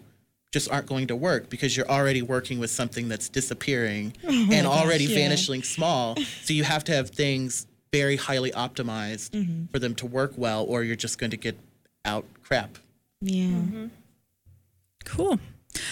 just 0.54 0.72
aren't 0.72 0.88
going 0.88 1.08
to 1.08 1.16
work 1.16 1.50
because 1.50 1.76
you're 1.76 1.89
already 1.89 2.22
working 2.22 2.58
with 2.60 2.70
something 2.70 3.10
that's 3.10 3.28
disappearing 3.30 4.14
Oh 4.24 4.30
and 4.30 4.50
gosh, 4.66 4.66
already 4.66 5.04
yeah. 5.06 5.16
vanishing 5.16 5.64
small. 5.64 6.16
So 6.43 6.54
you 6.54 6.64
have 6.64 6.84
to 6.86 6.93
have 6.93 7.10
things 7.10 7.68
very 7.91 8.16
highly 8.16 8.52
optimized 8.52 9.32
Mhm. 9.32 9.70
for 9.72 9.80
them 9.80 9.95
to 9.95 10.06
work 10.06 10.34
well, 10.38 10.64
or 10.64 10.84
you're 10.84 10.95
just 10.95 11.18
going 11.20 11.32
to 11.32 11.38
get 11.38 11.58
out 12.06 12.26
crap. 12.43 12.78
Yeah. 13.22 13.88
Cool. 15.06 15.39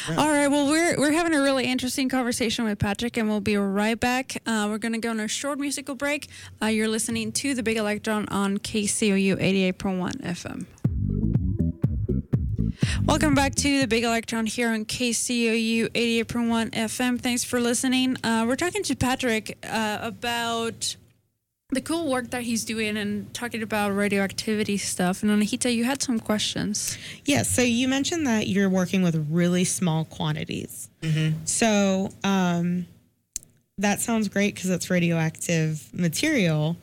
All 0.10 0.30
right. 0.30 0.48
Well, 0.48 0.68
we're 0.70 0.98
we're 1.00 1.12
having 1.12 1.34
a 1.34 1.42
really 1.42 1.66
interesting 1.66 2.10
conversation 2.10 2.66
with 2.66 2.80
Patrick, 2.80 3.18
and 3.18 3.30
we'll 3.30 3.40
be 3.42 3.56
right 3.58 4.00
back. 4.00 4.42
Uh, 4.46 4.68
we're 4.70 4.78
gonna 4.78 4.98
go 5.00 5.10
on 5.12 5.20
a 5.20 5.28
short 5.28 5.60
musical 5.60 5.96
break. 5.96 6.28
Uh, 6.62 6.68
you're 6.68 6.88
listening 6.88 7.32
to 7.34 7.54
the 7.54 7.62
Big 7.64 7.78
Electron 7.78 8.28
on 8.30 8.58
KCOU 8.58 9.38
88.1 9.40 10.22
FM. 10.24 10.66
Welcome 13.06 13.36
back 13.36 13.56
to 13.56 13.82
the 13.82 13.88
Big 13.88 14.04
Electron 14.04 14.46
here 14.46 14.70
on 14.70 14.86
KCOU 14.86 15.90
88.1 15.90 16.72
FM. 16.72 17.20
Thanks 17.20 17.44
for 17.44 17.60
listening. 17.60 18.18
Uh, 18.24 18.46
we're 18.48 18.56
talking 18.56 18.84
to 18.84 18.96
Patrick 18.96 19.58
uh, 19.64 20.00
about 20.02 20.96
the 21.70 21.82
cool 21.82 22.10
work 22.10 22.30
that 22.32 22.44
he's 22.44 22.64
doing 22.64 22.98
and 22.98 23.34
talking 23.34 23.62
about 23.62 23.90
radioactivity 23.90 24.78
stuff. 24.78 25.24
And 25.24 25.32
Anahita, 25.32 25.74
you 25.74 25.84
had 25.84 26.02
some 26.02 26.20
questions. 26.20 26.98
Yeah, 27.26 27.44
so 27.44 27.62
you 27.62 27.88
mentioned 27.88 28.26
that 28.28 28.48
you're 28.48 28.70
working 28.70 29.02
with 29.02 29.28
really 29.30 29.64
small 29.64 30.06
quantities. 30.06 30.90
So 31.46 32.10
um, 32.24 32.88
that 33.78 34.00
sounds 34.00 34.28
great 34.28 34.56
because 34.56 34.70
it's 34.70 34.90
radioactive 34.90 35.88
material. 35.94 36.78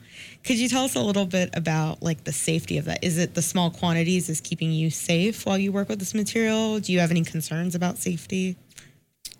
Could 0.45 0.59
you 0.59 0.69
tell 0.69 0.85
us 0.85 0.97
a 0.97 1.01
little 1.01 1.27
bit 1.27 1.51
about 1.55 2.03
like 2.03 2.25
the 2.25 2.33
safety 2.33 2.79
of 2.79 2.87
that? 2.87 3.05
Is 3.05 3.19
it 3.19 3.35
the 3.35 3.43
small 3.43 3.71
quantities 3.71 4.29
is 4.29 4.41
keeping 4.41 4.73
you 4.73 4.91
safe 4.91 5.47
while 5.47 5.59
you 5.59 5.73
work 5.73 5.89
with 5.89 5.99
this 5.99 6.15
material? 6.15 6.81
Do 6.81 6.93
you 6.93 6.99
have 7.01 7.11
any 7.11 7.23
concerns 7.23 7.75
about 7.75 7.99
safety? 7.99 8.57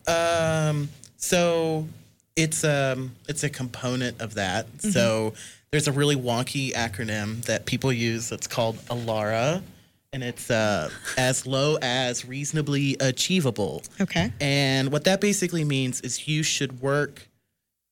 Um, 0.07 0.89
so 1.17 1.89
it's 2.37 2.65
um 2.65 3.15
it's 3.29 3.45
a 3.45 3.51
component 3.51 4.21
of 4.21 4.35
that. 4.35 4.67
So 4.81 5.35
there's 5.71 5.89
a 5.89 5.93
really 5.93 6.17
wonky 6.17 6.73
acronym 6.73 7.43
that 7.47 7.67
people 7.67 7.93
use 7.93 8.29
that's 8.29 8.47
called 8.47 8.77
ALARA, 8.91 9.63
and 10.13 10.23
it's 10.23 10.51
uh, 10.51 10.91
as 11.17 11.47
low 11.47 11.79
as 11.81 12.27
reasonably 12.27 12.97
achievable. 13.01 13.83
Okay. 14.01 14.33
And 14.41 14.93
what 14.93 15.05
that 15.05 15.21
basically 15.21 15.65
means 15.65 16.01
is 16.03 16.29
you 16.29 16.43
should 16.43 16.81
work 16.81 17.27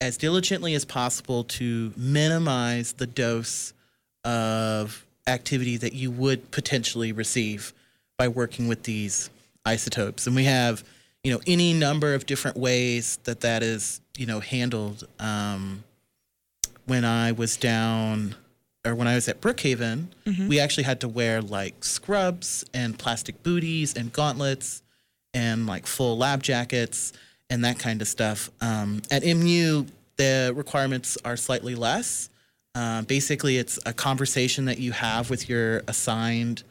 as 0.01 0.17
diligently 0.17 0.75
as 0.75 0.85
possible 0.85 1.45
to 1.45 1.93
minimize 1.97 2.95
the 2.95 3.07
dose 3.07 3.73
of 4.25 5.05
activity 5.27 5.77
that 5.77 5.93
you 5.93 6.11
would 6.11 6.51
potentially 6.51 7.13
receive 7.13 7.73
by 8.19 8.29
working 8.29 8.69
with 8.69 8.83
these 8.85 9.31
isotopes. 9.65 10.27
And 10.27 10.35
we 10.35 10.45
have, 10.45 10.85
you 11.23 11.33
know, 11.33 11.41
any 11.47 11.73
number 11.73 12.15
of 12.15 12.27
different 12.27 12.57
ways 12.57 13.19
that 13.25 13.41
that 13.41 13.63
is, 13.63 14.01
you 14.17 14.27
know, 14.27 14.41
handled. 14.41 15.07
Um, 15.19 15.85
when 16.87 17.05
I 17.05 17.33
was 17.33 17.57
down, 17.57 18.35
or 18.85 18.95
when 18.95 19.07
I 19.07 19.15
was 19.15 19.29
at 19.29 19.41
Brookhaven, 19.41 20.07
we 20.49 20.59
actually 20.59 20.85
had 20.85 21.01
to 21.01 21.09
wear 21.09 21.41
like 21.43 21.85
scrubs 21.85 22.65
and 22.73 22.99
plastic 22.99 23.43
booties 23.43 23.95
and 23.95 24.13
gauntlets 24.13 24.83
and 25.35 25.67
like 25.67 25.87
full 25.87 26.17
lab 26.19 26.43
jackets 26.43 27.13
and 27.51 27.65
that 27.65 27.79
kind 27.79 28.01
of 28.01 28.09
stuff. 28.09 28.51
Um, 28.61 29.03
at 29.11 29.25
MU, 29.25 29.85
the 30.17 30.53
requirements 30.55 31.19
are 31.25 31.37
slightly 31.37 31.75
less. 31.75 32.31
Uh, 32.75 33.03
basically, 33.03 33.59
it's 33.59 33.79
a 33.85 33.93
conversation 33.93 34.67
that 34.67 34.79
you 34.79 34.93
have 34.93 35.29
with 35.29 35.49
your 35.49 35.83
assigned 35.89 36.63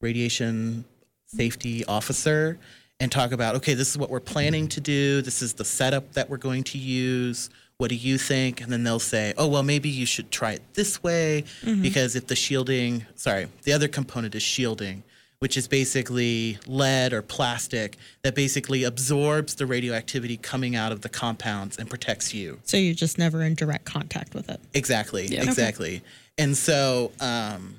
radiation 0.00 0.84
safety 1.26 1.84
officer 1.86 2.58
and 3.00 3.10
talk 3.10 3.32
about 3.32 3.54
okay, 3.56 3.74
this 3.74 3.90
is 3.90 3.98
what 3.98 4.10
we're 4.10 4.20
planning 4.20 4.68
to 4.68 4.80
do, 4.80 5.22
this 5.22 5.40
is 5.40 5.54
the 5.54 5.64
setup 5.64 6.12
that 6.12 6.28
we're 6.28 6.36
going 6.36 6.64
to 6.64 6.78
use. 6.78 7.50
What 7.78 7.90
do 7.90 7.94
you 7.94 8.18
think? 8.18 8.60
And 8.60 8.72
then 8.72 8.82
they'll 8.82 8.98
say, 8.98 9.34
oh, 9.38 9.46
well, 9.46 9.62
maybe 9.62 9.88
you 9.88 10.04
should 10.04 10.32
try 10.32 10.52
it 10.52 10.62
this 10.74 11.00
way 11.00 11.44
because 11.80 12.16
if 12.16 12.26
the 12.26 12.34
shielding, 12.34 13.06
sorry, 13.14 13.46
the 13.62 13.72
other 13.72 13.86
component 13.86 14.34
is 14.34 14.42
shielding, 14.42 15.04
which 15.40 15.56
is 15.56 15.68
basically 15.68 16.58
lead 16.66 17.12
or 17.12 17.22
plastic 17.22 17.96
that 18.22 18.34
basically 18.34 18.84
absorbs 18.84 19.54
the 19.54 19.66
radioactivity 19.66 20.36
coming 20.36 20.74
out 20.74 20.90
of 20.90 21.02
the 21.02 21.08
compounds 21.08 21.78
and 21.78 21.88
protects 21.88 22.34
you. 22.34 22.58
So 22.64 22.76
you're 22.76 22.94
just 22.94 23.18
never 23.18 23.42
in 23.42 23.54
direct 23.54 23.84
contact 23.84 24.34
with 24.34 24.48
it. 24.50 24.60
Exactly. 24.74 25.36
Exactly. 25.36 26.02
And 26.36 26.56
so, 26.56 27.12
um, 27.20 27.76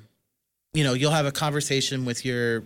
you 0.72 0.84
know, 0.84 0.94
you'll 0.94 1.10
have 1.10 1.26
a 1.26 1.32
conversation 1.32 2.04
with 2.04 2.24
your 2.24 2.62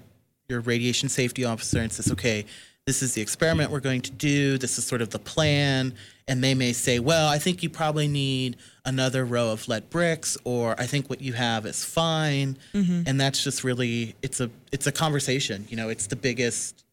your 0.49 0.61
radiation 0.61 1.09
safety 1.09 1.45
officer 1.45 1.79
and 1.79 1.91
says, 1.91 2.13
okay, 2.13 2.45
this 2.87 3.03
is 3.03 3.15
the 3.15 3.23
experiment 3.23 3.71
we're 3.71 3.81
going 3.81 4.03
to 4.03 4.11
do. 4.11 4.59
This 4.59 4.77
is 4.77 4.85
sort 4.85 5.01
of 5.01 5.11
the 5.11 5.19
plan. 5.19 5.95
And 6.29 6.45
they 6.45 6.55
may 6.55 6.73
say, 6.73 6.99
well, 6.99 7.29
I 7.29 7.39
think 7.39 7.63
you 7.63 7.71
probably 7.71 8.09
need 8.09 8.57
another 8.85 9.25
row 9.25 9.51
of 9.51 9.69
lead 9.69 9.91
bricks, 9.91 10.37
or 10.45 10.79
I 10.79 10.87
think 10.87 11.09
what 11.09 11.21
you 11.21 11.33
have 11.35 11.67
is 11.67 11.85
fine. 11.85 12.59
And 13.07 13.21
that's 13.21 13.43
just 13.43 13.65
really 13.65 14.15
it's 14.23 14.41
a 14.41 14.51
it's 14.73 14.87
a 14.87 14.93
conversation. 14.93 15.67
You 15.69 15.77
know, 15.77 15.89
it's 15.89 16.07
the 16.07 16.17
biggest 16.17 16.85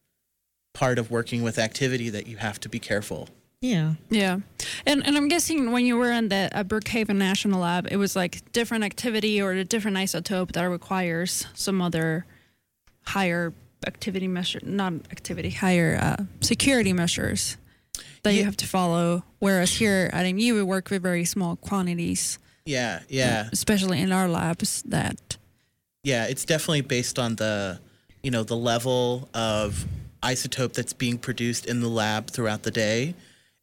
part 0.74 0.98
of 0.98 1.10
working 1.10 1.42
with 1.42 1.58
activity 1.58 2.08
that 2.10 2.26
you 2.26 2.38
have 2.38 2.58
to 2.60 2.68
be 2.68 2.78
careful. 2.78 3.28
Yeah. 3.60 3.94
Yeah, 4.10 4.40
and 4.86 5.06
and 5.06 5.16
I'm 5.16 5.28
guessing 5.28 5.70
when 5.72 5.86
you 5.86 5.96
were 5.96 6.10
in 6.10 6.28
the 6.28 6.50
uh, 6.52 6.64
Brookhaven 6.64 7.16
National 7.16 7.60
Lab, 7.60 7.86
it 7.90 7.96
was 7.96 8.16
like 8.16 8.50
different 8.52 8.82
activity 8.82 9.40
or 9.40 9.52
a 9.52 9.64
different 9.64 9.96
isotope 9.96 10.52
that 10.52 10.64
requires 10.64 11.46
some 11.54 11.80
other 11.80 12.26
higher 13.06 13.52
activity 13.86 14.28
measure, 14.28 14.60
not 14.62 14.92
activity, 15.10 15.50
higher 15.50 15.98
uh, 16.00 16.24
security 16.40 16.92
measures 16.92 17.56
that 18.22 18.34
you 18.34 18.44
have 18.44 18.56
to 18.58 18.66
follow. 18.66 19.24
Whereas 19.38 19.72
here 19.74 20.10
at 20.12 20.24
MU, 20.32 20.54
we 20.54 20.62
work 20.62 20.90
with 20.90 21.02
very 21.02 21.24
small 21.24 21.56
quantities, 21.56 22.38
Yeah, 22.64 23.00
yeah. 23.08 23.48
especially 23.52 24.00
in 24.00 24.12
our 24.12 24.28
labs. 24.28 24.82
That 24.82 25.36
Yeah, 26.04 26.26
it's 26.26 26.44
definitely 26.44 26.82
based 26.82 27.18
on 27.18 27.36
the, 27.36 27.80
you 28.22 28.30
know, 28.30 28.44
the 28.44 28.56
level 28.56 29.28
of 29.34 29.86
isotope 30.22 30.72
that's 30.74 30.92
being 30.92 31.18
produced 31.18 31.66
in 31.66 31.80
the 31.80 31.88
lab 31.88 32.28
throughout 32.30 32.62
the 32.62 32.70
day. 32.70 33.14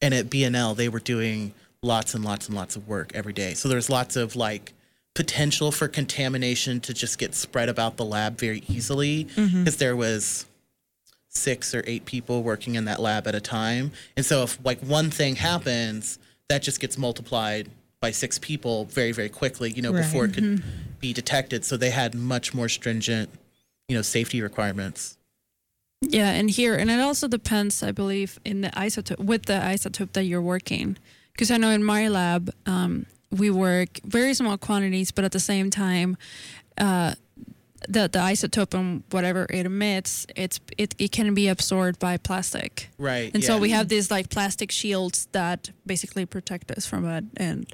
And 0.02 0.14
at 0.14 0.30
BNL, 0.30 0.76
they 0.76 0.90
were 0.90 1.00
doing 1.00 1.54
lots 1.82 2.14
and 2.14 2.24
lots 2.26 2.48
and 2.48 2.56
lots 2.56 2.76
of 2.76 2.88
work 2.88 3.12
every 3.14 3.34
day. 3.34 3.54
So 3.54 3.70
there's 3.70 3.90
lots 3.90 4.16
of 4.16 4.36
like 4.36 4.74
potential 5.16 5.72
for 5.72 5.88
contamination 5.88 6.80
to 6.82 6.94
just 6.94 7.18
get 7.18 7.36
spread 7.36 7.68
about 7.70 7.98
the 7.98 8.06
lab 8.06 8.38
very 8.40 8.64
easily 8.70 9.26
because 9.36 9.78
there 9.78 9.96
was 9.96 10.46
six 11.30 11.76
or 11.76 11.84
eight 11.86 12.06
people 12.06 12.42
working 12.44 12.76
in 12.76 12.86
that 12.86 13.00
lab 13.00 13.28
at 13.28 13.36
a 13.36 13.42
time. 13.42 13.92
And 14.18 14.26
so 14.26 14.44
if 14.44 14.64
like 14.66 14.80
one 14.82 15.10
thing 15.12 15.36
happens, 15.36 16.20
that 16.48 16.62
just 16.64 16.80
gets 16.80 16.98
multiplied 16.98 17.70
by 18.02 18.12
six 18.12 18.40
people 18.40 18.86
very, 18.86 19.12
very 19.12 19.30
quickly, 19.30 19.72
you 19.72 19.82
know, 19.82 19.92
before 19.92 20.26
it 20.26 20.34
could 20.34 20.64
be 21.00 21.12
detected. 21.14 21.66
So 21.66 21.76
they 21.78 21.90
had 21.90 22.16
much 22.16 22.54
more 22.54 22.70
stringent, 22.70 23.30
you 23.88 23.96
know, 23.96 24.02
safety 24.02 24.42
requirements. 24.42 25.18
yeah, 26.02 26.30
and 26.32 26.50
here 26.50 26.76
and 26.76 26.90
it 26.90 27.00
also 27.02 27.28
depends, 27.28 27.84
I 27.84 27.92
believe, 27.92 28.40
in 28.46 28.62
the 28.62 28.70
isotope 28.70 29.20
with 29.20 29.48
the 29.48 29.60
isotope 29.60 30.14
that 30.14 30.24
you're 30.24 30.42
working. 30.42 30.98
Because 31.34 31.52
I 31.52 31.58
know 31.58 31.70
in 31.70 31.84
my 31.84 32.08
lab, 32.08 32.54
um, 32.66 33.06
we 33.32 33.50
work 33.50 34.00
very 34.04 34.34
small 34.34 34.58
quantities, 34.58 35.12
but 35.12 35.24
at 35.26 35.32
the 35.32 35.40
same 35.40 35.70
time, 35.70 36.18
uh, 36.78 37.14
the 37.88 38.10
the 38.10 38.20
isotope 38.20 38.74
and 38.78 39.04
whatever 39.12 39.46
it 39.50 39.66
emits, 39.66 40.26
it's 40.36 40.60
it, 40.78 40.96
it 40.98 41.12
can 41.12 41.34
be 41.34 41.48
absorbed 41.48 42.00
by 42.00 42.18
plastic. 42.18 42.90
Right. 42.98 43.32
And 43.34 43.44
so 43.44 43.58
we 43.58 43.70
have 43.72 43.88
these 43.88 44.12
like 44.12 44.30
plastic 44.30 44.72
shields 44.72 45.28
that 45.32 45.72
basically 45.86 46.26
protect 46.26 46.72
us 46.72 46.86
from 46.86 47.06
it, 47.06 47.24
and 47.38 47.66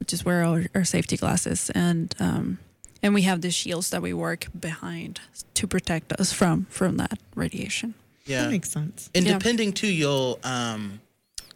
which 0.00 0.12
is 0.12 0.24
where 0.24 0.44
our, 0.44 0.66
our 0.74 0.84
safety 0.84 1.16
glasses 1.16 1.70
and 1.74 2.14
um, 2.20 2.58
and 3.02 3.14
we 3.14 3.22
have 3.22 3.40
the 3.40 3.50
shields 3.50 3.90
that 3.90 4.02
we 4.02 4.12
work 4.12 4.46
behind 4.58 5.20
to 5.54 5.66
protect 5.66 6.12
us 6.12 6.32
from 6.32 6.66
from 6.68 6.96
that 6.98 7.18
radiation. 7.34 7.94
Yeah. 8.26 8.42
That 8.42 8.50
makes 8.50 8.70
sense. 8.70 9.10
And 9.14 9.24
Yeah. 9.26 9.38
depending 9.38 9.72
too, 9.72 9.86
you'll 9.92 10.38
um, 10.44 11.00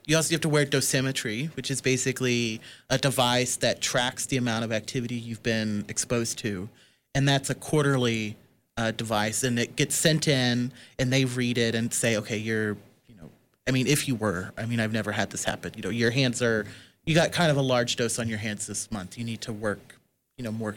you 0.08 0.16
also 0.16 0.32
have 0.34 0.40
to 0.40 0.48
wear 0.48 0.64
dosimetry, 0.64 1.54
which 1.54 1.70
is 1.70 1.82
basically 1.82 2.60
a 2.88 2.96
device 2.96 3.56
that 3.56 3.82
tracks 3.82 4.24
the 4.26 4.38
amount 4.38 4.64
of 4.64 4.72
activity 4.72 5.14
you've 5.14 5.42
been 5.42 5.84
exposed 5.88 6.38
to, 6.38 6.68
and 7.14 7.28
that's 7.28 7.50
a 7.50 7.54
quarterly 7.54 8.34
uh, 8.78 8.90
device, 8.92 9.44
and 9.44 9.58
it 9.58 9.76
gets 9.76 9.94
sent 9.94 10.26
in, 10.26 10.72
and 10.98 11.12
they 11.12 11.26
read 11.26 11.58
it 11.58 11.74
and 11.74 11.92
say, 11.92 12.16
okay, 12.16 12.38
you're, 12.38 12.70
you 13.06 13.14
know, 13.20 13.28
I 13.66 13.70
mean, 13.70 13.86
if 13.86 14.08
you 14.08 14.14
were, 14.14 14.50
I 14.56 14.64
mean, 14.64 14.80
I've 14.80 14.92
never 14.94 15.12
had 15.12 15.28
this 15.30 15.44
happen. 15.44 15.72
You 15.76 15.82
know, 15.82 15.90
your 15.90 16.10
hands 16.10 16.40
are, 16.40 16.64
you 17.04 17.14
got 17.14 17.30
kind 17.32 17.50
of 17.50 17.58
a 17.58 17.62
large 17.62 17.96
dose 17.96 18.18
on 18.18 18.28
your 18.28 18.38
hands 18.38 18.66
this 18.66 18.90
month. 18.90 19.18
You 19.18 19.24
need 19.24 19.42
to 19.42 19.52
work, 19.52 19.96
you 20.38 20.44
know, 20.44 20.52
more 20.52 20.74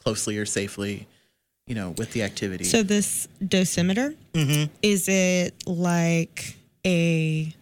closely 0.00 0.38
or 0.38 0.46
safely, 0.46 1.08
you 1.66 1.74
know, 1.74 1.90
with 1.98 2.12
the 2.12 2.22
activity. 2.22 2.62
So 2.64 2.84
this 2.84 3.26
dosimeter, 3.42 4.14
Mhm. 4.34 4.70
is 4.82 5.08
it 5.08 5.54
like 5.66 6.54
a 6.86 7.52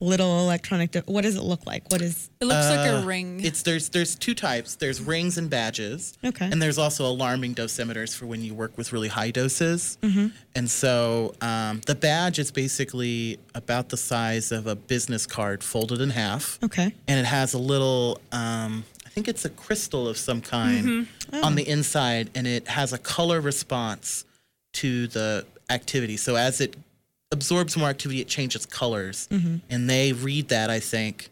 little 0.00 0.40
electronic? 0.40 0.90
Do- 0.90 1.02
what 1.06 1.22
does 1.22 1.36
it 1.36 1.42
look 1.42 1.66
like? 1.66 1.90
What 1.90 2.02
is? 2.02 2.28
It 2.40 2.44
looks 2.46 2.68
like 2.68 2.90
Uh, 2.90 2.94
a 3.02 3.04
ring. 3.04 3.40
It's 3.44 3.62
there's 3.62 3.88
there's 3.90 4.14
two 4.14 4.34
types. 4.34 4.74
There's 4.76 5.00
rings 5.00 5.38
and 5.38 5.48
badges. 5.48 6.14
Okay. 6.24 6.46
And 6.50 6.60
there's 6.60 6.78
also 6.78 7.06
alarming 7.06 7.54
dosimeters 7.54 8.14
for 8.14 8.26
when 8.26 8.42
you 8.42 8.54
work 8.54 8.76
with 8.76 8.92
really 8.92 9.08
high 9.08 9.30
doses. 9.30 9.96
mm-hmm. 10.02 10.28
And 10.56 10.70
so 10.70 11.34
um, 11.40 11.80
the 11.86 11.94
badge 11.94 12.38
is 12.38 12.50
basically 12.50 13.38
about 13.54 13.88
the 13.88 13.96
size 13.96 14.52
of 14.52 14.66
a 14.66 14.74
business 14.76 15.26
card 15.26 15.62
folded 15.64 16.00
in 16.00 16.10
half, 16.10 16.58
Okay. 16.62 16.92
and 17.08 17.18
it 17.20 17.26
has 17.26 17.54
a 17.54 17.58
little. 17.58 18.20
Um, 18.32 18.84
I 19.06 19.10
think 19.10 19.28
it's 19.28 19.44
a 19.44 19.50
crystal 19.50 20.08
of 20.08 20.18
some 20.18 20.40
kind 20.40 20.84
Mhm. 21.32 21.42
on 21.44 21.52
Oh. 21.52 21.56
the 21.56 21.68
inside, 21.68 22.30
and 22.34 22.46
it 22.48 22.66
has 22.68 22.92
a 22.92 22.98
color 22.98 23.40
response 23.40 24.24
to 24.74 25.06
the 25.06 25.46
activity. 25.70 26.16
So 26.16 26.34
as 26.34 26.60
it 26.60 26.74
absorbs 27.32 27.76
more 27.76 27.88
activity, 27.88 28.20
it 28.20 28.28
changes 28.28 28.66
colors, 28.66 29.28
Mhm. 29.30 29.60
and 29.70 29.88
they 29.90 30.12
read 30.12 30.48
that 30.48 30.70
I 30.70 30.80
think, 30.80 31.30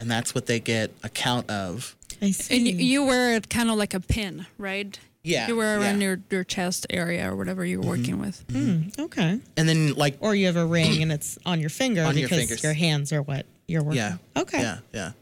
and 0.00 0.10
that's 0.10 0.34
what 0.34 0.46
they 0.46 0.60
get 0.60 0.90
a 1.02 1.08
count 1.08 1.48
of. 1.50 1.94
I 2.22 2.30
see. 2.30 2.56
And 2.56 2.68
you, 2.68 2.76
you 2.76 3.04
wear 3.04 3.34
it 3.34 3.48
kind 3.50 3.70
of 3.70 3.76
like 3.76 3.94
a 3.94 4.00
pin, 4.00 4.46
right? 4.58 4.98
Yeah, 5.22 5.48
You 5.48 5.56
wear 5.56 5.76
it 5.76 5.80
around 5.82 6.00
yeah. 6.02 6.08
your, 6.08 6.20
your 6.30 6.44
chest 6.44 6.86
area 6.90 7.30
or 7.30 7.34
whatever 7.34 7.64
you're 7.64 7.80
working 7.80 8.18
with. 8.18 8.46
Mm, 8.48 8.98
okay. 8.98 9.40
And 9.56 9.66
then 9.68 9.94
like 9.94 10.18
Or 10.20 10.34
you 10.34 10.44
have 10.46 10.56
a 10.56 10.66
ring 10.78 11.02
and 11.02 11.10
it's 11.10 11.38
on 11.46 11.60
your 11.60 11.70
finger 11.70 12.02
On 12.04 12.14
because 12.14 12.38
fingers. 12.40 12.62
your 12.62 12.74
hands 12.74 13.10
are 13.10 13.22
what 13.22 13.46
you're 13.66 13.82
working. 13.82 13.96
yeah, 14.02 14.16
Okay. 14.36 14.60
yeah, 14.60 14.78
yeah. 14.92 15.12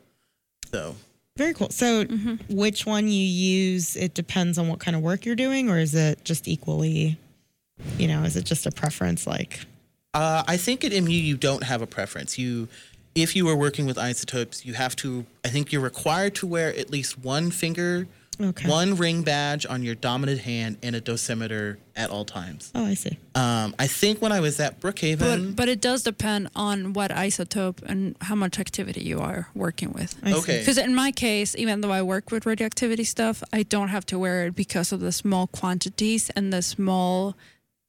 So 0.73 0.97
Very 1.37 1.55
cool. 1.55 1.71
So, 1.71 2.05
which 2.51 2.85
one 2.85 3.07
you 3.07 3.25
use, 3.25 3.95
it 3.95 4.13
depends 4.15 4.59
on 4.59 4.67
what 4.69 4.81
kind 4.81 4.97
of 4.97 5.03
work 5.03 5.25
you're 5.25 5.37
doing, 5.37 5.71
or 5.71 5.79
is 5.79 5.95
it 5.95 6.25
just 6.25 6.49
equally, 6.49 7.17
you 7.97 8.09
know, 8.09 8.25
is 8.25 8.37
it 8.37 8.45
just 8.45 8.67
a 8.67 8.71
preference? 8.73 9.25
Like, 9.27 9.61
Uh, 10.15 10.43
I 10.47 10.57
think 10.59 10.85
at 10.85 10.93
MU 10.93 11.11
you 11.11 11.37
don't 11.37 11.63
have 11.65 11.81
a 11.81 11.87
preference. 11.87 12.39
You, 12.39 12.69
if 13.15 13.35
you 13.35 13.49
are 13.49 13.57
working 13.57 13.87
with 13.87 13.97
isotopes, 13.99 14.65
you 14.67 14.75
have 14.75 14.95
to. 14.97 15.25
I 15.45 15.49
think 15.49 15.73
you're 15.73 15.81
required 15.83 16.35
to 16.37 16.47
wear 16.47 16.69
at 16.77 16.91
least 16.91 17.19
one 17.19 17.51
finger, 17.51 18.07
Okay. 18.41 18.69
one 18.69 18.97
ring 18.97 19.23
badge 19.23 19.65
on 19.67 19.83
your 19.83 19.95
dominant 19.95 20.41
hand, 20.41 20.77
and 20.83 20.95
a 20.95 21.01
dosimeter 21.01 21.79
at 21.97 22.11
all 22.11 22.25
times. 22.27 22.71
oh, 22.75 22.85
I 22.85 22.93
see. 22.95 23.19
Um, 23.35 23.75
I 23.79 23.87
think 23.87 24.21
when 24.21 24.33
I 24.33 24.41
was 24.41 24.61
at 24.61 24.81
Brookhaven, 24.81 25.19
But 25.19 25.57
but 25.57 25.69
it 25.71 25.81
does 25.81 26.03
depend 26.03 26.49
on 26.55 26.93
what 26.93 27.11
isotope 27.11 27.83
and 27.83 28.15
how 28.21 28.35
much 28.35 28.59
activity 28.59 29.03
you 29.03 29.19
are 29.21 29.49
working 29.55 29.93
with. 29.93 30.15
I. 30.23 30.35
Okay. 30.35 30.59
Because 30.59 30.77
in 30.77 30.95
my 30.95 31.11
case, 31.13 31.55
even 31.57 31.81
though 31.81 31.93
I 31.93 32.03
work 32.03 32.31
with 32.31 32.45
radioactivity 32.45 33.05
stuff, 33.05 33.43
I 33.51 33.63
don't 33.63 33.89
have 33.89 34.05
to 34.07 34.19
wear 34.19 34.47
it 34.49 34.55
because 34.55 34.93
of 34.93 35.01
the 35.01 35.13
small 35.13 35.47
quantities 35.47 36.29
and 36.37 36.53
the 36.53 36.61
small 36.63 37.35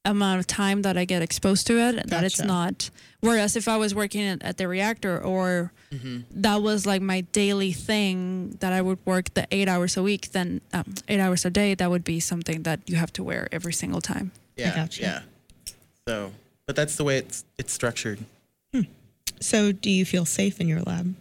amount 0.04 0.40
of 0.40 0.46
time 0.46 0.82
that 0.82 0.96
I 0.96 1.04
get 1.04 1.22
exposed 1.22 1.66
to 1.68 1.78
it. 1.78 2.08
That 2.08 2.24
it's 2.24 2.42
not. 2.42 2.90
Whereas 3.20 3.56
if 3.56 3.68
I 3.68 3.76
was 3.76 3.94
working 3.94 4.22
at, 4.22 4.42
at 4.42 4.56
the 4.58 4.68
reactor 4.68 5.18
or 5.18 5.72
that 6.32 6.60
was 6.62 6.86
like 6.86 7.00
my 7.02 7.20
daily 7.32 7.72
thing 7.72 8.56
that 8.60 8.72
I 8.72 8.82
would 8.82 8.98
work 9.06 9.32
the 9.34 9.46
eight 9.50 9.68
hours 9.68 9.96
a 9.96 10.02
week, 10.02 10.32
then 10.32 10.60
um, 10.72 10.94
eight 11.08 11.20
hours 11.20 11.44
a 11.44 11.50
day, 11.50 11.74
that 11.74 11.88
would 11.90 12.04
be 12.04 12.18
something 12.20 12.64
that 12.64 12.80
you 12.86 12.96
have 12.96 13.12
to 13.14 13.22
wear 13.22 13.48
every 13.52 13.72
single 13.72 14.00
time. 14.00 14.32
yeah, 14.56 14.74
gotcha. 14.74 15.02
yeah. 15.02 15.20
So, 16.08 16.32
but 16.66 16.74
that's 16.76 16.96
the 16.96 17.04
way 17.04 17.18
it's 17.18 17.44
it's 17.58 17.72
structured. 17.72 18.18
So, 19.40 19.72
do 19.72 19.90
you 19.90 20.04
feel 20.04 20.24
safe 20.24 20.60
in 20.60 20.68
your 20.68 20.80
lab? 20.82 21.14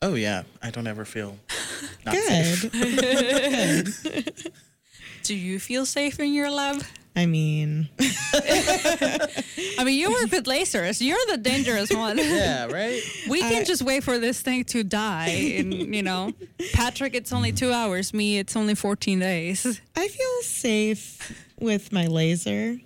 Oh 0.00 0.14
yeah, 0.14 0.42
I 0.62 0.70
don't 0.70 0.86
ever 0.86 1.04
feel 1.04 1.36
not 2.06 2.14
safe. 2.14 2.70
Good. 2.72 4.52
Do 5.24 5.34
you 5.34 5.58
feel 5.58 5.84
safe 5.84 6.20
in 6.20 6.32
your 6.32 6.50
lab? 6.50 6.82
I 7.18 7.26
mean, 7.26 7.88
I 8.00 9.82
mean, 9.84 9.98
you 9.98 10.12
work 10.12 10.30
with 10.30 10.44
lasers. 10.44 11.00
You're 11.04 11.18
the 11.28 11.36
dangerous 11.36 11.90
one. 11.92 12.16
Yeah, 12.38 12.66
right. 12.66 13.02
We 13.28 13.40
can 13.40 13.62
I- 13.62 13.64
just 13.64 13.82
wait 13.82 14.04
for 14.04 14.18
this 14.20 14.40
thing 14.40 14.62
to 14.66 14.84
die. 14.84 15.54
And, 15.58 15.74
you 15.92 16.04
know, 16.04 16.32
Patrick, 16.74 17.16
it's 17.16 17.32
only 17.32 17.50
two 17.50 17.72
hours. 17.72 18.14
Me, 18.14 18.38
it's 18.38 18.54
only 18.54 18.76
14 18.76 19.18
days. 19.18 19.80
I 19.96 20.06
feel 20.06 20.42
safe 20.42 21.36
with 21.58 21.90
my 21.92 22.06
laser. 22.06 22.78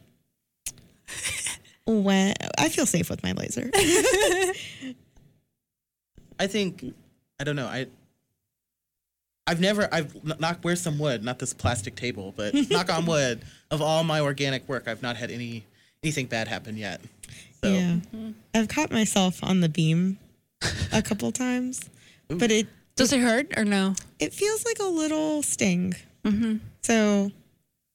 When 1.86 2.32
I 2.56 2.70
feel 2.70 2.86
safe 2.86 3.10
with 3.10 3.22
my 3.22 3.32
laser. 3.32 3.70
I 6.38 6.46
think 6.46 6.82
I 7.38 7.44
don't 7.44 7.56
know. 7.56 7.66
I 7.66 7.86
I've 9.46 9.60
never 9.60 9.88
I've 9.92 10.14
n- 10.16 10.34
knock 10.38 10.58
where's 10.62 10.80
some 10.80 10.98
wood, 10.98 11.22
not 11.24 11.38
this 11.38 11.52
plastic 11.52 11.96
table, 11.96 12.32
but 12.36 12.54
knock 12.70 12.92
on 12.92 13.06
wood. 13.06 13.42
Of 13.70 13.82
all 13.82 14.04
my 14.04 14.20
organic 14.20 14.68
work, 14.68 14.86
I've 14.88 15.02
not 15.02 15.16
had 15.16 15.30
any 15.30 15.64
anything 16.02 16.26
bad 16.26 16.48
happen 16.48 16.76
yet. 16.76 17.00
So 17.62 17.70
Yeah. 17.72 17.96
I've 18.54 18.68
caught 18.68 18.90
myself 18.90 19.42
on 19.42 19.60
the 19.60 19.68
beam 19.68 20.18
a 20.92 21.02
couple 21.08 21.30
times, 21.32 21.80
but 22.28 22.50
it 22.50 22.66
Does 22.96 23.12
it 23.12 23.20
hurt 23.20 23.56
or 23.56 23.64
no? 23.64 23.94
it 24.18 24.32
feels 24.32 24.64
like 24.64 24.78
a 24.80 24.84
little 24.84 25.42
sting. 25.42 25.94
Mm-hmm. 26.24 26.56
So, 26.82 27.30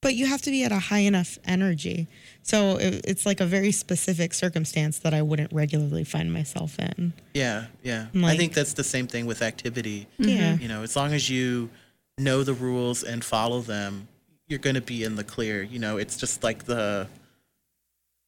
but 0.02 0.16
you 0.16 0.28
have 0.28 0.42
to 0.44 0.52
be 0.52 0.64
at 0.64 0.72
a 0.72 0.80
high 0.80 1.00
enough 1.00 1.38
energy. 1.46 2.08
So 2.44 2.78
it, 2.78 3.02
it's 3.06 3.26
like 3.26 3.40
a 3.40 3.46
very 3.46 3.72
specific 3.72 4.34
circumstance 4.34 5.00
that 5.00 5.14
I 5.14 5.22
wouldn't 5.22 5.52
regularly 5.52 6.04
find 6.04 6.32
myself 6.32 6.78
in. 6.80 7.14
yeah, 7.34 7.66
yeah. 7.84 8.08
I 8.24 8.38
think 8.38 8.54
that's 8.54 8.74
the 8.74 8.84
same 8.84 9.08
thing 9.08 9.26
with 9.26 9.42
activity. 9.42 10.08
Yeah. 10.18 10.56
You 10.58 10.68
know, 10.68 10.84
as 10.84 10.96
long 10.96 11.14
as 11.14 11.30
you 11.30 11.70
know 12.18 12.44
the 12.44 12.54
rules 12.54 13.04
and 13.04 13.24
follow 13.24 13.62
them, 13.62 14.08
you're 14.48 14.60
going 14.60 14.76
to 14.76 14.82
be 14.82 15.04
in 15.04 15.16
the 15.16 15.24
clear. 15.24 15.62
You 15.62 15.80
know, 15.80 15.98
it's 15.98 16.18
just 16.18 16.44
like 16.44 16.66
the 16.66 17.08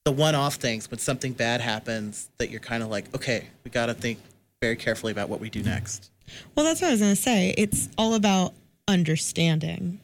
the 0.06 0.12
one-off 0.12 0.56
things 0.56 0.90
when 0.90 0.98
something 0.98 1.34
bad 1.34 1.62
happens 1.62 2.30
that 2.38 2.50
you're 2.50 2.62
kind 2.62 2.82
of 2.82 2.90
like, 2.90 3.14
okay, 3.14 3.48
we 3.64 3.70
got 3.70 3.88
to 3.88 3.94
think 3.94 4.18
very 4.62 4.76
carefully 4.76 5.12
about 5.12 5.30
what 5.30 5.40
we 5.40 5.50
do 5.50 5.62
next. 5.62 6.10
Well, 6.56 6.66
that's 6.66 6.82
what 6.82 6.88
I 6.88 6.92
was 6.92 7.02
going 7.02 7.16
to 7.16 7.22
say. 7.22 7.54
It's 7.58 7.90
all 7.98 8.14
about 8.16 8.54
understanding 8.88 10.00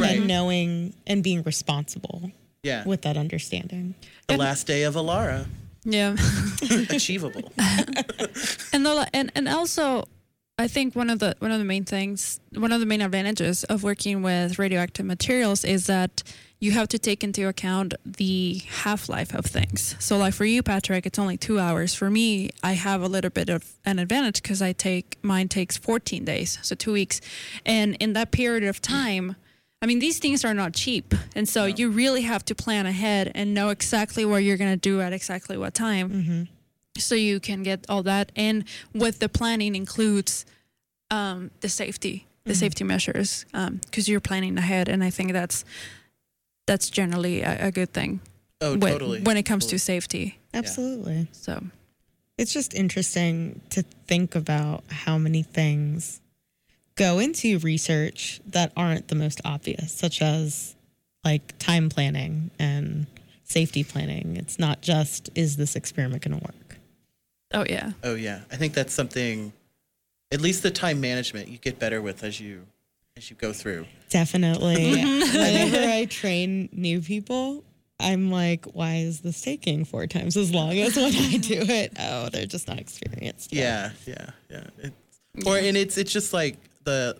Right. 0.00 0.18
and 0.18 0.26
knowing 0.26 0.94
and 1.06 1.22
being 1.22 1.42
responsible 1.42 2.30
Yeah. 2.62 2.84
with 2.86 3.02
that 3.02 3.16
understanding. 3.16 3.94
the 4.28 4.36
last 4.36 4.66
day 4.66 4.84
of 4.84 4.94
Alara, 4.94 5.46
Yeah. 5.84 6.16
achievable. 6.90 7.52
and, 8.72 8.84
the, 8.86 9.08
and, 9.12 9.32
and 9.34 9.48
also, 9.48 10.04
I 10.58 10.68
think 10.68 10.94
one 10.94 11.08
of 11.10 11.18
the 11.20 11.34
one 11.38 11.50
of 11.52 11.58
the 11.58 11.64
main 11.64 11.84
things, 11.84 12.38
one 12.54 12.70
of 12.72 12.80
the 12.80 12.86
main 12.86 13.00
advantages 13.00 13.64
of 13.64 13.82
working 13.82 14.22
with 14.22 14.58
radioactive 14.58 15.06
materials 15.06 15.64
is 15.64 15.86
that 15.86 16.22
you 16.58 16.72
have 16.72 16.86
to 16.88 16.98
take 16.98 17.24
into 17.24 17.48
account 17.48 17.94
the 18.04 18.60
half 18.84 19.08
life 19.08 19.34
of 19.34 19.46
things. 19.46 19.96
So, 19.98 20.18
like 20.18 20.34
for 20.34 20.44
you, 20.44 20.62
Patrick, 20.62 21.06
it's 21.06 21.18
only 21.18 21.38
two 21.38 21.58
hours. 21.58 21.94
For 21.94 22.10
me, 22.10 22.50
I 22.62 22.74
have 22.74 23.00
a 23.00 23.06
little 23.08 23.30
bit 23.30 23.48
of 23.48 23.64
an 23.86 23.98
advantage 23.98 24.42
because 24.42 24.60
I 24.60 24.72
take 24.74 25.16
mine 25.22 25.48
takes 25.48 25.78
14 25.78 26.26
days, 26.26 26.58
so 26.60 26.74
two 26.74 26.92
weeks, 26.92 27.22
and 27.64 27.96
in 27.98 28.12
that 28.12 28.30
period 28.30 28.64
of 28.64 28.82
time. 28.82 29.36
I 29.82 29.86
mean, 29.86 29.98
these 29.98 30.18
things 30.18 30.44
are 30.44 30.52
not 30.54 30.74
cheap. 30.74 31.14
And 31.34 31.48
so 31.48 31.64
you 31.64 31.90
really 31.90 32.22
have 32.22 32.44
to 32.46 32.54
plan 32.54 32.86
ahead 32.86 33.32
and 33.34 33.54
know 33.54 33.70
exactly 33.70 34.24
what 34.24 34.38
you're 34.38 34.58
going 34.58 34.72
to 34.72 34.76
do 34.76 35.00
at 35.00 35.12
exactly 35.12 35.56
what 35.56 35.74
time 35.74 36.10
mm-hmm. 36.10 36.42
so 36.98 37.14
you 37.14 37.40
can 37.40 37.62
get 37.62 37.86
all 37.88 38.02
that 38.02 38.30
and 38.36 38.64
with 38.94 39.18
the 39.20 39.28
planning 39.28 39.74
includes 39.74 40.44
um, 41.10 41.50
the 41.60 41.68
safety 41.68 42.26
the 42.44 42.52
mm-hmm. 42.52 42.58
safety 42.58 42.84
measures 42.84 43.46
um, 43.54 43.80
because 43.84 44.08
you're 44.08 44.20
planning 44.20 44.56
ahead 44.58 44.88
and 44.88 45.02
i 45.04 45.10
think 45.10 45.32
that's 45.32 45.64
that's 46.66 46.90
generally 46.90 47.42
a, 47.42 47.66
a 47.66 47.70
good 47.70 47.92
thing 47.92 48.20
Oh, 48.62 48.76
when, 48.76 48.92
totally. 48.92 49.22
when 49.22 49.36
it 49.38 49.44
comes 49.44 49.64
Totally. 49.64 49.78
to 49.78 49.84
safety 49.84 50.38
Absolutely. 50.52 51.28
so 51.32 51.64
It's 52.36 52.52
just 52.52 52.74
interesting 52.74 53.60
to 53.70 53.82
think 54.06 54.34
about 54.34 54.84
how 54.90 55.16
many 55.16 55.42
things 55.42 56.20
go 57.00 57.18
into 57.18 57.58
research 57.60 58.42
that 58.46 58.72
aren't 58.76 59.08
the 59.08 59.14
most 59.14 59.40
obvious, 59.42 59.90
such 59.90 60.20
as 60.20 60.76
like 61.24 61.56
time 61.58 61.88
planning 61.88 62.50
and 62.58 63.06
safety 63.42 63.82
planning. 63.82 64.36
It's 64.36 64.58
not 64.58 64.82
just, 64.82 65.30
is 65.34 65.56
this 65.56 65.74
experiment 65.76 66.22
going 66.22 66.38
to 66.38 66.44
work? 66.44 66.76
oh 67.52 67.64
yeah 67.68 67.92
Oh 68.04 68.14
yeah, 68.14 68.42
I 68.52 68.56
think 68.56 68.74
that's 68.74 68.92
something. 68.94 69.52
At 70.30 70.40
least 70.40 70.62
the 70.62 70.70
time 70.70 71.00
management 71.00 71.48
you 71.48 71.58
get 71.58 71.80
better 71.80 72.00
with 72.00 72.22
as 72.22 72.38
you 72.38 72.66
as 73.16 73.30
you 73.30 73.34
go 73.36 73.52
through. 73.52 73.86
Definitely. 74.10 74.74
Whenever 75.02 75.78
I 75.78 76.04
train 76.04 76.68
new 76.70 77.00
people, 77.00 77.64
I'm 77.98 78.30
like, 78.30 78.66
why 78.66 78.96
is 78.96 79.20
this 79.20 79.40
taking 79.40 79.84
four 79.84 80.06
times 80.06 80.36
as 80.36 80.54
long 80.54 80.78
as 80.78 80.94
when 80.96 81.06
I 81.12 81.38
do 81.38 81.60
it? 81.60 81.92
Oh, 81.98 82.28
they're 82.28 82.46
just 82.46 82.68
not 82.68 82.78
experienced. 82.78 83.52
yet. 83.52 83.92
Yeah, 84.06 84.14
yeah, 84.14 84.30
yeah. 84.50 84.90
It's, 85.34 85.46
or 85.46 85.56
and 85.56 85.76
it's 85.76 85.96
it's 85.98 86.12
just 86.12 86.32
like 86.32 86.56
the 86.84 87.16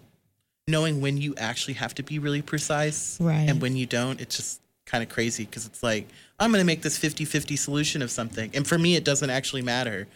knowing 0.66 1.00
when 1.00 1.16
you 1.18 1.34
actually 1.36 1.74
have 1.74 1.94
to 1.96 2.02
be 2.02 2.18
really 2.18 2.42
precise, 2.42 3.18
Right. 3.20 3.48
And 3.48 3.60
when 3.60 3.76
you 3.76 3.86
don't, 3.86 4.20
it's 4.20 4.36
just 4.36 4.60
kind 4.86 5.02
of 5.02 5.08
crazy 5.08 5.44
because 5.44 5.66
it's 5.66 5.82
like 5.82 6.08
I'm 6.38 6.50
going 6.50 6.60
to 6.60 6.66
make 6.66 6.82
this 6.82 6.98
50-50 6.98 7.58
solution 7.58 8.02
of 8.02 8.10
something, 8.10 8.50
and 8.54 8.66
for 8.66 8.78
me, 8.78 8.96
it 8.96 9.04
doesn't 9.04 9.30
actually 9.30 9.62
matter. 9.62 10.08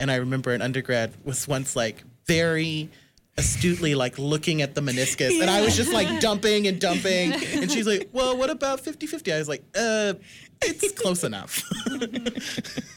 And 0.00 0.10
I 0.10 0.16
remember 0.16 0.52
an 0.52 0.62
undergrad 0.62 1.12
was 1.24 1.46
once 1.46 1.76
like 1.76 2.02
very 2.26 2.88
astutely 3.38 3.94
like 3.94 4.18
looking 4.18 4.60
at 4.60 4.74
the 4.74 4.80
meniscus 4.82 5.40
and 5.40 5.48
I 5.48 5.62
was 5.62 5.74
just 5.74 5.90
like 5.92 6.20
dumping 6.20 6.66
and 6.66 6.78
dumping. 6.78 7.32
And 7.54 7.70
she's 7.70 7.86
like 7.86 8.10
well 8.12 8.36
what 8.36 8.50
about 8.50 8.84
50-50 8.84 9.32
I 9.32 9.38
was 9.38 9.48
like 9.48 9.62
uh 9.74 10.14
it's 10.62 10.92
close 10.92 11.24
enough. 11.24 11.62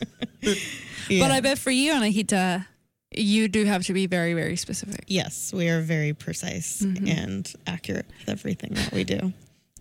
But 1.08 1.32
i 1.32 1.40
bet 1.40 1.58
for 1.60 1.72
you 1.72 1.94
anahita 1.94 2.66
you 3.18 3.48
do 3.48 3.66
have 3.66 3.84
to 3.86 3.94
be 3.94 4.08
very 4.08 4.34
very 4.34 4.56
specific 4.56 5.04
Yes, 5.08 5.54
we 5.54 5.70
are 5.70 5.82
very 5.82 6.14
precise 6.14 6.82
and 6.82 7.52
accurate 7.68 8.06
with 8.20 8.30
everything 8.30 8.74
that 8.74 8.92
we 8.92 9.04
do. 9.04 9.34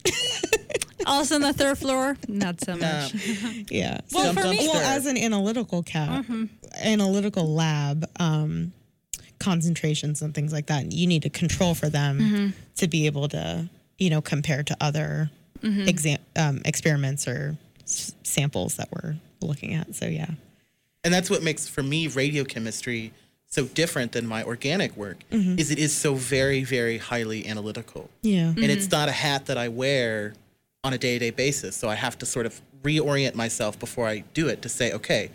also 1.07 1.35
on 1.37 1.41
the 1.43 1.53
third 1.53 1.77
floor 1.79 2.17
not 2.29 2.61
so 2.61 2.77
much 2.77 3.15
Yeah. 3.71 4.01
Well, 4.13 4.33
Dump 4.35 4.41
for 4.41 4.49
me- 4.49 4.69
well, 4.69 4.77
as 4.83 5.07
an 5.07 5.17
analytical 5.19 5.83
cap, 5.83 6.25
analytical 6.83 7.53
lab, 7.55 8.09
um, 8.21 8.73
concentrations 9.39 10.23
and 10.23 10.35
things 10.35 10.53
like 10.53 10.67
that, 10.67 10.93
you 10.93 11.07
need 11.07 11.23
to 11.23 11.31
control 11.31 11.75
for 11.75 11.89
them 11.89 12.55
to 12.77 12.89
be 12.89 13.07
able 13.07 13.29
to, 13.29 13.69
you 13.99 14.11
know, 14.11 14.21
compare 14.23 14.63
to 14.63 14.77
other 14.81 15.31
exam 15.63 16.19
um, 16.37 16.61
experiments 16.65 17.27
or 17.27 17.57
s- 17.83 18.15
samples 18.23 18.77
that 18.77 18.89
we're 18.93 19.17
looking 19.41 19.75
at. 19.75 19.95
So 19.95 20.07
yeah. 20.07 20.31
and 21.05 21.13
that's 21.13 21.29
what 21.31 21.43
makes 21.43 21.67
for 21.69 21.83
me 21.83 22.09
radiochemistry 22.09 23.11
so 23.55 23.65
different 23.67 24.11
than 24.13 24.27
my 24.27 24.43
organic 24.43 24.97
work 24.97 25.19
Mhm. 25.31 25.59
is 25.61 25.71
it 25.71 25.79
is 25.79 25.93
so 25.95 26.15
very 26.17 26.65
very 26.65 26.99
highly 26.99 27.47
analytical 27.47 28.11
Yeah. 28.23 28.49
and 28.49 28.69
it's 28.75 28.91
not 28.91 29.09
a 29.09 29.13
hat 29.13 29.47
that 29.47 29.57
i 29.57 29.69
wear 29.69 30.35
on 30.83 30.93
a 30.93 30.99
day-to-day 30.99 31.31
basis 31.31 31.77
so 31.77 31.89
i 31.89 31.95
have 31.95 32.19
to 32.19 32.27
sort 32.27 32.47
of 32.47 32.61
reorient 32.83 33.35
myself 33.35 33.79
before 33.79 34.07
i 34.09 34.17
do 34.35 34.49
it 34.49 34.61
to 34.63 34.69
say 34.69 34.93
okay 34.93 35.31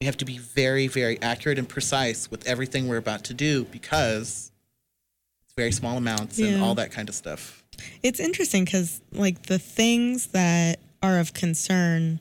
we 0.00 0.04
have 0.06 0.16
to 0.18 0.24
be 0.24 0.36
very 0.38 0.86
very 0.86 1.16
accurate 1.22 1.58
and 1.58 1.68
precise 1.68 2.30
with 2.30 2.46
everything 2.46 2.88
we're 2.88 2.98
about 3.06 3.24
to 3.24 3.34
do 3.34 3.64
because 3.78 4.50
it's 5.44 5.54
very 5.56 5.72
small 5.72 5.96
amounts 5.96 6.38
and 6.38 6.62
all 6.62 6.74
that 6.74 6.90
kind 6.92 7.08
of 7.08 7.14
stuff 7.14 7.42
It's 8.02 8.20
interesting 8.20 8.64
because, 8.66 9.00
like, 9.12 9.44
the 9.44 9.58
things 9.58 10.26
that 10.28 10.78
are 11.02 11.18
of 11.18 11.32
concern 11.32 12.20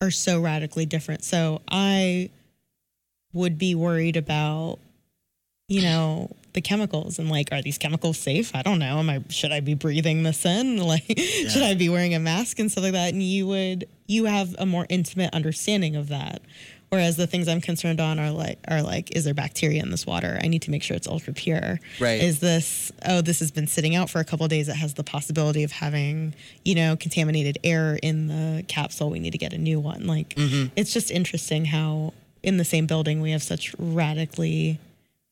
are 0.00 0.12
so 0.12 0.40
radically 0.40 0.86
different. 0.86 1.22
So 1.24 1.60
I 1.68 2.30
would 3.32 3.58
be 3.58 3.74
worried 3.74 4.16
about, 4.16 4.78
you 5.68 5.82
know, 5.82 6.30
the 6.52 6.60
chemicals 6.60 7.18
and 7.20 7.30
like, 7.30 7.48
are 7.52 7.62
these 7.62 7.78
chemicals 7.78 8.18
safe? 8.18 8.54
I 8.54 8.62
don't 8.62 8.80
know. 8.80 8.98
Am 8.98 9.08
I 9.08 9.22
should 9.28 9.52
I 9.52 9.60
be 9.60 9.74
breathing 9.74 10.24
this 10.24 10.44
in? 10.44 10.78
Like, 10.84 11.04
should 11.16 11.62
I 11.62 11.74
be 11.74 11.88
wearing 11.88 12.14
a 12.14 12.18
mask 12.18 12.58
and 12.58 12.70
stuff 12.70 12.82
like 12.84 12.92
that? 12.94 13.12
And 13.12 13.22
you 13.22 13.46
would 13.46 13.86
you 14.08 14.24
have 14.24 14.54
a 14.58 14.66
more 14.66 14.86
intimate 14.88 15.32
understanding 15.32 15.94
of 15.96 16.08
that. 16.08 16.42
Whereas 16.88 17.16
the 17.16 17.28
things 17.28 17.46
I'm 17.46 17.60
concerned 17.60 18.00
on 18.00 18.18
are 18.18 18.32
like 18.32 18.58
are 18.66 18.82
like, 18.82 19.14
is 19.14 19.22
there 19.22 19.32
bacteria 19.32 19.80
in 19.80 19.92
this 19.92 20.04
water? 20.04 20.40
I 20.42 20.48
need 20.48 20.62
to 20.62 20.72
make 20.72 20.82
sure 20.82 20.96
it's 20.96 21.06
ultra 21.06 21.32
pure. 21.32 21.78
Right. 22.00 22.20
Is 22.20 22.40
this 22.40 22.90
oh 23.06 23.20
this 23.20 23.38
has 23.38 23.52
been 23.52 23.68
sitting 23.68 23.94
out 23.94 24.10
for 24.10 24.18
a 24.18 24.24
couple 24.24 24.42
of 24.44 24.50
days? 24.50 24.68
It 24.68 24.74
has 24.74 24.94
the 24.94 25.04
possibility 25.04 25.62
of 25.62 25.70
having 25.70 26.34
you 26.64 26.74
know 26.74 26.96
contaminated 26.96 27.58
air 27.62 27.96
in 28.02 28.26
the 28.26 28.64
capsule. 28.66 29.08
We 29.08 29.20
need 29.20 29.30
to 29.30 29.38
get 29.38 29.52
a 29.52 29.58
new 29.58 29.78
one. 29.78 30.08
Like 30.08 30.30
Mhm. 30.34 30.72
it's 30.74 30.92
just 30.92 31.12
interesting 31.12 31.66
how 31.66 32.12
in 32.42 32.56
the 32.56 32.64
same 32.64 32.86
building 32.86 33.20
we 33.20 33.30
have 33.32 33.42
such 33.42 33.74
radically 33.78 34.78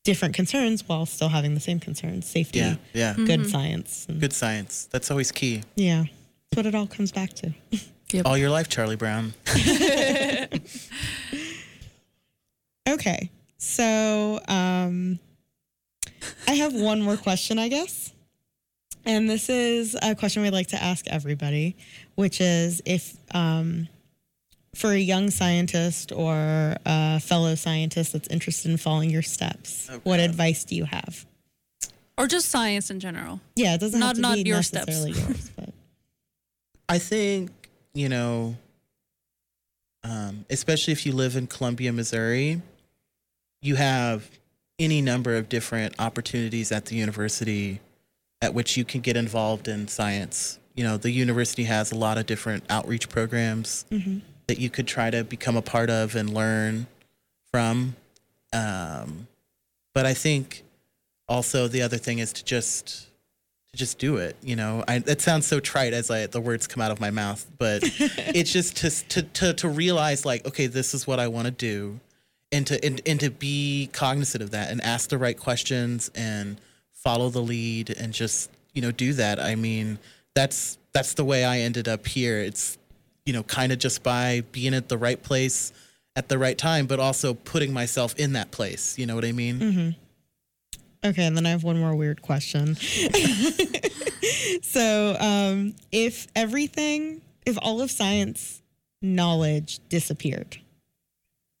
different 0.03 0.33
concerns 0.33 0.87
while 0.87 1.05
still 1.05 1.29
having 1.29 1.53
the 1.53 1.59
same 1.59 1.79
concerns: 1.79 2.25
safety, 2.25 2.59
yeah 2.59 2.75
yeah 2.93 3.13
good 3.15 3.41
Mhm. 3.41 3.51
science. 3.51 4.05
And, 4.09 4.19
good 4.19 4.33
science 4.33 4.87
that's 4.91 5.11
always 5.11 5.31
key 5.31 5.63
yeah, 5.75 6.03
that's 6.03 6.57
what 6.57 6.65
it 6.65 6.75
all 6.75 6.87
comes 6.87 7.11
back 7.11 7.33
to. 7.33 7.53
all 8.25 8.37
your 8.37 8.49
life 8.49 8.67
charlie 8.69 8.95
brown 8.95 9.33
Okay. 12.89 13.29
So 13.59 14.39
um, 14.47 15.19
I 16.47 16.53
have 16.53 16.73
one 16.73 17.01
more 17.03 17.17
question, 17.17 17.59
I 17.59 17.67
guess. 17.67 18.11
And 19.05 19.29
this 19.29 19.47
is 19.49 19.95
a 20.01 20.15
question 20.15 20.41
we'd 20.41 20.51
like 20.53 20.67
to 20.69 20.81
ask 20.81 21.07
everybody, 21.07 21.75
which 22.15 22.41
is 22.41 22.81
if 22.85 23.15
um, 23.35 23.87
for 24.79 24.91
a 24.91 24.97
young 24.97 25.29
scientist 25.29 26.11
or 26.13 26.75
a 26.85 27.19
fellow 27.19 27.53
scientist 27.55 28.13
that's 28.13 28.27
interested 28.29 28.71
in 28.71 28.77
following 28.77 29.09
your 29.09 29.21
steps, 29.21 29.89
what 30.03 30.19
advice 30.21 30.63
do 30.63 30.75
you 30.75 30.85
have? 30.85 31.25
Or 32.17 32.27
just 32.27 32.49
science 32.49 32.89
in 32.89 32.99
general. 32.99 33.41
Yeah, 33.55 33.73
it 33.75 33.79
doesn't 33.81 33.99
Not- 33.99 34.07
have 34.07 34.15
to 34.15 34.21
not 34.21 34.35
be 34.35 34.41
your 34.43 34.63
steps. 34.63 35.05
yours, 35.05 35.51
but 35.57 35.69
I 36.87 36.97
think, 36.97 37.51
you 37.93 38.07
know, 38.09 38.55
um, 40.03 40.45
especially 40.49 40.93
if 40.93 41.05
you 41.05 41.11
live 41.11 41.35
in 41.35 41.47
Columbia, 41.47 41.91
Missouri, 41.91 42.61
you 43.61 43.75
have 43.75 44.29
any 44.79 45.01
number 45.01 45.35
of 45.35 45.49
different 45.49 45.93
opportunities 45.99 46.71
at 46.71 46.85
the 46.85 46.95
university 46.95 47.81
at 48.41 48.53
which 48.53 48.77
you 48.77 48.85
can 48.85 49.01
get 49.01 49.17
involved 49.17 49.67
in 49.67 49.89
science. 49.89 50.57
You 50.73 50.85
know, 50.85 50.95
the 50.95 51.11
university 51.11 51.65
has 51.65 51.91
a 51.91 51.95
lot 51.95 52.17
of 52.17 52.25
different 52.25 52.63
outreach 52.69 53.09
programs 53.09 53.83
Mhm. 53.91 54.21
That 54.49 54.57
you 54.57 54.69
could 54.69 54.87
try 54.87 55.11
to 55.11 55.23
become 55.23 55.55
a 55.55 55.61
part 55.61 55.91
of 55.91 56.15
and 56.15 56.33
learn 56.33 56.87
from. 57.51 57.95
Um, 58.51 59.27
but 59.93 60.07
I 60.07 60.15
think 60.15 60.63
also 61.27 61.67
the 61.67 61.83
other 61.83 61.97
thing 61.97 62.17
is 62.17 62.33
to 62.33 62.43
just 62.43 63.07
to 63.71 63.77
just 63.77 63.99
do 63.99 64.17
it. 64.17 64.35
You 64.41 64.55
know, 64.55 64.83
I, 64.87 64.97
that 64.99 65.21
sounds 65.21 65.45
so 65.45 65.59
trite 65.59 65.93
as 65.93 66.09
I 66.09 66.25
the 66.25 66.41
words 66.41 66.65
come 66.65 66.81
out 66.81 66.89
of 66.89 66.99
my 66.99 67.11
mouth, 67.11 67.45
but 67.59 67.81
it's 67.83 68.51
just 68.51 68.77
to, 68.77 68.89
to 69.09 69.21
to 69.21 69.53
to 69.53 69.69
realize 69.69 70.25
like, 70.25 70.47
okay, 70.47 70.65
this 70.65 70.95
is 70.95 71.05
what 71.05 71.19
I 71.19 71.27
want 71.27 71.45
to 71.45 71.51
do, 71.51 71.99
and 72.51 72.65
to 72.65 72.83
and, 72.83 72.99
and 73.05 73.19
to 73.19 73.29
be 73.29 73.91
cognizant 73.93 74.41
of 74.43 74.49
that 74.49 74.71
and 74.71 74.81
ask 74.81 75.11
the 75.11 75.19
right 75.19 75.37
questions 75.37 76.09
and 76.15 76.59
follow 76.91 77.29
the 77.29 77.41
lead 77.41 77.91
and 77.91 78.13
just 78.13 78.49
you 78.73 78.81
know 78.81 78.91
do 78.91 79.13
that. 79.13 79.39
I 79.39 79.53
mean, 79.53 79.99
that's 80.33 80.79
that's 80.91 81.13
the 81.13 81.23
way 81.23 81.45
I 81.45 81.59
ended 81.59 81.87
up 81.87 82.07
here. 82.07 82.39
It's 82.39 82.78
you 83.29 83.33
know 83.33 83.43
kind 83.43 83.71
of 83.71 83.77
just 83.77 84.01
by 84.01 84.41
being 84.51 84.73
at 84.73 84.89
the 84.89 84.97
right 84.97 85.21
place 85.21 85.71
at 86.15 86.29
the 86.29 86.39
right 86.39 86.57
time, 86.57 86.87
but 86.87 86.99
also 86.99 87.35
putting 87.35 87.71
myself 87.71 88.15
in 88.15 88.33
that 88.33 88.49
place. 88.49 88.97
You 88.97 89.05
know 89.05 89.13
what 89.13 89.23
I 89.23 89.33
mean? 89.33 89.59
Mhm. 89.59 89.95
Okay, 91.05 91.23
and 91.23 91.37
then 91.37 91.45
I 91.45 91.51
have 91.51 91.63
one 91.63 91.77
more 91.77 91.93
weird 91.95 92.23
question. 92.23 92.75
so, 94.63 95.15
um, 95.19 95.75
if 95.91 96.25
everything, 96.35 97.21
if 97.45 97.55
all 97.61 97.81
of 97.81 97.91
science 97.91 98.63
knowledge 98.99 99.79
disappeared, 99.89 100.57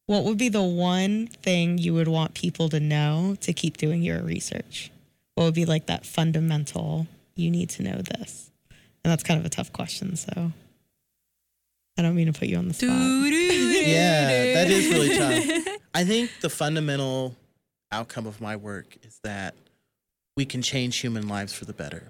what 0.07 0.23
would 0.23 0.39
be 0.39 0.49
the 0.49 0.63
one 0.63 1.27
thing 1.27 1.77
you 1.77 1.93
would 1.93 2.07
want 2.07 2.33
people 2.33 2.67
to 2.69 2.79
know 2.79 3.37
to 3.41 3.53
keep 3.53 3.77
doing 3.77 4.01
your 4.01 4.23
research? 4.23 4.89
What 5.35 5.43
would 5.43 5.53
be 5.53 5.65
like 5.65 5.85
that 5.85 6.03
fundamental, 6.03 7.05
you 7.35 7.51
need 7.51 7.69
to 7.69 7.83
know 7.83 8.01
this? 8.01 8.49
And 9.03 9.11
that's 9.11 9.21
kind 9.21 9.39
of 9.39 9.45
a 9.45 9.49
tough 9.49 9.71
question. 9.71 10.15
So, 10.15 10.51
I 11.99 12.01
don't 12.01 12.15
mean 12.15 12.31
to 12.31 12.39
put 12.39 12.47
you 12.47 12.57
on 12.57 12.69
the 12.69 12.73
spot. 12.73 12.89
yeah, 12.89 14.53
that 14.53 14.67
is 14.69 14.87
really 14.87 15.17
tough. 15.65 15.77
I 15.93 16.05
think 16.05 16.31
the 16.41 16.49
fundamental 16.49 17.35
outcome 17.91 18.25
of 18.25 18.39
my 18.39 18.55
work 18.55 18.97
is 19.03 19.19
that 19.23 19.53
we 20.37 20.45
can 20.45 20.61
change 20.61 20.97
human 20.97 21.27
lives 21.27 21.51
for 21.53 21.65
the 21.65 21.73
better. 21.73 22.03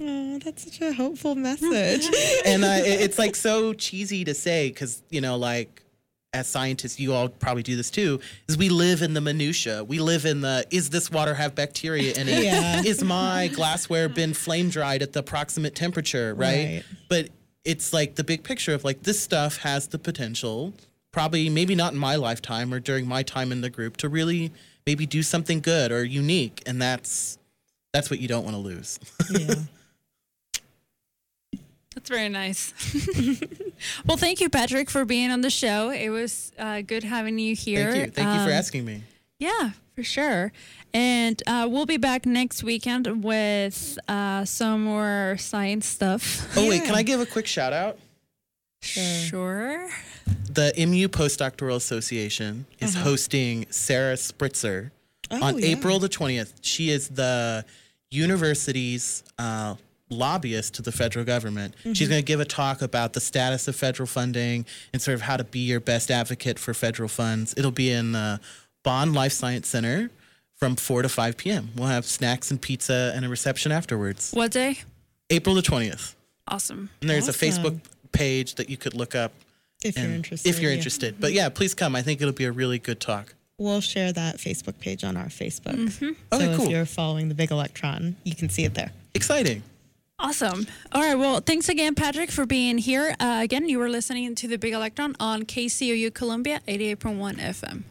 Oh, 0.00 0.38
that's 0.40 0.64
such 0.64 0.80
a 0.80 0.92
hopeful 0.92 1.34
message. 1.48 2.08
and 2.44 2.64
I, 2.64 2.78
it- 2.80 3.00
it's 3.02 3.18
like 3.18 3.36
so 3.36 3.72
cheesy 3.72 4.24
to 4.24 4.34
say 4.34 4.68
because 4.68 5.02
you 5.10 5.20
know, 5.20 5.36
like 5.36 5.82
as 6.32 6.46
scientists, 6.48 6.98
you 6.98 7.12
all 7.12 7.28
probably 7.28 7.62
do 7.62 7.76
this 7.76 7.90
too. 7.90 8.18
Is 8.48 8.56
we 8.56 8.68
live 8.68 9.02
in 9.02 9.14
the 9.14 9.20
minutia. 9.20 9.84
We 9.84 9.98
live 10.00 10.24
in 10.26 10.40
the 10.40 10.64
is 10.70 10.90
this 10.90 11.10
water 11.10 11.34
have 11.34 11.54
bacteria 11.54 12.14
in 12.14 12.28
it? 12.28 12.44
Yeah. 12.44 12.82
Is 12.84 13.04
my 13.04 13.48
glassware 13.54 14.08
been 14.08 14.32
flame 14.34 14.70
dried 14.70 15.02
at 15.02 15.12
the 15.12 15.20
approximate 15.20 15.74
temperature? 15.74 16.34
Right? 16.34 16.64
Right. 16.64 16.82
But 17.08 17.28
it's 17.64 17.92
like 17.92 18.14
the 18.14 18.24
big 18.24 18.42
picture 18.42 18.74
of 18.74 18.84
like 18.84 19.02
this 19.02 19.20
stuff 19.20 19.58
has 19.58 19.88
the 19.88 19.98
potential, 19.98 20.72
probably 21.12 21.48
maybe 21.48 21.74
not 21.74 21.92
in 21.92 21.98
my 21.98 22.16
lifetime 22.16 22.72
or 22.72 22.80
during 22.80 23.06
my 23.06 23.22
time 23.22 23.52
in 23.52 23.60
the 23.60 23.70
group, 23.70 23.96
to 23.98 24.08
really 24.08 24.52
maybe 24.86 25.06
do 25.06 25.22
something 25.22 25.60
good 25.60 25.92
or 25.92 26.04
unique, 26.04 26.62
and 26.66 26.80
that's 26.80 27.38
that's 27.92 28.10
what 28.10 28.20
you 28.20 28.28
don't 28.28 28.44
want 28.44 28.54
to 28.54 28.60
lose. 28.60 28.98
yeah. 29.30 29.54
That's 31.92 32.08
very 32.08 32.28
nice. 32.28 32.72
well, 34.06 34.16
thank 34.16 34.40
you, 34.40 34.48
Patrick, 34.48 34.88
for 34.88 35.04
being 35.04 35.30
on 35.32 35.40
the 35.40 35.50
show. 35.50 35.90
It 35.90 36.08
was 36.08 36.52
uh, 36.56 36.82
good 36.82 37.02
having 37.02 37.36
you 37.38 37.54
here. 37.56 37.90
Thank 37.90 38.06
you. 38.06 38.10
Thank 38.12 38.28
you 38.28 38.44
for 38.44 38.50
Um, 38.52 38.56
asking 38.56 38.84
me. 38.84 39.02
Yeah, 39.40 39.70
for 39.96 40.04
sure. 40.04 40.52
And 40.94 41.42
uh, 41.46 41.66
we'll 41.70 41.86
be 41.86 41.96
back 41.96 42.26
next 42.26 42.62
weekend 42.62 43.24
with 43.24 43.98
uh, 44.06 44.44
some 44.44 44.84
more 44.84 45.36
science 45.38 45.86
stuff. 45.86 46.56
Oh 46.56 46.68
wait, 46.68 46.84
can 46.84 46.94
I 46.94 47.02
give 47.02 47.20
a 47.20 47.26
quick 47.26 47.46
shout 47.48 47.72
out? 47.72 47.98
Sure. 48.82 49.88
The 50.52 50.72
MU 50.78 51.08
Postdoctoral 51.08 51.76
Association 51.76 52.66
is 52.78 52.94
hosting 52.94 53.66
Sarah 53.70 54.14
Spritzer 54.14 54.90
Oh, 55.32 55.42
on 55.44 55.58
yeah. 55.58 55.66
April 55.66 55.98
the 56.00 56.08
20th. 56.08 56.54
She 56.60 56.90
is 56.90 57.08
the 57.08 57.64
university's 58.10 59.22
uh, 59.38 59.76
lobbyist 60.08 60.74
to 60.74 60.82
the 60.82 60.90
federal 60.90 61.24
government. 61.24 61.74
She's 61.92 62.08
going 62.08 62.20
to 62.20 62.24
give 62.26 62.40
a 62.40 62.44
talk 62.44 62.82
about 62.82 63.12
the 63.12 63.20
status 63.20 63.68
of 63.68 63.76
federal 63.76 64.08
funding 64.08 64.66
and 64.92 65.00
sort 65.00 65.14
of 65.14 65.20
how 65.22 65.36
to 65.36 65.44
be 65.44 65.60
your 65.60 65.78
best 65.78 66.10
advocate 66.10 66.58
for 66.58 66.74
federal 66.74 67.08
funds. 67.08 67.54
It'll 67.56 67.70
be 67.70 67.90
in 67.92 68.10
the 68.12 68.40
Bond 68.82 69.14
Life 69.14 69.32
Science 69.32 69.68
Center 69.68 70.10
from 70.56 70.76
4 70.76 71.02
to 71.02 71.08
5 71.08 71.36
p.m. 71.36 71.70
We'll 71.76 71.88
have 71.88 72.04
snacks 72.04 72.50
and 72.50 72.60
pizza 72.60 73.12
and 73.14 73.24
a 73.24 73.28
reception 73.28 73.72
afterwards. 73.72 74.32
What 74.32 74.50
day? 74.50 74.78
April 75.30 75.54
the 75.54 75.62
20th. 75.62 76.14
Awesome. 76.48 76.90
And 77.00 77.08
there's 77.10 77.28
Awesome. 77.28 77.48
a 77.48 77.52
Facebook 77.52 77.80
page 78.12 78.56
that 78.56 78.68
you 78.68 78.76
could 78.76 78.94
look 78.94 79.14
up 79.14 79.32
If 79.84 79.96
you're 79.96 80.10
interested. 80.10 80.48
If 80.48 80.60
you're 80.60 80.70
yeah. 80.72 80.76
interested. 80.76 81.16
But 81.20 81.32
yeah, 81.32 81.48
please 81.48 81.74
come. 81.74 81.94
I 81.96 82.02
think 82.02 82.20
it'll 82.20 82.32
be 82.34 82.44
a 82.44 82.52
really 82.52 82.78
good 82.78 83.00
talk. 83.00 83.34
We'll 83.58 83.80
share 83.82 84.12
that 84.12 84.36
Facebook 84.38 84.78
page 84.80 85.04
on 85.04 85.16
our 85.16 85.26
Facebook. 85.26 85.90
So 85.92 86.14
Okay, 86.32 86.50
if 86.50 86.56
cool. 86.56 86.68
you're 86.70 86.86
following 86.86 87.28
the 87.28 87.34
Big 87.34 87.50
Electron, 87.50 88.16
you 88.24 88.34
can 88.34 88.48
see 88.48 88.64
it 88.64 88.74
there. 88.74 88.90
Exciting. 89.14 89.62
Awesome. 90.18 90.66
All 90.92 91.02
right. 91.02 91.14
Well, 91.14 91.40
thanks 91.40 91.68
again, 91.68 91.94
Patrick, 91.94 92.30
for 92.30 92.44
being 92.46 92.76
here. 92.78 93.14
Uh, 93.20 93.40
again, 93.42 93.68
you 93.68 93.78
were 93.78 93.88
listening 93.88 94.34
to 94.36 94.48
the 94.48 94.58
Big 94.58 94.72
Electron 94.74 95.14
on 95.20 95.44
KCOU 95.44 96.12
Columbia 96.12 96.60
88.1 96.68 97.36
FM. 97.38 97.82